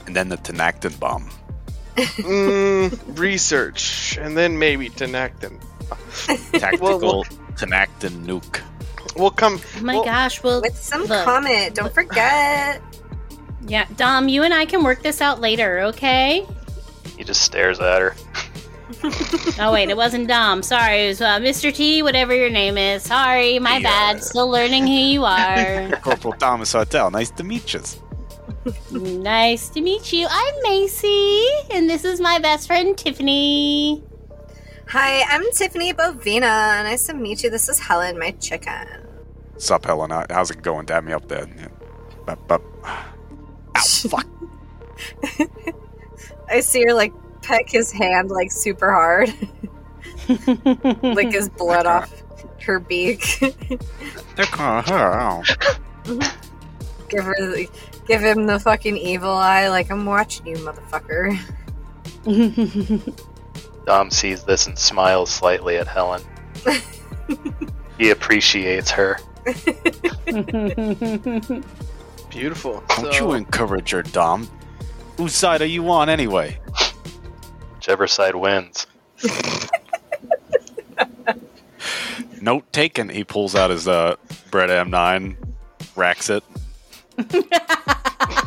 And 0.06 0.14
then 0.14 0.28
the 0.28 0.36
Tinactin 0.36 0.98
bomb. 1.00 1.28
mm, 1.96 3.18
research, 3.18 4.18
and 4.20 4.36
then 4.36 4.58
maybe 4.58 4.88
Tinactin. 4.90 5.60
Tactical 6.52 6.98
Well, 7.00 7.24
Tinactin 7.54 8.24
nuke. 8.24 8.60
We'll 9.16 9.30
come. 9.30 9.60
Oh 9.78 9.82
my 9.82 9.94
well, 9.94 10.04
gosh, 10.04 10.42
well, 10.42 10.60
With 10.60 10.76
some 10.76 11.04
Look. 11.04 11.24
comment. 11.24 11.74
Don't 11.74 11.94
forget. 11.94 12.82
Yeah, 13.66 13.86
Dom, 13.96 14.28
you 14.28 14.42
and 14.42 14.54
I 14.54 14.64
can 14.66 14.82
work 14.84 15.02
this 15.02 15.20
out 15.20 15.40
later, 15.40 15.80
okay? 15.82 16.46
He 17.16 17.24
just 17.24 17.42
stares 17.42 17.78
at 17.80 18.00
her. 18.00 18.14
Oh 19.58 19.72
wait, 19.72 19.88
it 19.90 19.96
wasn't 19.96 20.28
Dom. 20.28 20.62
Sorry, 20.62 21.06
it 21.06 21.08
was 21.08 21.20
uh, 21.20 21.38
Mr. 21.40 21.74
T, 21.74 22.02
whatever 22.02 22.34
your 22.34 22.50
name 22.50 22.78
is. 22.78 23.02
Sorry, 23.02 23.58
my 23.58 23.78
Yeah. 23.78 24.12
bad. 24.12 24.22
Still 24.22 24.48
learning 24.48 24.86
who 24.86 24.92
you 24.92 25.24
are. 25.24 25.90
Corporal 26.02 26.34
Thomas 26.34 26.72
Hartel. 26.72 27.10
Nice 27.10 27.30
to 27.32 27.42
meet 27.42 27.74
you. 27.74 27.80
nice 28.92 29.68
to 29.70 29.80
meet 29.80 30.12
you. 30.12 30.26
I'm 30.30 30.54
Macy, 30.62 31.46
and 31.72 31.90
this 31.90 32.04
is 32.04 32.20
my 32.20 32.38
best 32.38 32.66
friend 32.68 32.96
Tiffany. 32.96 34.04
Hi, 34.88 35.22
I'm 35.34 35.42
Tiffany 35.52 35.92
Bovina. 35.92 36.82
Nice 36.84 37.06
to 37.06 37.14
meet 37.14 37.42
you. 37.42 37.50
This 37.50 37.68
is 37.68 37.80
Helen, 37.80 38.18
my 38.18 38.30
chicken. 38.32 38.86
Sup, 39.58 39.84
Helen? 39.84 40.10
How's 40.30 40.50
it 40.52 40.62
going? 40.62 40.86
Dab 40.86 41.02
me 41.04 41.12
up 41.12 41.26
there. 41.28 41.48
Yeah. 41.58 41.68
Bup, 42.24 42.46
bup. 42.46 42.62
Ow, 43.77 44.09
fuck. 44.09 44.27
I 46.51 46.61
see 46.61 46.85
her 46.87 46.95
like 46.95 47.12
peck 47.43 47.68
his 47.68 47.93
hand 47.93 48.31
like 48.31 48.51
super 48.51 48.91
hard, 48.91 49.29
lick 51.03 51.33
his 51.33 51.49
blood 51.51 51.87
off 51.87 52.22
her 52.62 52.81
beak. 52.81 53.39
They're 54.37 54.47
kind 54.47 54.85
of 54.85 54.89
her. 54.89 55.20
Ow. 55.20 55.43
give 57.09 57.24
her, 57.24 57.35
the, 57.39 57.68
give 58.07 58.22
him 58.22 58.47
the 58.47 58.59
fucking 58.59 58.97
evil 58.97 59.31
eye. 59.31 59.68
Like 59.68 59.91
I'm 59.91 60.07
watching 60.07 60.47
you, 60.47 60.57
motherfucker. 60.57 61.39
Dom 63.87 64.11
sees 64.11 64.43
this 64.45 64.66
and 64.66 64.79
smiles 64.79 65.31
slightly 65.31 65.77
at 65.77 65.87
Helen. 65.87 66.22
He 67.99 68.11
appreciates 68.11 68.91
her. 68.91 69.18
Beautiful. 72.37 72.84
Don't 72.89 73.12
So- 73.14 73.30
you 73.30 73.32
encourage 73.32 73.91
her, 73.93 74.03
Dom. 74.03 74.49
Whose 75.16 75.34
side 75.34 75.62
are 75.62 75.66
you 75.66 75.89
on 75.91 76.11
anyway? 76.11 76.59
Whichever 77.76 78.07
side 78.07 78.34
wins. 78.34 78.87
Note 82.43 82.70
taken. 82.72 83.09
He 83.09 83.24
pulls 83.24 83.55
out 83.55 83.70
his 83.70 83.89
uh, 83.89 84.16
Beretta 84.51 84.84
M9, 84.87 85.37
racks 85.97 86.28
it. 86.28 86.45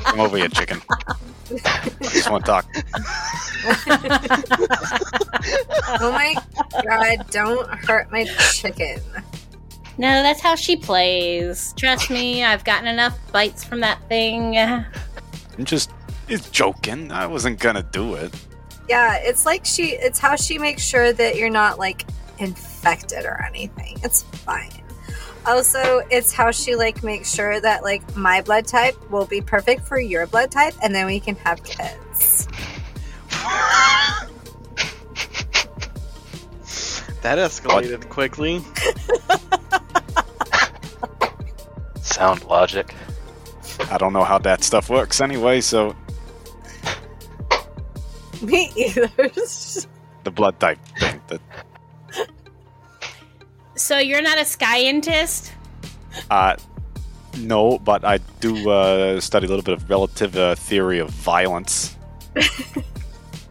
Come 0.06 0.20
over 0.20 0.38
here, 0.38 0.50
chicken. 0.50 0.80
I 1.66 1.90
just 2.04 2.30
want 2.30 2.46
to 2.46 2.52
talk. 2.52 2.66
Oh 6.02 6.12
my 6.12 6.36
god, 6.86 7.26
don't 7.32 7.68
hurt 7.86 8.12
my 8.12 8.24
chicken. 8.54 9.02
No, 10.00 10.24
that's 10.24 10.40
how 10.40 10.56
she 10.56 10.78
plays. 10.78 11.74
Trust 11.76 12.10
me, 12.10 12.42
I've 12.42 12.64
gotten 12.64 12.88
enough 12.88 13.20
bites 13.34 13.66
from 13.66 13.82
that 13.82 14.02
thing. 14.08 14.58
I'm 14.58 14.86
just 15.66 15.92
it's 16.30 16.50
joking. 16.52 17.12
I 17.12 17.26
wasn't 17.26 17.60
gonna 17.60 17.84
do 17.84 18.14
it. 18.14 18.34
Yeah, 18.88 19.18
it's 19.18 19.46
like 19.46 19.66
she 19.66 19.88
it's 19.88 20.18
how 20.18 20.38
she 20.38 20.58
makes 20.58 20.84
sure 20.84 21.12
that 21.12 21.36
you're 21.36 21.50
not 21.50 21.80
like 21.80 22.06
infected 22.38 23.26
or 23.26 23.44
anything. 23.46 23.98
It's 24.02 24.24
fine. 24.24 24.72
Also, 25.46 26.02
it's 26.10 26.32
how 26.32 26.52
she 26.52 26.78
like 26.78 27.04
makes 27.04 27.36
sure 27.36 27.60
that 27.60 27.84
like 27.84 28.16
my 28.16 28.40
blood 28.40 28.68
type 28.68 28.96
will 29.12 29.26
be 29.26 29.42
perfect 29.42 29.86
for 29.86 30.00
your 30.00 30.28
blood 30.28 30.50
type 30.50 30.76
and 30.82 30.96
then 30.96 31.08
we 31.08 31.20
can 31.20 31.36
have 31.36 31.62
kids. 31.66 32.48
That 37.22 37.38
escalated 37.38 38.08
quickly. 38.08 38.62
Sound 42.10 42.44
logic. 42.46 42.94
I 43.92 43.98
don't 43.98 44.14
know 44.14 44.24
how 44.24 44.38
that 44.40 44.64
stuff 44.64 44.90
works 44.90 45.22
anyway. 45.22 45.62
So 45.62 45.96
Me 48.42 48.72
either. 48.76 49.08
the 50.24 50.32
blood 50.32 50.60
type 50.60 50.80
thing. 51.00 51.22
That 51.28 51.42
So 53.76 53.98
you're 53.98 54.22
not 54.22 54.38
a 54.38 54.46
scientist? 54.46 55.54
uh, 56.32 56.56
no, 57.38 57.78
but 57.80 58.04
I 58.04 58.18
do 58.40 58.70
uh, 58.70 59.20
study 59.22 59.46
a 59.46 59.50
little 59.50 59.64
bit 59.64 59.76
of 59.76 59.90
relative 59.90 60.36
uh, 60.36 60.56
theory 60.56 61.00
of 61.00 61.10
violence. 61.10 61.96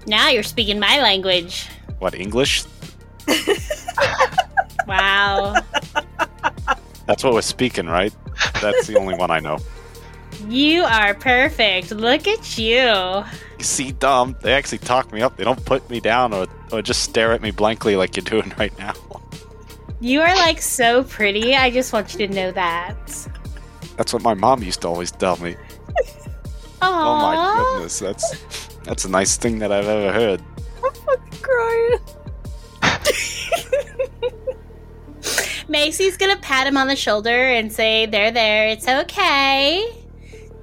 Now 0.07 0.31
you're 0.31 0.43
speaking 0.43 0.79
my 0.81 1.03
language. 1.03 1.69
What 1.99 2.15
English? 2.15 2.65
Wow. 4.87 5.55
That's 7.07 7.23
what 7.23 7.35
we're 7.35 7.43
speaking, 7.43 7.85
right? 7.87 8.11
That's 8.61 8.87
the 8.87 8.97
only 8.99 9.15
one 9.15 9.31
I 9.31 9.41
know. 9.41 9.59
you 10.47 10.83
are 10.85 11.15
perfect. 11.15 11.91
Look 11.91 12.27
at 12.29 12.59
you. 12.59 12.77
You 13.59 13.65
see, 13.65 13.93
Dom, 13.93 14.37
they 14.43 14.53
actually 14.53 14.79
talk 14.79 15.13
me 15.13 15.21
up. 15.23 15.37
They 15.37 15.45
don't 15.45 15.65
put 15.65 15.89
me 15.91 16.01
down 16.01 16.33
or, 16.33 16.47
or 16.73 16.83
just 16.83 17.03
stare 17.03 17.33
at 17.33 17.43
me 17.43 17.51
blankly 17.51 17.97
like 17.97 18.17
you're 18.17 18.25
doing 18.25 18.53
right 18.59 18.77
now. 18.79 18.95
You 20.01 20.21
are 20.21 20.35
like 20.37 20.61
so 20.63 21.03
pretty. 21.03 21.57
I 21.57 21.71
just 21.71 21.93
want 21.93 22.15
you 22.15 22.27
to 22.29 22.33
know 22.33 22.53
that. 22.53 23.29
That's 23.97 24.13
what 24.13 24.23
my 24.23 24.35
mom 24.35 24.63
used 24.63 24.81
to 24.83 24.89
always 24.89 25.11
tell 25.11 25.37
me. 25.39 25.57
Aww. 26.81 26.83
Oh 26.83 27.19
my 27.21 27.73
goodness, 27.75 27.99
that's 27.99 28.69
that's 28.85 29.05
a 29.05 29.09
nice 29.11 29.37
thing 29.37 29.59
that 29.59 29.73
I've 29.73 29.87
ever 29.89 30.13
heard. 30.13 30.41
I'm 30.85 30.93
fucking 30.93 31.41
Crying. 31.43 31.99
Macy's 35.69 36.17
gonna 36.17 36.37
pat 36.37 36.67
him 36.67 36.77
on 36.77 36.89
the 36.89 36.97
shoulder 36.97 37.31
and 37.31 37.73
say, 37.73 38.07
There, 38.07 38.31
there, 38.31 38.69
it's 38.69 38.89
okay. 38.89 39.87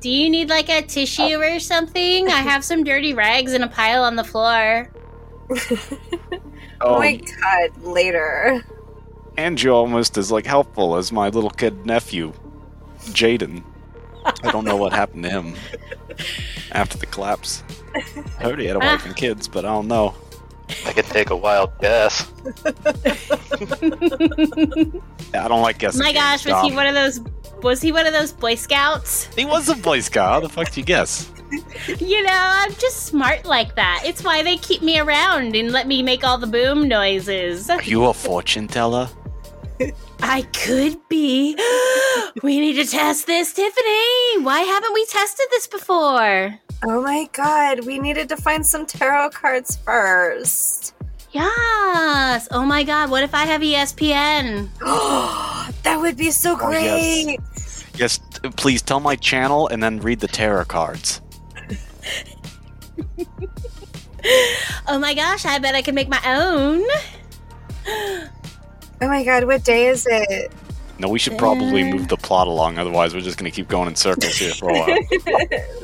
Do 0.02 0.10
you 0.10 0.30
need 0.30 0.50
like 0.50 0.70
a 0.70 0.82
tissue 0.82 1.24
oh. 1.24 1.56
or 1.56 1.60
something? 1.60 2.28
I 2.28 2.42
have 2.42 2.64
some 2.64 2.84
dirty 2.84 3.14
rags 3.14 3.54
in 3.54 3.64
a 3.64 3.68
pile 3.68 4.04
on 4.04 4.16
the 4.16 4.24
floor. 4.24 4.92
Oh 6.82 7.00
my 7.00 7.16
god, 7.16 7.84
later. 7.84 8.64
and 9.38 9.62
you're 9.62 9.74
almost 9.74 10.18
as 10.18 10.32
like 10.32 10.46
helpful 10.46 10.98
as 10.98 11.12
my 11.12 11.30
little 11.30 11.50
kid 11.50 11.86
nephew, 11.86 12.34
Jaden. 13.06 13.64
I 14.26 14.52
don't 14.52 14.66
know 14.66 14.76
what 14.76 14.92
happened 15.02 15.24
to 15.24 15.30
him 15.30 15.56
after 16.72 16.98
the 16.98 17.06
collapse. 17.06 17.64
I 17.96 18.44
heard 18.44 18.60
he 18.60 18.66
had 18.66 18.76
a 18.76 18.80
wife 18.80 19.06
and 19.06 19.14
ah. 19.14 19.18
kids, 19.18 19.48
but 19.48 19.66
I 19.66 19.70
don't 19.70 19.88
know. 19.88 20.16
I 20.86 20.94
could 20.94 21.06
take 21.06 21.30
a 21.30 21.36
wild 21.36 21.72
guess. 21.80 22.32
I 25.34 25.48
don't 25.48 25.62
like 25.62 25.78
guessing. 25.80 26.02
My 26.02 26.14
gosh, 26.14 26.46
was 26.46 26.64
he 26.64 26.76
one 26.76 26.88
of 26.88 26.96
those 26.96 27.22
was 27.62 27.82
he 27.82 27.92
one 27.92 28.06
of 28.06 28.14
those 28.14 28.32
Boy 28.32 28.56
Scouts? 28.56 29.26
He 29.36 29.46
was 29.46 29.70
a 29.70 29.76
Boy 29.76 30.00
Scout. 30.00 30.30
How 30.34 30.40
the 30.40 30.50
fuck 30.50 30.72
do 30.72 30.80
you 30.80 30.86
guess? 30.86 31.32
You 32.00 32.24
know, 32.24 32.32
I'm 32.34 32.74
just 32.74 33.06
smart 33.06 33.46
like 33.46 33.76
that. 33.76 34.02
It's 34.04 34.24
why 34.24 34.42
they 34.44 34.58
keep 34.58 34.82
me 34.82 35.00
around 35.00 35.56
and 35.56 35.72
let 35.72 35.88
me 35.88 36.02
make 36.04 36.24
all 36.24 36.38
the 36.38 36.48
boom 36.48 36.88
noises. 36.88 37.70
Are 37.70 37.82
you 37.84 38.06
a 38.06 38.14
fortune 38.14 38.68
teller? 38.68 39.08
I 40.22 40.42
could 40.54 40.98
be. 41.08 41.56
we 42.44 42.60
need 42.60 42.74
to 42.74 42.86
test 42.86 43.28
this, 43.28 43.54
Tiffany. 43.54 44.44
Why 44.44 44.62
haven't 44.62 44.94
we 44.94 45.06
tested 45.06 45.46
this 45.52 45.68
before? 45.68 46.60
Oh 46.84 47.02
my 47.02 47.28
god, 47.34 47.86
we 47.86 48.00
needed 48.00 48.30
to 48.30 48.38
find 48.38 48.66
some 48.66 48.86
tarot 48.86 49.32
cards 49.32 49.78
first. 49.78 50.94
Yes. 51.32 52.48
Oh 52.52 52.64
my 52.66 52.84
god, 52.84 53.10
what 53.10 53.24
if 53.24 53.34
I 53.34 53.46
have 53.46 53.62
ESPN? 53.62 54.70
that 55.84 56.00
would 56.00 56.16
be 56.18 56.32
so 56.32 56.58
Oh, 56.60 56.70
yes. 56.72 57.26
great. 57.26 57.40
Yes, 57.98 58.20
please 58.58 58.82
tell 58.82 59.00
my 59.00 59.16
channel 59.16 59.68
and 59.70 59.82
then 59.82 60.00
read 60.00 60.20
the 60.20 60.28
tarot 60.28 60.66
cards. 60.66 61.22
Oh 64.88 64.98
my 64.98 65.14
gosh, 65.14 65.46
I 65.46 65.60
bet 65.60 65.76
I 65.76 65.84
can 65.84 65.94
make 65.96 66.10
my 66.10 66.22
own. 66.26 66.84
Oh 69.02 69.08
my 69.10 69.26
god, 69.26 69.44
what 69.44 69.64
day 69.66 69.88
is 69.88 70.08
it? 70.10 70.52
No, 70.98 71.10
we 71.10 71.20
should 71.20 71.38
probably 71.38 71.84
Uh. 71.84 71.94
move 71.96 72.08
the 72.08 72.16
plot 72.18 72.48
along, 72.48 72.78
otherwise 72.78 73.14
we're 73.14 73.20
just 73.22 73.38
gonna 73.38 73.52
keep 73.52 73.68
going 73.68 73.88
in 73.90 73.96
circles 73.96 74.36
here 74.38 74.54
for 74.54 74.70
a 74.70 74.74
while. 74.74 74.98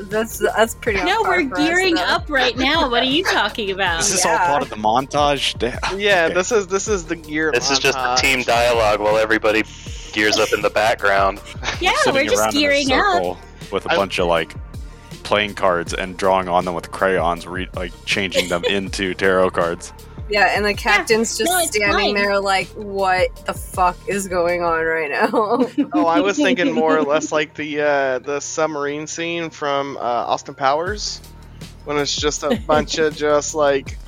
That's 0.10 0.38
that's 0.38 0.74
pretty. 0.74 1.02
No, 1.04 1.22
we're 1.22 1.48
for 1.48 1.54
us, 1.56 1.66
gearing 1.66 1.98
up 1.98 2.28
right 2.30 2.56
now. 2.56 2.88
What 2.90 3.02
are 3.02 3.06
you 3.06 3.22
talking 3.24 3.70
about? 3.70 4.00
Is 4.00 4.10
this 4.12 4.24
Yeah. 4.24 4.32
all 4.40 4.46
part 4.46 4.62
of 4.62 4.70
the 4.70 4.76
montage? 4.76 5.58
Da- 5.58 5.96
Yeah, 5.96 6.24
Okay. 6.26 6.34
this 6.34 6.52
is 6.52 6.66
this 6.66 6.88
is 6.88 7.04
the 7.04 7.16
gear. 7.16 7.50
This 7.52 7.70
is 7.70 7.78
just 7.78 7.96
the 7.98 8.14
team 8.16 8.42
dialogue 8.42 9.00
while 9.00 9.16
everybody 9.18 9.64
gears 10.12 10.38
up 10.38 10.52
in 10.52 10.60
the 10.62 10.70
background. 10.70 11.40
Yeah, 11.80 11.92
we're 12.06 12.24
just 12.24 12.36
around 12.36 12.50
in 12.54 12.56
a 12.56 12.60
gearing 12.60 12.92
up. 12.92 13.36
with 13.70 13.86
a 13.86 13.92
I- 13.92 13.96
bunch 13.96 14.18
of 14.18 14.26
like 14.28 14.54
playing 15.22 15.54
cards 15.54 15.94
and 15.94 16.16
drawing 16.16 16.48
on 16.48 16.64
them 16.64 16.74
with 16.74 16.90
crayons, 16.90 17.46
re- 17.46 17.68
like 17.74 17.92
changing 18.06 18.48
them 18.48 18.64
into 18.64 19.14
tarot 19.14 19.50
cards. 19.50 19.92
Yeah, 20.30 20.54
and 20.56 20.64
the 20.64 20.72
captain's 20.74 21.36
just 21.36 21.50
No, 21.50 21.58
standing 21.66 21.92
fine. 21.92 22.14
there 22.14 22.40
like, 22.40 22.68
what 22.68 23.34
the 23.44 23.52
fuck 23.52 23.96
is 24.08 24.28
going 24.28 24.62
on 24.62 24.84
right 24.84 25.10
now? 25.10 25.66
Oh, 25.94 26.06
I 26.06 26.20
was 26.20 26.36
thinking 26.36 26.72
more 26.74 26.96
or 26.96 27.02
less 27.02 27.32
like 27.32 27.54
the 27.54 27.80
uh, 27.80 28.18
the 28.20 28.40
submarine 28.40 29.06
scene 29.06 29.50
from 29.50 29.96
uh, 29.96 30.00
Austin 30.00 30.54
Powers, 30.54 31.20
when 31.84 31.98
it's 31.98 32.14
just 32.16 32.42
a 32.44 32.58
bunch 32.66 32.98
of 32.98 33.14
just 33.16 33.54
like 33.54 33.98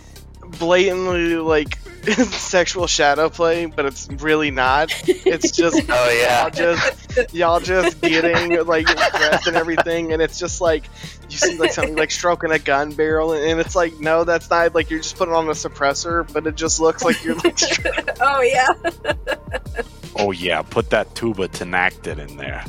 blatantly 0.59 1.37
like 1.37 1.79
sexual 2.05 2.87
shadow 2.87 3.31
play, 3.31 3.67
but 3.67 3.87
it's 3.87 4.09
really 4.11 4.51
not. 4.51 4.93
It's 5.07 5.51
just 5.51 5.83
Oh 5.89 6.11
yeah. 6.11 6.43
y'all 6.43 6.51
just 6.51 7.35
y'all 7.35 7.61
just 7.61 8.01
getting 8.01 8.65
like 8.67 8.87
dressed 8.87 9.47
and 9.47 9.57
everything, 9.57 10.13
and 10.13 10.21
it's 10.21 10.39
just 10.39 10.61
like 10.61 10.85
you 11.31 11.37
see 11.37 11.57
like 11.57 11.73
something 11.73 11.97
like 11.97 12.11
stroking 12.11 12.51
a 12.51 12.59
gun 12.59 12.93
barrel, 12.93 13.33
and 13.33 13.59
it's 13.59 13.75
like 13.75 13.99
no, 14.01 14.25
that's 14.25 14.51
not 14.51 14.75
like 14.75 14.91
you're 14.91 15.01
just 15.01 15.17
putting 15.17 15.35
on 15.35 15.47
a 15.49 15.53
suppressor, 15.53 16.31
but 16.33 16.47
it 16.47 16.57
just 16.57 16.81
looks 16.81 17.03
like 17.05 17.25
you're 17.25 17.37
like 17.37 17.57
stro- 17.57 18.17
oh 18.21 18.43
yeah. 18.43 19.85
Oh 20.17 20.31
yeah, 20.31 20.63
put 20.63 20.91
that 20.91 21.15
tuba 21.15 21.49
Tinactin 21.49 22.19
in 22.19 22.37
there. 22.37 22.65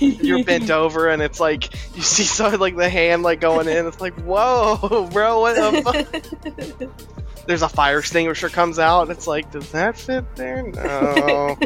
you're 0.24 0.44
bent 0.44 0.70
over, 0.70 1.08
and 1.08 1.20
it's 1.20 1.40
like 1.40 1.74
you 1.96 2.02
see 2.02 2.22
something 2.24 2.60
like 2.60 2.76
the 2.76 2.88
hand 2.88 3.22
like 3.22 3.40
going 3.40 3.68
in. 3.68 3.86
It's 3.86 4.00
like 4.00 4.14
whoa, 4.22 5.08
bro, 5.12 5.40
what 5.40 5.56
the 5.56 5.82
fuck? 5.82 7.46
There's 7.46 7.62
a 7.62 7.68
fire 7.68 7.98
extinguisher 7.98 8.48
comes 8.48 8.78
out. 8.78 9.02
And 9.02 9.10
it's 9.10 9.26
like, 9.26 9.50
does 9.50 9.72
that 9.72 9.98
fit 9.98 10.24
there? 10.36 10.62
No. 10.62 11.56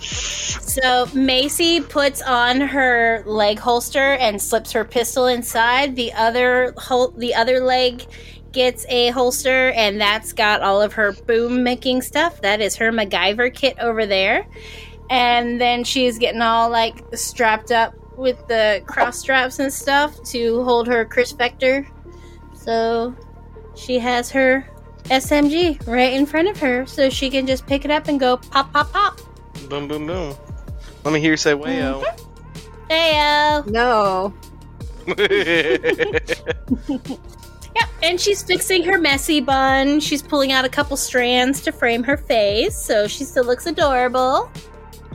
So 0.00 1.08
Macy 1.14 1.80
puts 1.80 2.20
on 2.20 2.60
her 2.60 3.22
leg 3.24 3.58
holster 3.58 4.12
and 4.12 4.40
slips 4.42 4.72
her 4.72 4.84
pistol 4.84 5.26
inside. 5.26 5.96
The 5.96 6.12
other 6.12 6.74
hol- 6.76 7.12
the 7.16 7.34
other 7.34 7.60
leg 7.60 8.04
gets 8.56 8.84
a 8.88 9.10
holster 9.10 9.70
and 9.72 10.00
that's 10.00 10.32
got 10.32 10.62
all 10.62 10.80
of 10.80 10.94
her 10.94 11.12
boom 11.12 11.62
making 11.62 12.00
stuff. 12.00 12.40
That 12.40 12.62
is 12.62 12.74
her 12.76 12.90
MacGyver 12.90 13.52
kit 13.52 13.76
over 13.78 14.06
there. 14.06 14.46
And 15.10 15.60
then 15.60 15.84
she's 15.84 16.16
getting 16.18 16.40
all 16.40 16.70
like 16.70 17.04
strapped 17.14 17.70
up 17.70 17.94
with 18.16 18.48
the 18.48 18.82
cross 18.86 19.18
straps 19.18 19.58
and 19.58 19.70
stuff 19.70 20.16
to 20.30 20.64
hold 20.64 20.86
her 20.86 21.04
Kriss 21.04 21.36
Vector. 21.36 21.86
So 22.54 23.14
she 23.76 23.98
has 23.98 24.30
her 24.30 24.66
SMG 25.04 25.86
right 25.86 26.14
in 26.14 26.24
front 26.24 26.48
of 26.48 26.58
her 26.58 26.86
so 26.86 27.10
she 27.10 27.28
can 27.28 27.46
just 27.46 27.66
pick 27.66 27.84
it 27.84 27.90
up 27.90 28.08
and 28.08 28.18
go 28.18 28.38
pop, 28.38 28.72
pop, 28.72 28.90
pop. 28.90 29.20
Boom, 29.68 29.86
boom, 29.86 30.06
boom. 30.06 30.34
Let 31.04 31.12
me 31.12 31.20
hear 31.20 31.32
you 31.32 31.36
say 31.36 31.52
wayo. 31.52 32.02
Mm-hmm. 32.02 32.90
Heyo. 32.90 33.66
No. 33.66 34.32
And 38.02 38.20
she's 38.20 38.42
fixing 38.42 38.84
her 38.84 38.98
messy 38.98 39.40
bun. 39.40 40.00
She's 40.00 40.22
pulling 40.22 40.52
out 40.52 40.64
a 40.64 40.68
couple 40.68 40.96
strands 40.96 41.60
to 41.62 41.72
frame 41.72 42.02
her 42.04 42.16
face, 42.16 42.76
so 42.76 43.06
she 43.06 43.24
still 43.24 43.44
looks 43.44 43.66
adorable. 43.66 44.50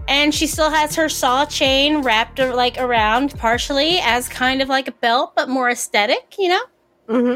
And 0.07 0.34
she 0.34 0.47
still 0.47 0.69
has 0.69 0.95
her 0.95 1.07
saw 1.07 1.45
chain 1.45 2.01
wrapped 2.01 2.39
like 2.39 2.77
around 2.77 3.38
partially 3.38 3.99
as 3.99 4.27
kind 4.27 4.61
of 4.61 4.67
like 4.67 4.88
a 4.88 4.91
belt, 4.93 5.34
but 5.36 5.47
more 5.47 5.69
aesthetic, 5.69 6.36
you 6.38 6.49
know? 6.49 6.61
hmm 7.07 7.36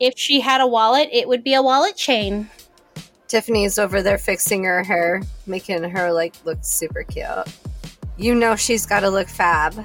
If 0.00 0.14
she 0.16 0.40
had 0.40 0.60
a 0.60 0.66
wallet, 0.66 1.08
it 1.12 1.28
would 1.28 1.44
be 1.44 1.54
a 1.54 1.62
wallet 1.62 1.96
chain. 1.96 2.48
Tiffany's 3.28 3.78
over 3.78 4.00
there 4.00 4.18
fixing 4.18 4.64
her 4.64 4.82
hair, 4.82 5.22
making 5.46 5.82
her 5.82 6.12
like 6.12 6.34
look 6.44 6.58
super 6.62 7.02
cute. 7.02 7.26
You 8.16 8.34
know 8.34 8.56
she's 8.56 8.86
got 8.86 9.00
to 9.00 9.10
look 9.10 9.28
fab. 9.28 9.84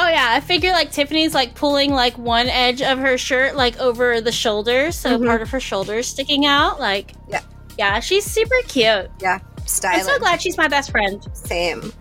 Oh 0.00 0.08
yeah, 0.08 0.28
I 0.30 0.38
figure 0.40 0.70
like 0.70 0.92
Tiffany's 0.92 1.34
like 1.34 1.56
pulling 1.56 1.92
like 1.92 2.16
one 2.16 2.46
edge 2.48 2.82
of 2.82 2.98
her 2.98 3.18
shirt 3.18 3.56
like 3.56 3.78
over 3.78 4.20
the 4.20 4.30
shoulder, 4.30 4.92
so 4.92 5.18
Mhm. 5.18 5.26
part 5.26 5.42
of 5.42 5.50
her 5.50 5.58
shoulders 5.58 6.06
sticking 6.06 6.46
out. 6.46 6.78
Like, 6.78 7.14
Yeah. 7.28 7.40
yeah, 7.76 7.98
she's 7.98 8.24
super 8.24 8.54
cute. 8.68 9.10
Yeah, 9.20 9.40
I'm 9.84 10.04
so 10.04 10.18
glad 10.20 10.40
she's 10.40 10.56
my 10.56 10.68
best 10.68 10.92
friend. 10.92 11.26
Same. 11.32 11.92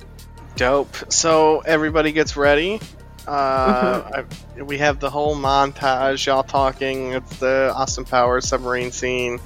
Dope. 0.56 0.96
So 1.12 1.62
everybody 1.66 2.12
gets 2.12 2.38
ready. 2.38 2.80
Uh, 3.28 4.24
I, 4.58 4.62
we 4.62 4.78
have 4.78 5.00
the 5.00 5.10
whole 5.10 5.36
montage, 5.36 6.24
y'all 6.28 6.44
talking. 6.44 7.14
It's 7.14 7.38
the 7.38 7.74
Austin 7.76 8.06
Powers 8.06 8.48
submarine 8.48 8.92
scene. 8.92 9.40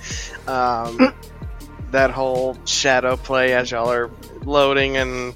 Um, 0.47 1.13
that 1.91 2.11
whole 2.11 2.57
shadow 2.65 3.15
play 3.15 3.53
as 3.53 3.71
y'all 3.71 3.89
are 3.91 4.11
loading 4.43 4.97
and 4.97 5.33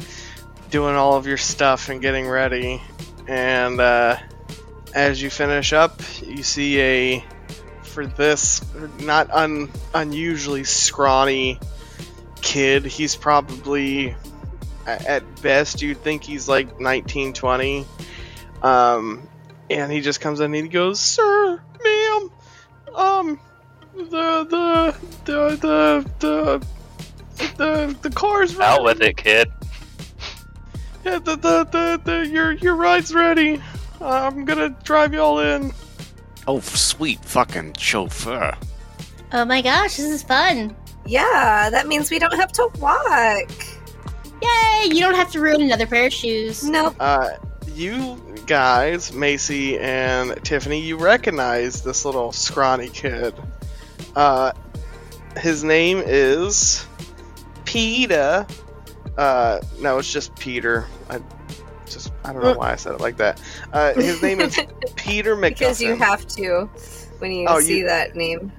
doing 0.70 0.96
all 0.96 1.16
of 1.16 1.26
your 1.26 1.38
stuff 1.38 1.88
and 1.90 2.02
getting 2.02 2.28
ready. 2.28 2.82
And 3.28 3.80
uh, 3.80 4.18
as 4.94 5.22
you 5.22 5.30
finish 5.30 5.74
up, 5.74 6.02
you 6.22 6.44
see 6.44 6.80
a, 6.80 7.26
for 7.84 8.06
this, 8.06 8.62
not 9.00 9.32
un, 9.32 9.72
unusually 9.94 10.64
scrawny 10.64 11.60
kid. 12.42 12.86
He's 12.86 13.16
probably 13.16 14.16
at 14.86 15.42
best 15.42 15.82
you'd 15.82 15.98
think 15.98 16.24
he's 16.24 16.48
like 16.48 16.80
19 16.80 17.34
20 17.34 17.88
um 18.62 19.28
and 19.68 19.92
he 19.92 20.00
just 20.00 20.22
comes 20.22 20.40
in 20.40 20.54
and 20.54 20.56
he 20.56 20.70
goes 20.70 21.00
sir 21.00 21.60
ma'am 21.84 22.32
um 22.94 23.40
the 23.96 24.04
the 24.04 24.96
the 25.26 25.50
the 25.56 26.12
the 26.20 26.68
the, 27.58 27.96
the 28.02 28.10
car's 28.10 28.56
ready. 28.56 28.72
Out 28.72 28.84
with 28.84 29.02
it, 29.02 29.18
kid. 29.18 29.52
Yeah, 31.06 31.20
the, 31.20 31.36
the, 31.36 31.64
the, 31.66 32.02
the, 32.04 32.28
your, 32.28 32.54
your 32.54 32.76
ride's 32.76 33.14
ready. 33.14 33.62
I'm 34.02 34.44
gonna 34.44 34.70
drive 34.84 35.14
y'all 35.14 35.40
in. 35.40 35.72
Oh, 36.48 36.60
sweet 36.60 37.24
fucking 37.24 37.74
chauffeur. 37.74 38.58
Oh 39.32 39.46
my 39.46 39.62
gosh, 39.62 39.98
this 39.98 40.08
is 40.08 40.24
fun. 40.24 40.76
Yeah, 41.06 41.70
that 41.70 41.86
means 41.88 42.10
we 42.10 42.18
don't 42.18 42.34
have 42.34 42.52
to 42.54 42.70
walk. 42.80 43.52
Yay! 44.42 44.90
You 44.92 45.00
don't 45.00 45.14
have 45.16 45.32
to 45.34 45.40
ruin 45.40 45.62
another 45.62 45.86
pair 45.86 46.08
of 46.08 46.14
shoes. 46.14 46.64
Nope. 46.64 46.96
Uh, 47.00 47.30
you 47.74 48.20
guys, 48.48 49.14
Macy 49.14 49.78
and 49.78 50.44
Tiffany, 50.44 50.82
you 50.82 50.98
recognize 50.98 51.84
this 51.84 52.04
little 52.04 52.32
scrawny 52.32 52.90
kid. 52.90 53.36
Uh, 54.16 54.54
his 55.38 55.64
name 55.64 56.02
is 56.04 56.88
Peter. 57.66 58.48
Uh, 59.18 59.60
no, 59.80 59.98
it's 59.98 60.12
just 60.12 60.36
Peter. 60.36 60.86
I 61.10 61.20
just 61.88 62.12
I 62.24 62.34
don't 62.34 62.42
know 62.42 62.56
why 62.58 62.72
I 62.72 62.76
said 62.76 62.94
it 62.94 63.02
like 63.02 63.18
that. 63.18 63.42
Uh, 63.72 63.94
his 63.94 64.22
name 64.22 64.42
is 64.42 64.60
Peter 64.96 65.36
McGuffin. 65.36 65.50
Because 65.52 65.82
you 65.82 65.96
have 65.96 66.26
to 66.28 66.70
when 67.20 67.32
you 67.32 67.48
Oh, 67.48 67.60
see 67.60 67.80
you- 67.80 67.86
that 67.88 68.16
name. 68.16 68.52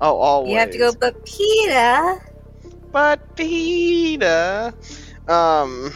oh, 0.00 0.16
always. 0.16 0.52
You 0.52 0.58
have 0.58 0.70
to 0.70 0.78
go, 0.78 0.92
but 1.00 1.24
Peter. 1.24 2.18
But 2.92 3.36
Peter. 3.36 4.74
Um, 5.28 5.94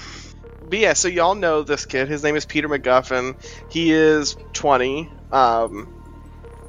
but 0.69 0.79
yeah, 0.79 0.93
so 0.93 1.09
y'all 1.09 1.35
know 1.35 1.63
this 1.63 1.87
kid. 1.87 2.09
His 2.09 2.23
name 2.23 2.37
is 2.37 2.47
Peter 2.47 2.69
McGuffin. 2.69 3.35
He 3.69 3.93
is 3.93 4.37
20. 4.53 5.11
Um, 5.33 5.89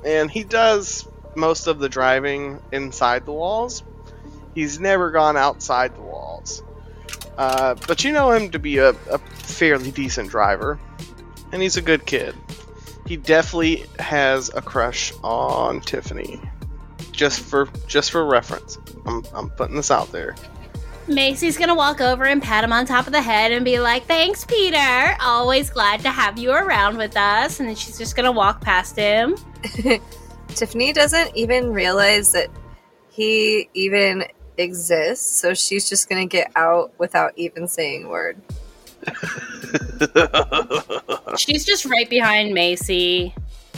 and 0.04 0.30
he 0.32 0.44
does 0.44 1.08
most 1.36 1.68
of 1.68 1.80
the 1.80 1.90
driving 1.90 2.60
inside 2.72 3.26
the 3.26 3.32
walls. 3.34 3.84
He's 4.56 4.80
never 4.80 5.12
gone 5.12 5.38
outside 5.38 5.96
the 5.96 6.02
walls. 6.02 6.64
Uh, 7.38 7.76
but 7.88 8.04
you 8.04 8.12
know 8.12 8.32
him 8.32 8.50
to 8.52 8.60
be 8.60 8.78
a, 8.78 8.90
a 8.90 9.18
fairly 9.18 9.92
decent 9.92 10.30
driver. 10.30 10.80
And 11.52 11.62
he's 11.62 11.78
a 11.78 11.82
good 11.82 12.06
kid. 12.06 12.36
He 13.06 13.18
definitely 13.18 13.86
has 14.00 14.50
a 14.54 14.62
crush 14.62 15.14
on 15.24 15.82
Tiffany. 15.82 16.42
Just 17.12 17.40
for 17.40 17.70
just 17.88 18.12
for 18.12 18.26
reference. 18.26 18.78
I'm, 19.06 19.24
I'm 19.34 19.50
putting 19.50 19.76
this 19.76 19.92
out 19.92 20.12
there. 20.12 20.36
Macy's 21.08 21.58
gonna 21.58 21.76
walk 21.76 22.02
over 22.02 22.26
and 22.26 22.42
pat 22.42 22.64
him 22.64 22.74
on 22.74 22.86
top 22.86 23.06
of 23.06 23.14
the 23.14 23.22
head 23.22 23.52
and 23.52 23.64
be 23.64 23.80
like, 23.80 24.06
Thanks, 24.06 24.44
Peter. 24.44 25.16
Always 25.22 25.70
glad 25.70 26.02
to 26.02 26.10
have 26.10 26.40
you 26.40 26.52
around 26.52 26.98
with 26.98 27.16
us. 27.16 27.60
And 27.60 27.70
then 27.70 27.76
she's 27.76 27.98
just 27.98 28.16
gonna 28.16 28.32
walk 28.32 28.60
past 28.62 28.98
him. 28.98 29.36
Tiffany 30.50 30.94
doesn't 30.94 31.36
even 31.36 31.72
realize 31.72 32.32
that 32.32 32.50
he 33.10 33.70
even 33.74 34.24
exists, 34.58 35.40
so 35.40 35.54
she's 35.54 35.90
just 35.90 36.10
gonna 36.10 36.26
get 36.26 36.52
out 36.56 36.92
without 37.00 37.34
even 37.36 37.68
saying 37.68 38.06
a 38.06 38.10
word. 38.10 38.38
She's 41.38 41.66
just 41.66 41.86
right 41.86 42.10
behind 42.10 42.54
Macy. 42.54 43.34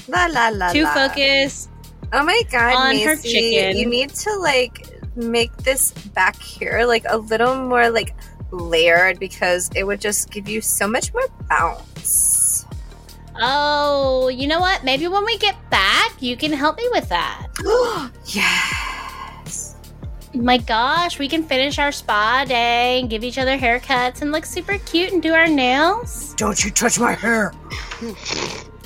La 0.08 0.28
la 0.28 0.50
la 0.50 0.72
Too 0.72 0.84
la. 0.84 0.94
focused. 0.94 1.70
Oh 2.14 2.24
my 2.24 2.42
god, 2.52 2.76
on 2.76 2.90
Macy, 2.96 3.04
her 3.04 3.16
chicken. 3.18 3.78
you 3.78 3.86
need 3.88 4.10
to 4.10 4.34
like 4.38 4.88
make 5.16 5.56
this 5.58 5.92
back 5.92 6.40
here 6.42 6.86
like 6.86 7.04
a 7.10 7.18
little 7.18 7.56
more 7.56 7.90
like 7.90 8.16
layered 8.52 9.20
because 9.20 9.70
it 9.76 9.84
would 9.84 10.00
just 10.00 10.30
give 10.32 10.48
you 10.48 10.62
so 10.62 10.88
much 10.88 11.14
more 11.14 11.28
bounce. 11.50 12.66
Oh, 13.40 14.30
you 14.30 14.48
know 14.48 14.60
what? 14.60 14.84
Maybe 14.84 15.08
when 15.08 15.26
we 15.26 15.38
get 15.38 15.56
back, 15.70 16.22
you 16.22 16.38
can 16.38 16.52
help 16.54 16.78
me 16.78 16.88
with 16.92 17.10
that. 17.10 17.48
yes. 18.26 18.94
My 20.38 20.58
gosh, 20.58 21.20
we 21.20 21.28
can 21.28 21.44
finish 21.44 21.80
our 21.80 21.92
spa 21.92 22.46
day 22.48 23.00
and 23.00 23.10
give 23.10 23.24
each 23.24 23.38
other 23.38 23.58
haircuts 23.58 24.22
and 24.22 24.32
look 24.32 24.46
super 24.46 24.78
cute 24.80 25.12
and 25.12 25.22
do 25.22 25.34
our 25.34 25.48
nails. 25.48 26.34
Don't 26.36 26.64
you 26.64 26.72
touch 26.72 27.00
my 27.00 27.14
hair. 27.14 27.54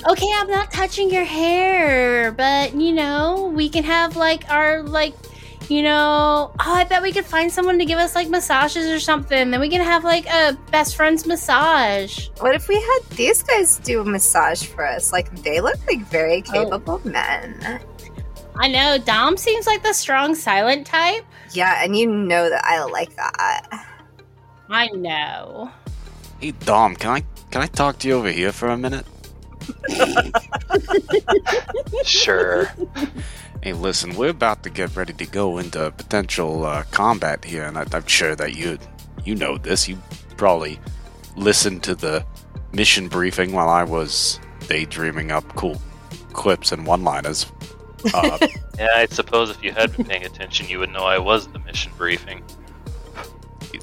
Okay, 0.08 0.32
I'm 0.34 0.48
not 0.48 0.72
touching 0.72 1.10
your 1.10 1.24
hair, 1.24 2.32
but 2.32 2.74
you 2.74 2.92
know, 2.92 3.52
we 3.54 3.68
can 3.68 3.84
have 3.84 4.16
like 4.16 4.50
our 4.50 4.82
like 4.82 5.14
you 5.68 5.80
know, 5.82 6.50
oh, 6.58 6.74
I 6.74 6.84
bet 6.84 7.02
we 7.02 7.12
could 7.12 7.24
find 7.24 7.50
someone 7.50 7.78
to 7.78 7.84
give 7.84 7.98
us 7.98 8.14
like 8.14 8.28
massages 8.28 8.86
or 8.88 8.98
something. 8.98 9.50
Then 9.50 9.60
we 9.60 9.68
can 9.68 9.80
have 9.80 10.04
like 10.04 10.26
a 10.26 10.58
best 10.70 10.96
friend's 10.96 11.24
massage. 11.24 12.28
What 12.40 12.54
if 12.54 12.68
we 12.68 12.74
had 12.74 12.98
these 13.16 13.42
guys 13.42 13.78
do 13.78 14.00
a 14.00 14.04
massage 14.04 14.64
for 14.64 14.84
us? 14.86 15.12
Like 15.12 15.34
they 15.42 15.60
look 15.60 15.78
like 15.86 16.00
very 16.08 16.42
Oh. 16.48 16.52
capable 16.52 17.00
men. 17.04 17.80
I 18.56 18.68
know 18.68 18.98
Dom 18.98 19.36
seems 19.36 19.66
like 19.66 19.82
the 19.82 19.92
strong 19.92 20.34
silent 20.34 20.86
type. 20.86 21.24
Yeah, 21.52 21.82
and 21.82 21.96
you 21.96 22.06
know 22.06 22.48
that 22.50 22.64
I 22.64 22.84
like 22.84 23.14
that. 23.16 23.86
I 24.68 24.88
know. 24.88 25.70
Hey 26.40 26.52
Dom, 26.52 26.96
can 26.96 27.10
I 27.10 27.24
can 27.50 27.62
I 27.62 27.66
talk 27.66 27.98
to 28.00 28.08
you 28.08 28.14
over 28.14 28.30
here 28.30 28.52
for 28.52 28.68
a 28.68 28.76
minute? 28.76 29.06
Sure. 32.04 32.70
Hey, 33.62 33.72
listen, 33.74 34.16
we're 34.16 34.30
about 34.30 34.64
to 34.64 34.70
get 34.70 34.96
ready 34.96 35.12
to 35.12 35.26
go 35.26 35.58
into 35.58 35.90
potential 35.92 36.64
uh, 36.64 36.82
combat 36.90 37.44
here, 37.44 37.64
and 37.64 37.78
I, 37.78 37.86
I'm 37.92 38.06
sure 38.06 38.34
that 38.34 38.56
you 38.56 38.78
you 39.24 39.34
know 39.36 39.56
this. 39.56 39.88
You 39.88 39.98
probably 40.36 40.80
listened 41.36 41.84
to 41.84 41.94
the 41.94 42.24
mission 42.72 43.08
briefing 43.08 43.52
while 43.52 43.68
I 43.68 43.84
was 43.84 44.40
daydreaming 44.66 45.30
up 45.30 45.44
cool 45.54 45.80
clips 46.32 46.72
and 46.72 46.86
one-liners. 46.86 47.46
Uh, 48.12 48.38
Yeah, 48.78 48.88
I 48.96 49.06
suppose 49.06 49.50
if 49.50 49.62
you 49.62 49.70
had 49.70 49.94
been 49.94 50.06
paying 50.06 50.24
attention, 50.24 50.66
you 50.68 50.78
would 50.78 50.90
know 50.90 51.04
I 51.04 51.18
was 51.18 51.46
the 51.48 51.58
mission 51.60 51.92
briefing. 51.96 52.42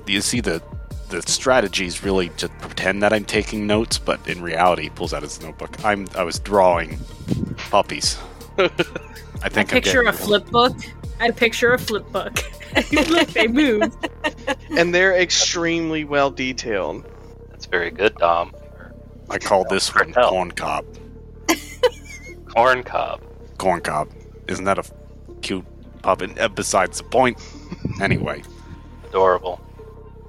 you 0.07 0.21
see 0.21 0.41
the 0.41 0.61
the 1.09 1.21
strategy 1.23 1.85
is 1.85 2.03
really 2.03 2.29
to 2.29 2.49
pretend 2.49 3.01
that 3.03 3.13
I'm 3.13 3.25
taking 3.25 3.65
notes, 3.65 3.97
but 3.97 4.27
in 4.27 4.41
reality, 4.41 4.83
he 4.83 4.89
pulls 4.89 5.13
out 5.13 5.23
his 5.23 5.41
notebook. 5.41 5.83
I'm 5.85 6.07
I 6.15 6.23
was 6.23 6.39
drawing 6.39 6.99
puppies. 7.57 8.17
I 8.57 8.63
I 9.43 9.49
think 9.49 9.73
I'm 9.73 9.81
picture 9.81 10.01
a 10.01 10.13
flip 10.13 10.47
book. 10.47 10.75
I 11.19 11.31
picture 11.31 11.73
a 11.73 11.79
flip 11.79 12.11
book. 12.11 12.39
Look, 12.91 13.29
they 13.29 13.47
move. 13.47 13.95
and 14.71 14.93
they're 14.93 15.15
extremely 15.15 16.03
well 16.03 16.31
detailed. 16.31 17.05
That's 17.49 17.65
very 17.65 17.91
good, 17.91 18.15
Dom. 18.15 18.53
I 19.29 19.37
call 19.37 19.65
this 19.65 19.93
one 19.93 20.13
corn 20.13 20.51
cob. 20.51 20.85
Corn 22.53 22.83
cob. 22.83 23.21
Corn 23.59 23.81
cob. 23.81 24.09
Isn't 24.47 24.65
that 24.65 24.79
a 24.79 24.83
cute 25.41 25.65
puppet. 26.01 26.39
Uh, 26.39 26.49
besides 26.49 26.97
the 26.97 27.03
point. 27.03 27.37
Anyway, 28.01 28.41
Adorable. 29.09 29.59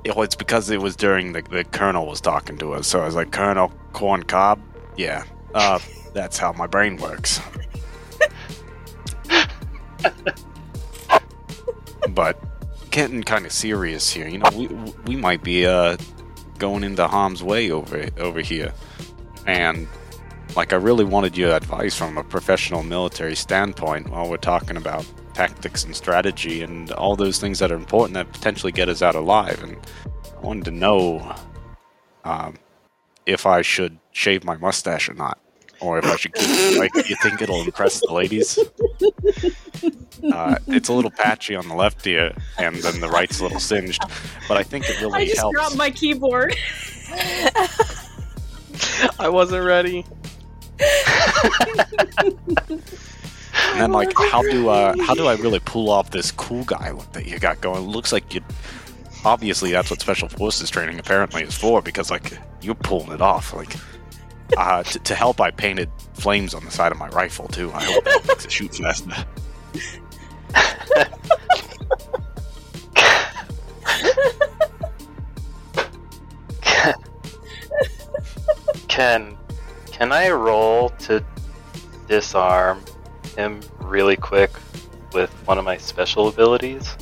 it, 0.04 0.14
well, 0.14 0.24
it's 0.24 0.34
because 0.34 0.68
it 0.70 0.80
was 0.80 0.96
during 0.96 1.32
the 1.32 1.42
the 1.42 1.64
colonel 1.64 2.06
was 2.06 2.20
talking 2.20 2.58
to 2.58 2.74
us, 2.74 2.86
so 2.86 3.00
I 3.00 3.06
was 3.06 3.14
like, 3.14 3.30
Colonel 3.30 3.72
Corn 3.92 4.22
Cob. 4.24 4.60
Yeah, 4.96 5.24
uh, 5.54 5.78
that's 6.12 6.36
how 6.38 6.52
my 6.52 6.66
brain 6.66 6.96
works. 6.96 7.40
but 12.10 12.42
getting 12.90 13.22
kind 13.22 13.46
of 13.46 13.52
serious 13.52 14.10
here. 14.10 14.26
You 14.28 14.38
know, 14.38 14.50
we 14.54 14.66
we 15.06 15.16
might 15.16 15.42
be 15.42 15.66
uh 15.66 15.96
going 16.58 16.84
into 16.84 17.06
harm's 17.06 17.42
way 17.42 17.70
over 17.70 18.08
over 18.18 18.40
here, 18.40 18.72
and 19.46 19.86
like 20.56 20.72
I 20.72 20.76
really 20.76 21.04
wanted 21.04 21.36
your 21.36 21.54
advice 21.54 21.96
from 21.96 22.18
a 22.18 22.24
professional 22.24 22.82
military 22.82 23.34
standpoint 23.36 24.08
while 24.10 24.28
we're 24.28 24.36
talking 24.36 24.76
about 24.76 25.06
tactics 25.34 25.84
and 25.84 25.94
strategy 25.94 26.62
and 26.62 26.90
all 26.92 27.16
those 27.16 27.38
things 27.38 27.58
that 27.60 27.70
are 27.70 27.76
important 27.76 28.14
that 28.14 28.32
potentially 28.32 28.72
get 28.72 28.88
us 28.88 29.02
out 29.02 29.14
alive. 29.14 29.62
And 29.62 29.76
I 30.36 30.40
wanted 30.40 30.64
to 30.66 30.70
know 30.70 31.36
um, 32.24 32.58
if 33.26 33.46
I 33.46 33.62
should 33.62 33.98
shave 34.12 34.44
my 34.44 34.56
mustache 34.56 35.08
or 35.08 35.14
not, 35.14 35.38
or 35.80 35.98
if 35.98 36.04
I 36.04 36.16
should 36.16 36.34
keep 36.34 36.48
it. 36.48 36.78
Like, 36.78 36.94
you 37.08 37.16
think 37.22 37.40
it'll 37.40 37.62
impress 37.62 38.00
the 38.00 38.12
ladies? 38.12 38.58
Uh, 40.32 40.56
it's 40.66 40.90
a 40.90 40.92
little 40.92 41.10
patchy 41.10 41.56
on 41.56 41.66
the 41.68 41.74
left 41.74 42.06
ear, 42.06 42.34
and 42.58 42.76
then 42.76 43.00
the 43.00 43.08
right's 43.08 43.40
a 43.40 43.44
little 43.44 43.60
singed, 43.60 44.02
but 44.46 44.58
I 44.58 44.62
think 44.62 44.88
it 44.90 45.00
really 45.00 45.14
I 45.22 45.24
just 45.24 45.38
helps. 45.38 45.54
dropped 45.54 45.76
my 45.76 45.90
keyboard. 45.90 46.54
I 49.18 49.28
wasn't 49.28 49.64
ready. 49.64 50.04
And 53.72 53.80
then, 53.80 53.92
like, 53.92 54.12
how 54.16 54.42
do 54.42 54.68
uh, 54.68 54.94
how 55.04 55.14
do 55.14 55.26
I 55.26 55.34
really 55.36 55.60
pull 55.60 55.90
off 55.90 56.10
this 56.10 56.30
cool 56.32 56.64
guy 56.64 56.90
look 56.90 57.12
that 57.12 57.26
you 57.26 57.38
got 57.38 57.60
going? 57.60 57.82
Looks 57.82 58.12
like 58.12 58.34
you. 58.34 58.42
Obviously, 59.24 59.70
that's 59.70 59.90
what 59.90 60.00
special 60.00 60.28
forces 60.28 60.70
training 60.70 60.98
apparently 60.98 61.42
is 61.42 61.54
for, 61.54 61.82
because 61.82 62.10
like 62.10 62.38
you're 62.62 62.74
pulling 62.74 63.12
it 63.12 63.20
off. 63.20 63.52
Like, 63.54 63.76
uh, 64.56 64.82
t- 64.82 64.98
to 64.98 65.14
help, 65.14 65.40
I 65.40 65.50
painted 65.50 65.90
flames 66.14 66.54
on 66.54 66.64
the 66.64 66.70
side 66.70 66.90
of 66.90 66.98
my 66.98 67.08
rifle 67.10 67.46
too. 67.48 67.70
I 67.72 67.84
hope 67.84 68.04
that 68.04 68.24
makes 68.26 68.44
it 68.46 68.52
shoot 68.52 68.74
faster. 68.74 69.26
Can 78.88 79.36
can 80.00 80.12
I 80.12 80.30
roll 80.30 80.88
to 81.00 81.22
disarm 82.08 82.82
him 83.36 83.60
really 83.80 84.16
quick 84.16 84.50
with 85.12 85.28
one 85.46 85.58
of 85.58 85.64
my 85.66 85.76
special 85.76 86.28
abilities? 86.28 86.96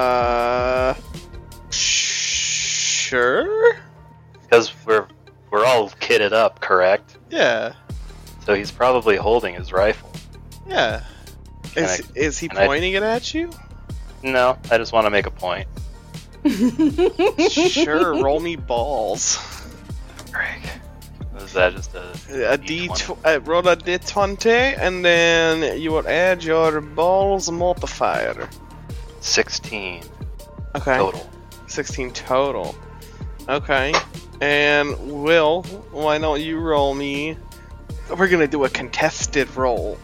Uh, 0.00 0.94
sure. 1.70 3.76
Because 4.42 4.72
we're 4.86 5.06
we're 5.50 5.64
all 5.66 5.90
kitted 5.90 6.32
up, 6.32 6.60
correct? 6.60 7.18
Yeah, 7.28 7.72
So 8.46 8.54
he's 8.54 8.70
probably 8.70 9.16
holding 9.16 9.54
his 9.54 9.72
rifle. 9.72 10.10
yeah. 10.66 11.02
Can 11.74 11.84
Is, 11.84 12.10
is 12.14 12.38
he 12.38 12.48
can 12.48 12.58
I- 12.58 12.66
pointing 12.66 12.94
it 12.94 13.02
at 13.02 13.34
you? 13.34 13.50
No, 14.22 14.56
I 14.70 14.78
just 14.78 14.92
want 14.92 15.06
to 15.06 15.10
make 15.10 15.26
a 15.26 15.30
point. 15.30 15.66
sure. 17.50 18.22
Roll 18.22 18.40
me 18.40 18.56
balls. 18.56 19.38
Greg. 20.32 20.62
Is 21.38 21.52
that 21.54 21.74
just 21.74 21.94
a 21.94 22.52
A 22.52 22.58
D. 22.58 22.88
D20? 22.88 22.96
Tw- 23.22 23.26
uh, 23.26 23.40
roll 23.40 23.66
a 23.66 23.76
D 23.76 23.98
twenty, 23.98 24.50
and 24.50 25.04
then 25.04 25.80
you 25.80 25.90
will 25.92 26.06
add 26.08 26.44
your 26.44 26.80
balls 26.80 27.50
multiplier. 27.50 28.48
16 29.20 30.02
Okay. 30.76 30.96
total? 30.96 31.28
16 31.66 32.10
total. 32.12 32.74
Okay. 33.48 33.92
And 34.40 34.96
Will, 35.22 35.62
why 35.92 36.18
don't 36.18 36.40
you 36.40 36.58
roll 36.58 36.94
me? 36.94 37.36
We're 38.16 38.28
gonna 38.28 38.46
do 38.48 38.64
a 38.64 38.68
contested 38.70 39.54
roll. 39.56 39.98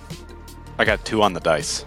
I 0.79 0.85
got 0.85 1.05
two 1.05 1.23
on 1.23 1.33
the 1.33 1.41
dice, 1.41 1.85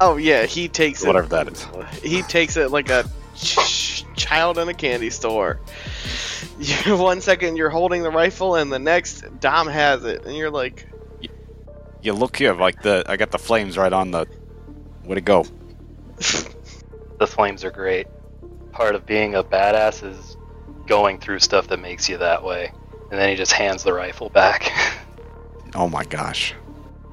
Oh 0.00 0.16
yeah, 0.16 0.46
he 0.46 0.68
takes 0.68 1.02
it. 1.04 1.06
whatever 1.06 1.26
that 1.28 1.48
is. 1.48 1.66
He 2.02 2.22
takes 2.22 2.56
it 2.56 2.70
like 2.70 2.88
a 2.88 3.04
ch- 3.36 4.04
child 4.16 4.56
in 4.58 4.68
a 4.68 4.74
candy 4.74 5.10
store. 5.10 5.60
You, 6.58 6.96
one 6.96 7.20
second 7.20 7.56
you're 7.56 7.70
holding 7.70 8.02
the 8.02 8.10
rifle, 8.10 8.54
and 8.56 8.72
the 8.72 8.78
next 8.78 9.24
Dom 9.40 9.68
has 9.68 10.04
it, 10.04 10.24
and 10.24 10.36
you're 10.36 10.50
like, 10.50 10.86
You 12.02 12.12
look 12.12 12.36
here, 12.36 12.54
like 12.54 12.82
the 12.82 13.04
I 13.06 13.16
got 13.16 13.30
the 13.30 13.38
flames 13.38 13.76
right 13.76 13.92
on 13.92 14.10
the. 14.10 14.26
Where'd 15.04 15.18
it 15.18 15.24
go? 15.24 15.44
The 17.18 17.26
flames 17.26 17.64
are 17.64 17.70
great. 17.70 18.06
Part 18.72 18.94
of 18.94 19.06
being 19.06 19.34
a 19.34 19.42
badass 19.42 20.04
is 20.08 20.36
going 20.86 21.18
through 21.18 21.38
stuff 21.40 21.68
that 21.68 21.80
makes 21.80 22.08
you 22.08 22.18
that 22.18 22.44
way. 22.44 22.72
And 23.10 23.18
then 23.18 23.28
he 23.30 23.36
just 23.36 23.52
hands 23.52 23.82
the 23.84 23.92
rifle 23.92 24.28
back. 24.28 24.70
Oh 25.74 25.86
my 25.86 26.02
gosh. 26.02 26.54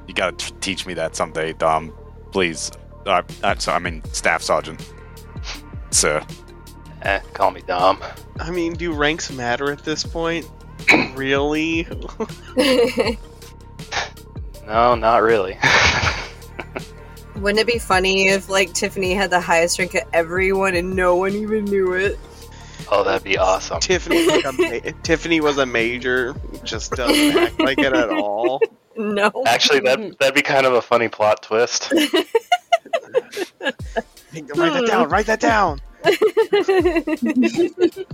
You 0.07 0.13
gotta 0.13 0.37
t- 0.37 0.55
teach 0.61 0.85
me 0.85 0.93
that 0.93 1.13
someday, 1.13 1.51
Dom. 1.51 1.93
Please. 2.31 2.71
Uh, 3.05 3.21
uh, 3.43 3.55
so, 3.57 3.73
I 3.73 3.79
mean, 3.79 4.01
Staff 4.13 4.41
Sergeant. 4.41 4.81
Sir. 5.91 6.25
Eh, 7.05 7.19
call 7.33 7.51
me 7.51 7.61
Dom. 7.61 7.99
I 8.39 8.51
mean, 8.51 8.73
do 8.73 8.91
ranks 8.91 9.31
matter 9.31 9.71
at 9.71 9.85
this 9.85 10.03
point? 10.03 10.49
really? 11.15 11.87
No, 14.67 14.95
not 14.95 15.21
really. 15.21 15.57
Wouldn't 17.35 17.59
it 17.59 17.67
be 17.67 17.77
funny 17.77 18.29
if 18.29 18.49
like 18.49 18.73
Tiffany 18.73 19.13
had 19.13 19.29
the 19.29 19.39
highest 19.39 19.77
rank 19.77 19.93
of 19.93 20.03
everyone 20.11 20.75
and 20.75 20.95
no 20.95 21.15
one 21.15 21.33
even 21.33 21.65
knew 21.65 21.93
it? 21.93 22.17
oh, 22.91 23.03
that'd 23.03 23.23
be 23.23 23.37
awesome. 23.37 23.79
Tiffany, 23.79 24.27
like 24.27 24.45
a 24.45 24.51
ma- 24.53 24.91
Tiffany 25.03 25.41
was 25.41 25.57
a 25.57 25.65
major, 25.65 26.35
just 26.63 26.93
doesn't 26.93 27.37
act 27.37 27.59
like 27.59 27.79
it 27.79 27.93
at 27.93 28.09
all. 28.09 28.61
No. 28.95 29.31
Actually, 29.45 29.81
that 29.81 30.17
that'd 30.19 30.33
be 30.35 30.41
kind 30.41 30.65
of 30.65 30.73
a 30.73 30.81
funny 30.81 31.09
plot 31.09 31.43
twist. 31.43 31.91
Write 31.91 32.13
that 34.31 34.85
down. 34.87 35.09
Write 35.09 35.25
that 35.27 35.39
down. 35.39 35.81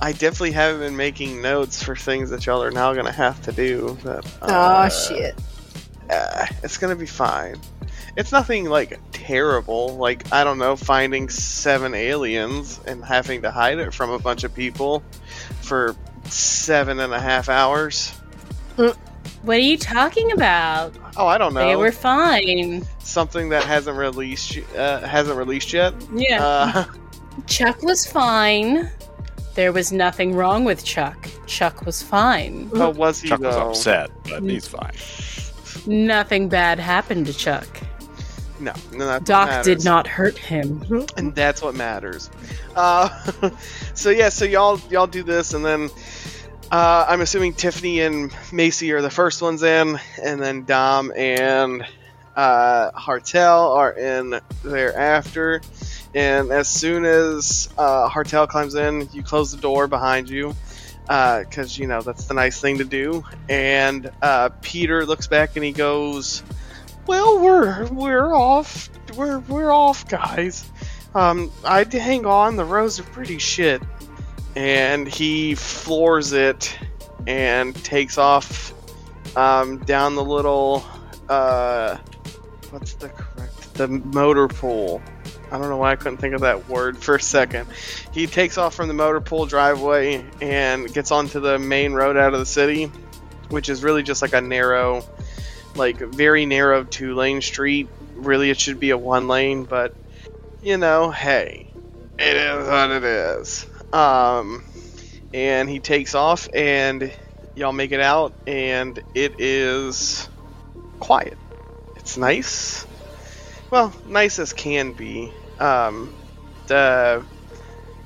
I 0.00 0.12
definitely 0.12 0.52
haven't 0.52 0.80
been 0.80 0.96
making 0.96 1.40
notes 1.40 1.82
for 1.82 1.96
things 1.96 2.30
that 2.30 2.44
y'all 2.46 2.62
are 2.62 2.70
now 2.70 2.92
gonna 2.94 3.12
have 3.12 3.40
to 3.42 3.52
do. 3.52 3.96
But, 4.02 4.26
uh, 4.42 4.86
oh 4.86 4.88
shit. 4.88 5.34
uh, 6.10 6.46
it's 6.62 6.78
gonna 6.78 6.96
be 6.96 7.06
fine. 7.06 7.56
It's 8.16 8.32
nothing 8.32 8.66
like 8.66 8.98
terrible. 9.12 9.96
Like 9.96 10.32
I 10.32 10.44
don't 10.44 10.58
know, 10.58 10.76
finding 10.76 11.28
seven 11.28 11.94
aliens 11.94 12.80
and 12.86 13.04
having 13.04 13.42
to 13.42 13.50
hide 13.50 13.78
it 13.78 13.94
from 13.94 14.10
a 14.10 14.18
bunch 14.18 14.44
of 14.44 14.54
people 14.54 15.02
for 15.62 15.94
seven 16.24 17.00
and 17.00 17.12
a 17.12 17.20
half 17.20 17.48
hours. 17.48 18.12
What 19.42 19.56
are 19.56 19.60
you 19.60 19.78
talking 19.78 20.32
about? 20.32 20.94
Oh, 21.16 21.26
I 21.26 21.38
don't 21.38 21.54
know. 21.54 21.66
They 21.66 21.76
were 21.76 21.92
fine. 21.92 22.86
Something 22.98 23.48
that 23.50 23.64
hasn't 23.64 23.96
released 23.96 24.58
uh, 24.76 25.00
hasn't 25.00 25.36
released 25.36 25.72
yet. 25.72 25.94
Yeah. 26.14 26.44
Uh, 26.44 26.84
Chuck 27.46 27.82
was 27.82 28.06
fine. 28.06 28.90
There 29.54 29.72
was 29.72 29.92
nothing 29.92 30.34
wrong 30.34 30.64
with 30.64 30.84
Chuck. 30.84 31.28
Chuck 31.46 31.86
was 31.86 32.02
fine. 32.02 32.68
but 32.68 32.96
was 32.96 33.20
he 33.20 33.28
Chuck 33.28 33.40
was 33.40 33.56
upset, 33.56 34.10
but 34.28 34.42
he's 34.42 34.68
fine. 34.68 34.92
Nothing 35.86 36.48
bad 36.48 36.78
happened 36.78 37.26
to 37.26 37.32
Chuck. 37.32 37.66
No, 38.58 38.72
no, 38.92 39.06
that's 39.06 39.24
Doc 39.24 39.48
matters. 39.48 39.66
did 39.66 39.84
not 39.84 40.06
hurt 40.06 40.38
him. 40.38 41.06
and 41.16 41.34
that's 41.34 41.62
what 41.62 41.74
matters. 41.74 42.30
Uh, 42.74 43.08
so 43.94 44.10
yeah, 44.10 44.28
so 44.28 44.44
y'all 44.44 44.80
y'all 44.90 45.06
do 45.06 45.22
this, 45.22 45.52
and 45.54 45.64
then 45.64 45.90
uh, 46.70 47.06
I'm 47.08 47.20
assuming 47.20 47.54
Tiffany 47.54 48.00
and 48.00 48.34
Macy 48.52 48.92
are 48.92 49.02
the 49.02 49.10
first 49.10 49.42
ones 49.42 49.62
in, 49.62 49.98
and 50.22 50.42
then 50.42 50.64
Dom 50.64 51.12
and 51.16 51.86
uh, 52.34 52.90
Hartel 52.92 53.76
are 53.76 53.92
in 53.92 54.40
thereafter. 54.64 55.60
And 56.14 56.50
as 56.50 56.68
soon 56.68 57.04
as 57.04 57.68
uh, 57.78 58.08
Hartel 58.08 58.48
climbs 58.48 58.74
in, 58.74 59.08
you 59.12 59.22
close 59.22 59.52
the 59.52 59.60
door 59.60 59.86
behind 59.86 60.28
you 60.28 60.54
because 61.06 61.78
you 61.78 61.86
know 61.86 62.02
that's 62.02 62.24
the 62.24 62.34
nice 62.34 62.60
thing 62.60 62.78
to 62.78 62.84
do. 62.84 63.24
And 63.48 64.10
uh, 64.20 64.50
Peter 64.60 65.06
looks 65.06 65.26
back 65.26 65.56
and 65.56 65.64
he 65.64 65.72
goes, 65.72 66.42
"Well, 67.06 67.38
we're 67.40 67.86
we're 67.86 68.34
off. 68.34 68.90
We're 69.16 69.38
we're 69.40 69.72
off, 69.72 70.08
guys." 70.08 70.68
Um, 71.14 71.50
I'd 71.64 71.92
hang 71.92 72.26
on. 72.26 72.56
The 72.56 72.64
rows 72.64 73.00
are 73.00 73.04
pretty 73.04 73.38
shit. 73.38 73.82
And 74.56 75.06
he 75.06 75.54
floors 75.54 76.32
it 76.32 76.76
and 77.26 77.74
takes 77.84 78.18
off 78.18 78.72
um, 79.36 79.78
down 79.78 80.14
the 80.14 80.24
little, 80.24 80.84
uh, 81.28 81.98
what's 82.70 82.94
the 82.94 83.10
correct, 83.10 83.74
the 83.74 83.86
motor 83.86 84.48
pool. 84.48 85.02
I 85.52 85.58
don't 85.58 85.68
know 85.68 85.76
why 85.76 85.92
I 85.92 85.96
couldn't 85.96 86.16
think 86.16 86.34
of 86.34 86.40
that 86.40 86.68
word 86.68 86.98
for 86.98 87.14
a 87.14 87.20
second. 87.20 87.68
He 88.12 88.26
takes 88.26 88.58
off 88.58 88.74
from 88.74 88.88
the 88.88 88.94
motor 88.94 89.20
pool 89.20 89.46
driveway 89.46 90.24
and 90.40 90.92
gets 90.92 91.12
onto 91.12 91.38
the 91.38 91.58
main 91.58 91.92
road 91.92 92.16
out 92.16 92.32
of 92.34 92.40
the 92.40 92.46
city, 92.46 92.90
which 93.50 93.68
is 93.68 93.84
really 93.84 94.02
just 94.02 94.22
like 94.22 94.32
a 94.32 94.40
narrow 94.40 95.04
like 95.76 95.98
very 95.98 96.46
narrow 96.46 96.84
two 96.84 97.14
lane 97.14 97.40
street. 97.40 97.88
Really, 98.14 98.50
it 98.50 98.58
should 98.58 98.80
be 98.80 98.90
a 98.90 98.98
one 98.98 99.28
lane, 99.28 99.64
but 99.64 99.94
you 100.62 100.78
know, 100.78 101.10
hey, 101.10 101.70
it 102.18 102.36
is 102.36 102.66
what 102.66 102.90
it 102.90 103.04
is. 103.04 103.66
Um, 103.92 104.64
and 105.32 105.68
he 105.68 105.80
takes 105.80 106.14
off, 106.14 106.48
and 106.54 107.12
y'all 107.54 107.72
make 107.72 107.92
it 107.92 108.00
out, 108.00 108.32
and 108.46 108.98
it 109.14 109.40
is 109.40 110.28
quiet. 111.00 111.38
It's 111.96 112.16
nice. 112.16 112.86
Well, 113.70 113.92
nice 114.06 114.38
as 114.38 114.52
can 114.52 114.92
be. 114.92 115.32
Um, 115.58 116.14
the 116.66 117.24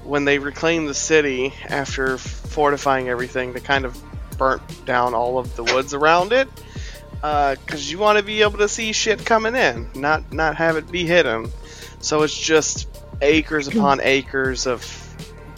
when 0.04 0.24
they 0.24 0.38
reclaimed 0.38 0.88
the 0.88 0.94
city 0.94 1.52
after 1.68 2.16
fortifying 2.16 3.08
everything, 3.08 3.52
they 3.52 3.60
kind 3.60 3.84
of 3.84 4.00
burnt 4.38 4.86
down 4.86 5.14
all 5.14 5.38
of 5.38 5.54
the 5.56 5.64
woods 5.64 5.92
around 5.92 6.32
it. 6.32 6.48
Because 7.20 7.90
you 7.90 7.98
want 7.98 8.18
to 8.18 8.24
be 8.24 8.40
able 8.40 8.58
to 8.58 8.68
see 8.68 8.92
shit 8.92 9.26
coming 9.26 9.54
in, 9.54 9.90
not 9.94 10.32
not 10.32 10.56
have 10.56 10.76
it 10.76 10.90
be 10.90 11.04
hidden. 11.04 11.50
So 12.00 12.22
it's 12.22 12.38
just 12.38 12.88
acres 13.20 13.68
upon 13.68 14.00
acres 14.00 14.66
of 14.66 14.82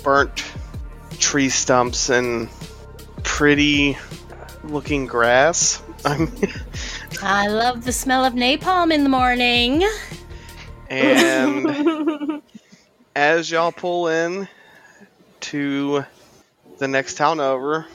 burnt 0.03 0.44
tree 1.18 1.48
stumps 1.48 2.11
and 2.11 2.48
pretty 3.22 3.96
looking 4.64 5.07
grass. 5.07 5.82
I'm 6.05 6.32
I 7.22 7.48
love 7.48 7.84
the 7.84 7.92
smell 7.92 8.24
of 8.24 8.34
napalm 8.34 8.92
in 8.92 9.05
the 9.05 9.09
morning. 9.09 9.84
and 10.88 12.42
as 13.16 13.50
y'all 13.50 13.72
pull 13.72 14.09
in 14.09 14.48
to 15.40 16.05
the 16.78 16.88
next 16.88 17.14
town 17.14 17.40
over, 17.40 17.86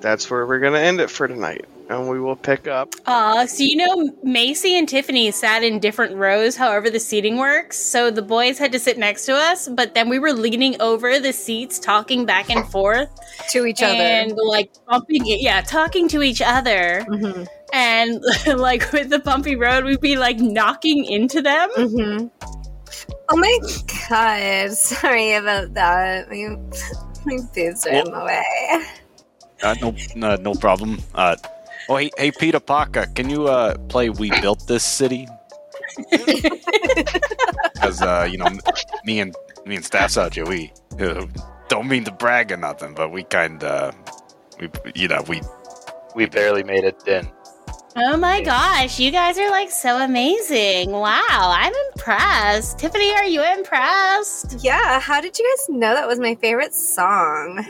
that's 0.00 0.30
where 0.30 0.46
we're 0.46 0.58
gonna 0.58 0.78
end 0.78 1.00
it 1.00 1.10
for 1.10 1.28
tonight. 1.28 1.66
And 1.88 2.08
we 2.08 2.18
will 2.18 2.34
pick 2.34 2.66
up. 2.66 2.94
Aw, 3.06 3.46
so 3.46 3.62
you 3.62 3.76
know, 3.76 4.10
Macy 4.24 4.76
and 4.76 4.88
Tiffany 4.88 5.30
sat 5.30 5.62
in 5.62 5.78
different 5.78 6.16
rows, 6.16 6.56
however 6.56 6.90
the 6.90 6.98
seating 6.98 7.36
works. 7.36 7.78
So 7.78 8.10
the 8.10 8.22
boys 8.22 8.58
had 8.58 8.72
to 8.72 8.78
sit 8.80 8.98
next 8.98 9.24
to 9.26 9.34
us, 9.34 9.68
but 9.68 9.94
then 9.94 10.08
we 10.08 10.18
were 10.18 10.32
leaning 10.32 10.80
over 10.80 11.20
the 11.20 11.32
seats, 11.32 11.78
talking 11.78 12.26
back 12.26 12.50
and 12.50 12.66
forth, 12.68 13.08
to 13.50 13.66
each 13.66 13.82
other 13.82 14.02
and 14.02 14.32
like 14.36 14.72
bumping, 14.88 15.22
yeah, 15.26 15.60
talking 15.60 16.08
to 16.08 16.22
each 16.22 16.42
other. 16.42 17.04
Mhm. 17.08 17.46
And 17.72 18.20
like 18.58 18.90
with 18.92 19.10
the 19.10 19.20
bumpy 19.20 19.54
road, 19.54 19.84
we'd 19.84 20.00
be 20.00 20.16
like 20.16 20.38
knocking 20.38 21.04
into 21.04 21.40
them. 21.40 21.70
Mhm. 21.76 22.30
Oh 23.28 23.36
my 23.36 23.58
god! 24.08 24.72
Sorry 24.72 25.34
about 25.34 25.74
that. 25.74 26.30
My, 26.30 26.56
my 27.26 27.38
boobs 27.54 27.86
are 27.86 27.90
in 27.90 28.04
the 28.06 28.24
way. 28.24 28.84
Uh, 29.62 29.74
no, 29.80 29.94
no, 30.14 30.36
no 30.36 30.54
problem. 30.54 30.98
Uh, 31.14 31.36
oh, 31.88 31.96
hey, 31.96 32.10
hey, 32.16 32.30
Peter 32.32 32.60
Parker, 32.60 33.06
can 33.14 33.28
you 33.30 33.46
uh, 33.48 33.76
play 33.88 34.10
"We 34.10 34.30
Built 34.40 34.66
This 34.66 34.84
City"? 34.84 35.26
Because 37.74 38.00
uh, 38.02 38.26
you 38.30 38.38
know, 38.38 38.48
me 39.04 39.20
and 39.20 39.34
me 39.66 39.76
and 39.76 39.84
Staff 39.84 40.10
Sergeant, 40.10 40.48
we 40.48 40.72
uh, 41.00 41.26
don't 41.68 41.88
mean 41.88 42.04
to 42.04 42.10
brag 42.12 42.50
or 42.52 42.56
nothing, 42.56 42.94
but 42.94 43.12
we 43.12 43.22
kind 43.24 43.62
of, 43.62 43.94
we, 44.60 44.68
you 44.94 45.08
know, 45.08 45.22
we 45.28 45.40
We 46.14 46.26
barely 46.26 46.62
made 46.64 46.84
it 46.84 47.04
dent. 47.04 47.28
Oh 47.94 48.16
my 48.16 48.42
gosh, 48.42 48.98
you 48.98 49.10
guys 49.10 49.38
are 49.38 49.50
like 49.50 49.70
so 49.70 49.98
amazing. 50.02 50.90
Wow, 50.90 51.22
I'm 51.30 51.72
impressed. 51.92 52.78
Tiffany, 52.78 53.12
are 53.12 53.24
you 53.24 53.42
impressed? 53.42 54.58
Yeah, 54.64 54.98
how 55.00 55.20
did 55.20 55.38
you 55.38 55.44
guys 55.56 55.76
know 55.76 55.94
that 55.94 56.06
was 56.08 56.18
my 56.18 56.34
favorite 56.36 56.74
song? 56.74 57.64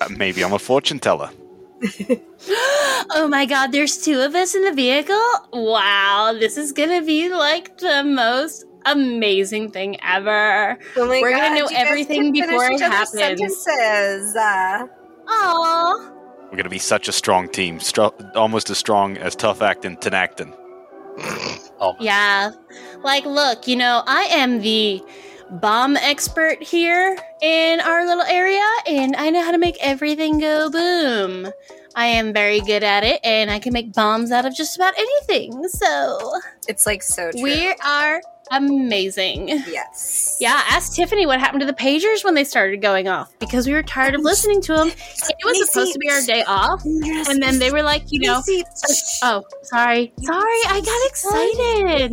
uh, 0.00 0.08
maybe 0.16 0.42
I'm 0.44 0.52
a 0.52 0.58
fortune 0.58 0.98
teller. 0.98 1.30
oh 3.10 3.28
my 3.30 3.44
god, 3.46 3.72
there's 3.72 4.02
two 4.02 4.20
of 4.20 4.34
us 4.34 4.54
in 4.54 4.64
the 4.64 4.72
vehicle? 4.72 5.28
Wow, 5.52 6.34
this 6.38 6.56
is 6.56 6.72
gonna 6.72 7.02
be 7.02 7.28
like 7.28 7.78
the 7.78 8.02
most 8.02 8.64
amazing 8.86 9.70
thing 9.70 10.00
ever. 10.02 10.78
Oh 10.96 11.06
my 11.06 11.20
We're 11.20 11.32
gonna 11.32 11.54
know 11.54 11.68
everything 11.72 12.32
before 12.32 12.66
it 12.66 12.80
happens. 12.80 13.10
Sentences. 13.10 14.36
Uh, 14.36 14.86
Aww. 15.26 16.12
We're 16.50 16.56
gonna 16.56 16.68
be 16.70 16.78
such 16.78 17.08
a 17.08 17.12
strong 17.12 17.48
team, 17.48 17.78
stro- 17.78 18.34
almost 18.36 18.70
as 18.70 18.78
strong 18.78 19.16
as 19.18 19.36
Tough 19.36 19.60
Actin' 19.60 19.96
Tinactin. 19.96 20.56
Oh 21.78 21.94
Yeah. 22.00 22.52
Like, 23.02 23.24
look, 23.26 23.68
you 23.68 23.76
know, 23.76 24.02
I 24.06 24.22
am 24.24 24.60
the 24.60 25.02
bomb 25.50 25.96
expert 25.96 26.62
here 26.62 27.16
in 27.40 27.80
our 27.80 28.06
little 28.06 28.24
area, 28.24 28.64
and 28.86 29.14
I 29.16 29.30
know 29.30 29.44
how 29.44 29.52
to 29.52 29.58
make 29.58 29.76
everything 29.80 30.38
go 30.38 30.70
boom. 30.70 31.48
I 31.96 32.04
am 32.08 32.34
very 32.34 32.60
good 32.60 32.84
at 32.84 33.04
it, 33.04 33.20
and 33.24 33.50
I 33.50 33.58
can 33.58 33.72
make 33.72 33.94
bombs 33.94 34.30
out 34.30 34.44
of 34.44 34.54
just 34.54 34.76
about 34.76 34.92
anything. 34.98 35.66
So, 35.68 36.38
it's 36.68 36.84
like 36.84 37.02
so 37.02 37.32
true. 37.32 37.42
we 37.42 37.74
are 37.82 38.20
amazing. 38.50 39.48
yes. 39.48 40.36
Yeah, 40.38 40.60
ask 40.68 40.94
Tiffany 40.94 41.24
what 41.24 41.40
happened 41.40 41.60
to 41.60 41.66
the 41.66 41.72
pagers 41.72 42.22
when 42.22 42.34
they 42.34 42.44
started 42.44 42.82
going 42.82 43.08
off 43.08 43.32
because 43.38 43.66
we 43.66 43.72
were 43.72 43.82
tired 43.82 44.14
of 44.14 44.20
listening 44.20 44.60
to 44.62 44.74
them. 44.74 44.88
It 45.38 45.44
was 45.44 45.70
supposed 45.70 45.94
to 45.94 45.98
be 45.98 46.10
our 46.10 46.20
day 46.22 46.44
off, 46.44 46.84
and 46.84 47.42
then 47.42 47.58
they 47.58 47.70
were 47.70 47.82
like, 47.82 48.04
you 48.08 48.20
know, 48.20 48.42
uh, 48.42 48.62
oh, 49.22 49.44
sorry, 49.62 50.12
sorry, 50.22 50.60
I 50.68 50.80
got 50.84 51.08
excited. 51.08 52.12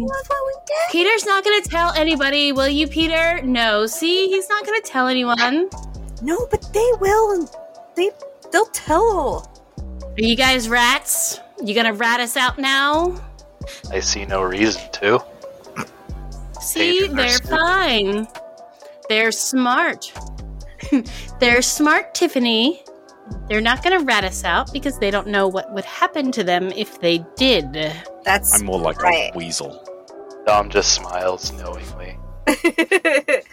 Peter's 0.92 1.26
not 1.26 1.44
going 1.44 1.62
to 1.62 1.70
tell 1.70 1.92
anybody, 1.92 2.54
will 2.54 2.70
you, 2.70 2.88
Peter? 2.88 3.42
No, 3.44 3.86
see, 3.86 4.28
he's 4.30 4.48
not 4.48 4.66
going 4.66 4.82
to 4.82 4.88
tell 4.88 5.08
anyone. 5.08 5.70
No, 6.22 6.48
but 6.50 6.62
they 6.74 6.90
will. 7.00 7.50
They 7.96 8.12
they'll 8.52 8.66
tell. 8.68 9.53
Are 10.06 10.22
you 10.22 10.36
guys 10.36 10.70
rats? 10.70 11.40
You 11.64 11.74
gonna 11.74 11.94
rat 11.94 12.20
us 12.20 12.38
out 12.38 12.60
now? 12.60 13.20
I 13.92 14.00
see 14.00 14.26
no 14.26 14.42
reason 14.44 14.82
to. 14.94 15.24
See, 16.62 17.08
they're 17.08 17.30
stupid. 17.30 17.50
fine. 17.50 18.28
They're 19.10 19.32
smart. 19.32 20.12
they're 21.40 21.62
smart, 21.62 22.14
Tiffany. 22.14 22.84
They're 23.48 23.62
not 23.62 23.84
gonna 23.84 24.00
rat 24.04 24.24
us 24.24 24.44
out 24.44 24.72
because 24.74 25.00
they 25.00 25.10
don't 25.12 25.28
know 25.28 25.48
what 25.48 25.74
would 25.74 25.86
happen 25.86 26.32
to 26.34 26.44
them 26.44 26.72
if 26.76 27.00
they 27.02 27.24
did. 27.36 27.74
That's 28.24 28.60
I'm 28.60 28.66
more 28.66 28.80
like 28.80 29.02
Right. 29.02 29.32
a 29.34 29.38
weasel. 29.38 29.84
Dom 30.46 30.70
just 30.70 30.94
smiles 30.94 31.52
knowingly. 31.54 32.18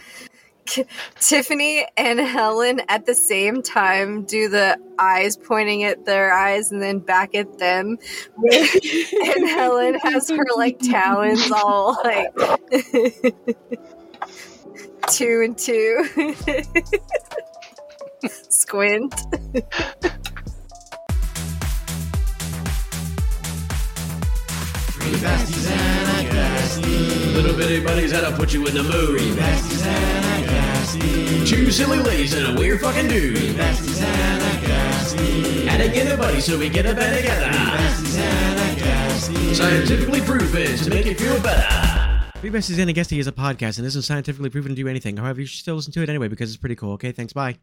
Tiffany 1.19 1.85
and 1.97 2.19
Helen 2.19 2.81
at 2.87 3.05
the 3.05 3.15
same 3.15 3.61
time 3.61 4.23
do 4.23 4.49
the 4.49 4.77
eyes 4.99 5.37
pointing 5.37 5.83
at 5.83 6.05
their 6.05 6.33
eyes 6.33 6.71
and 6.71 6.81
then 6.81 6.99
back 6.99 7.35
at 7.35 7.57
them. 7.57 7.97
and 8.51 9.49
Helen 9.49 9.95
has 9.95 10.29
her 10.29 10.45
like 10.55 10.79
talons 10.79 11.51
all 11.51 11.97
like 12.03 12.33
two 15.09 15.41
and 15.43 15.57
two. 15.57 16.35
Squint. 18.27 19.13
Besties 25.17 25.69
and 25.69 26.27
a 26.27 26.31
Guestie. 26.31 27.33
Little 27.35 27.55
bitty 27.55 27.83
buddies 27.83 28.11
that'll 28.11 28.33
put 28.33 28.53
you 28.53 28.65
in 28.67 28.73
the 28.73 28.83
mood. 28.83 29.19
Three 29.19 29.31
besties 29.31 29.85
and 29.85 30.45
a 30.45 30.47
Guestie. 30.49 31.47
Two 31.47 31.71
silly 31.71 31.99
ladies 31.99 32.33
and 32.33 32.57
a 32.57 32.59
weird 32.59 32.81
fucking 32.81 33.07
dude. 33.07 33.37
Three 33.37 33.53
besties 33.53 34.01
and 34.01 34.41
a 34.41 34.67
Guestie. 34.67 35.67
And 35.67 35.81
again 35.83 36.11
a 36.11 36.17
buddy 36.17 36.41
so 36.41 36.57
we 36.57 36.69
get 36.69 36.85
a 36.85 36.93
bed 36.93 37.17
together. 37.17 37.45
Three 37.51 37.65
besties 37.65 38.17
and 38.19 38.59
a 38.59 38.81
Guestie. 38.81 39.55
Scientifically 39.55 40.21
proven 40.21 40.77
to 40.77 40.89
make 40.89 41.05
you 41.05 41.15
feel 41.15 41.39
better. 41.41 41.91
Three 42.41 42.49
Besties 42.49 42.79
and 42.79 42.89
a 42.89 42.93
Guestie 42.93 43.19
is 43.19 43.27
a 43.27 43.31
podcast, 43.31 43.77
and 43.77 43.85
isn't 43.85 44.01
scientifically 44.01 44.49
proven 44.49 44.71
to 44.71 44.75
do 44.75 44.87
anything. 44.87 45.15
However, 45.15 45.41
you 45.41 45.45
should 45.45 45.59
still 45.59 45.75
listen 45.75 45.93
to 45.93 46.01
it 46.01 46.09
anyway 46.09 46.27
because 46.27 46.49
it's 46.49 46.57
pretty 46.57 46.75
cool. 46.75 46.93
Okay, 46.93 47.11
thanks. 47.11 47.33
Bye. 47.33 47.59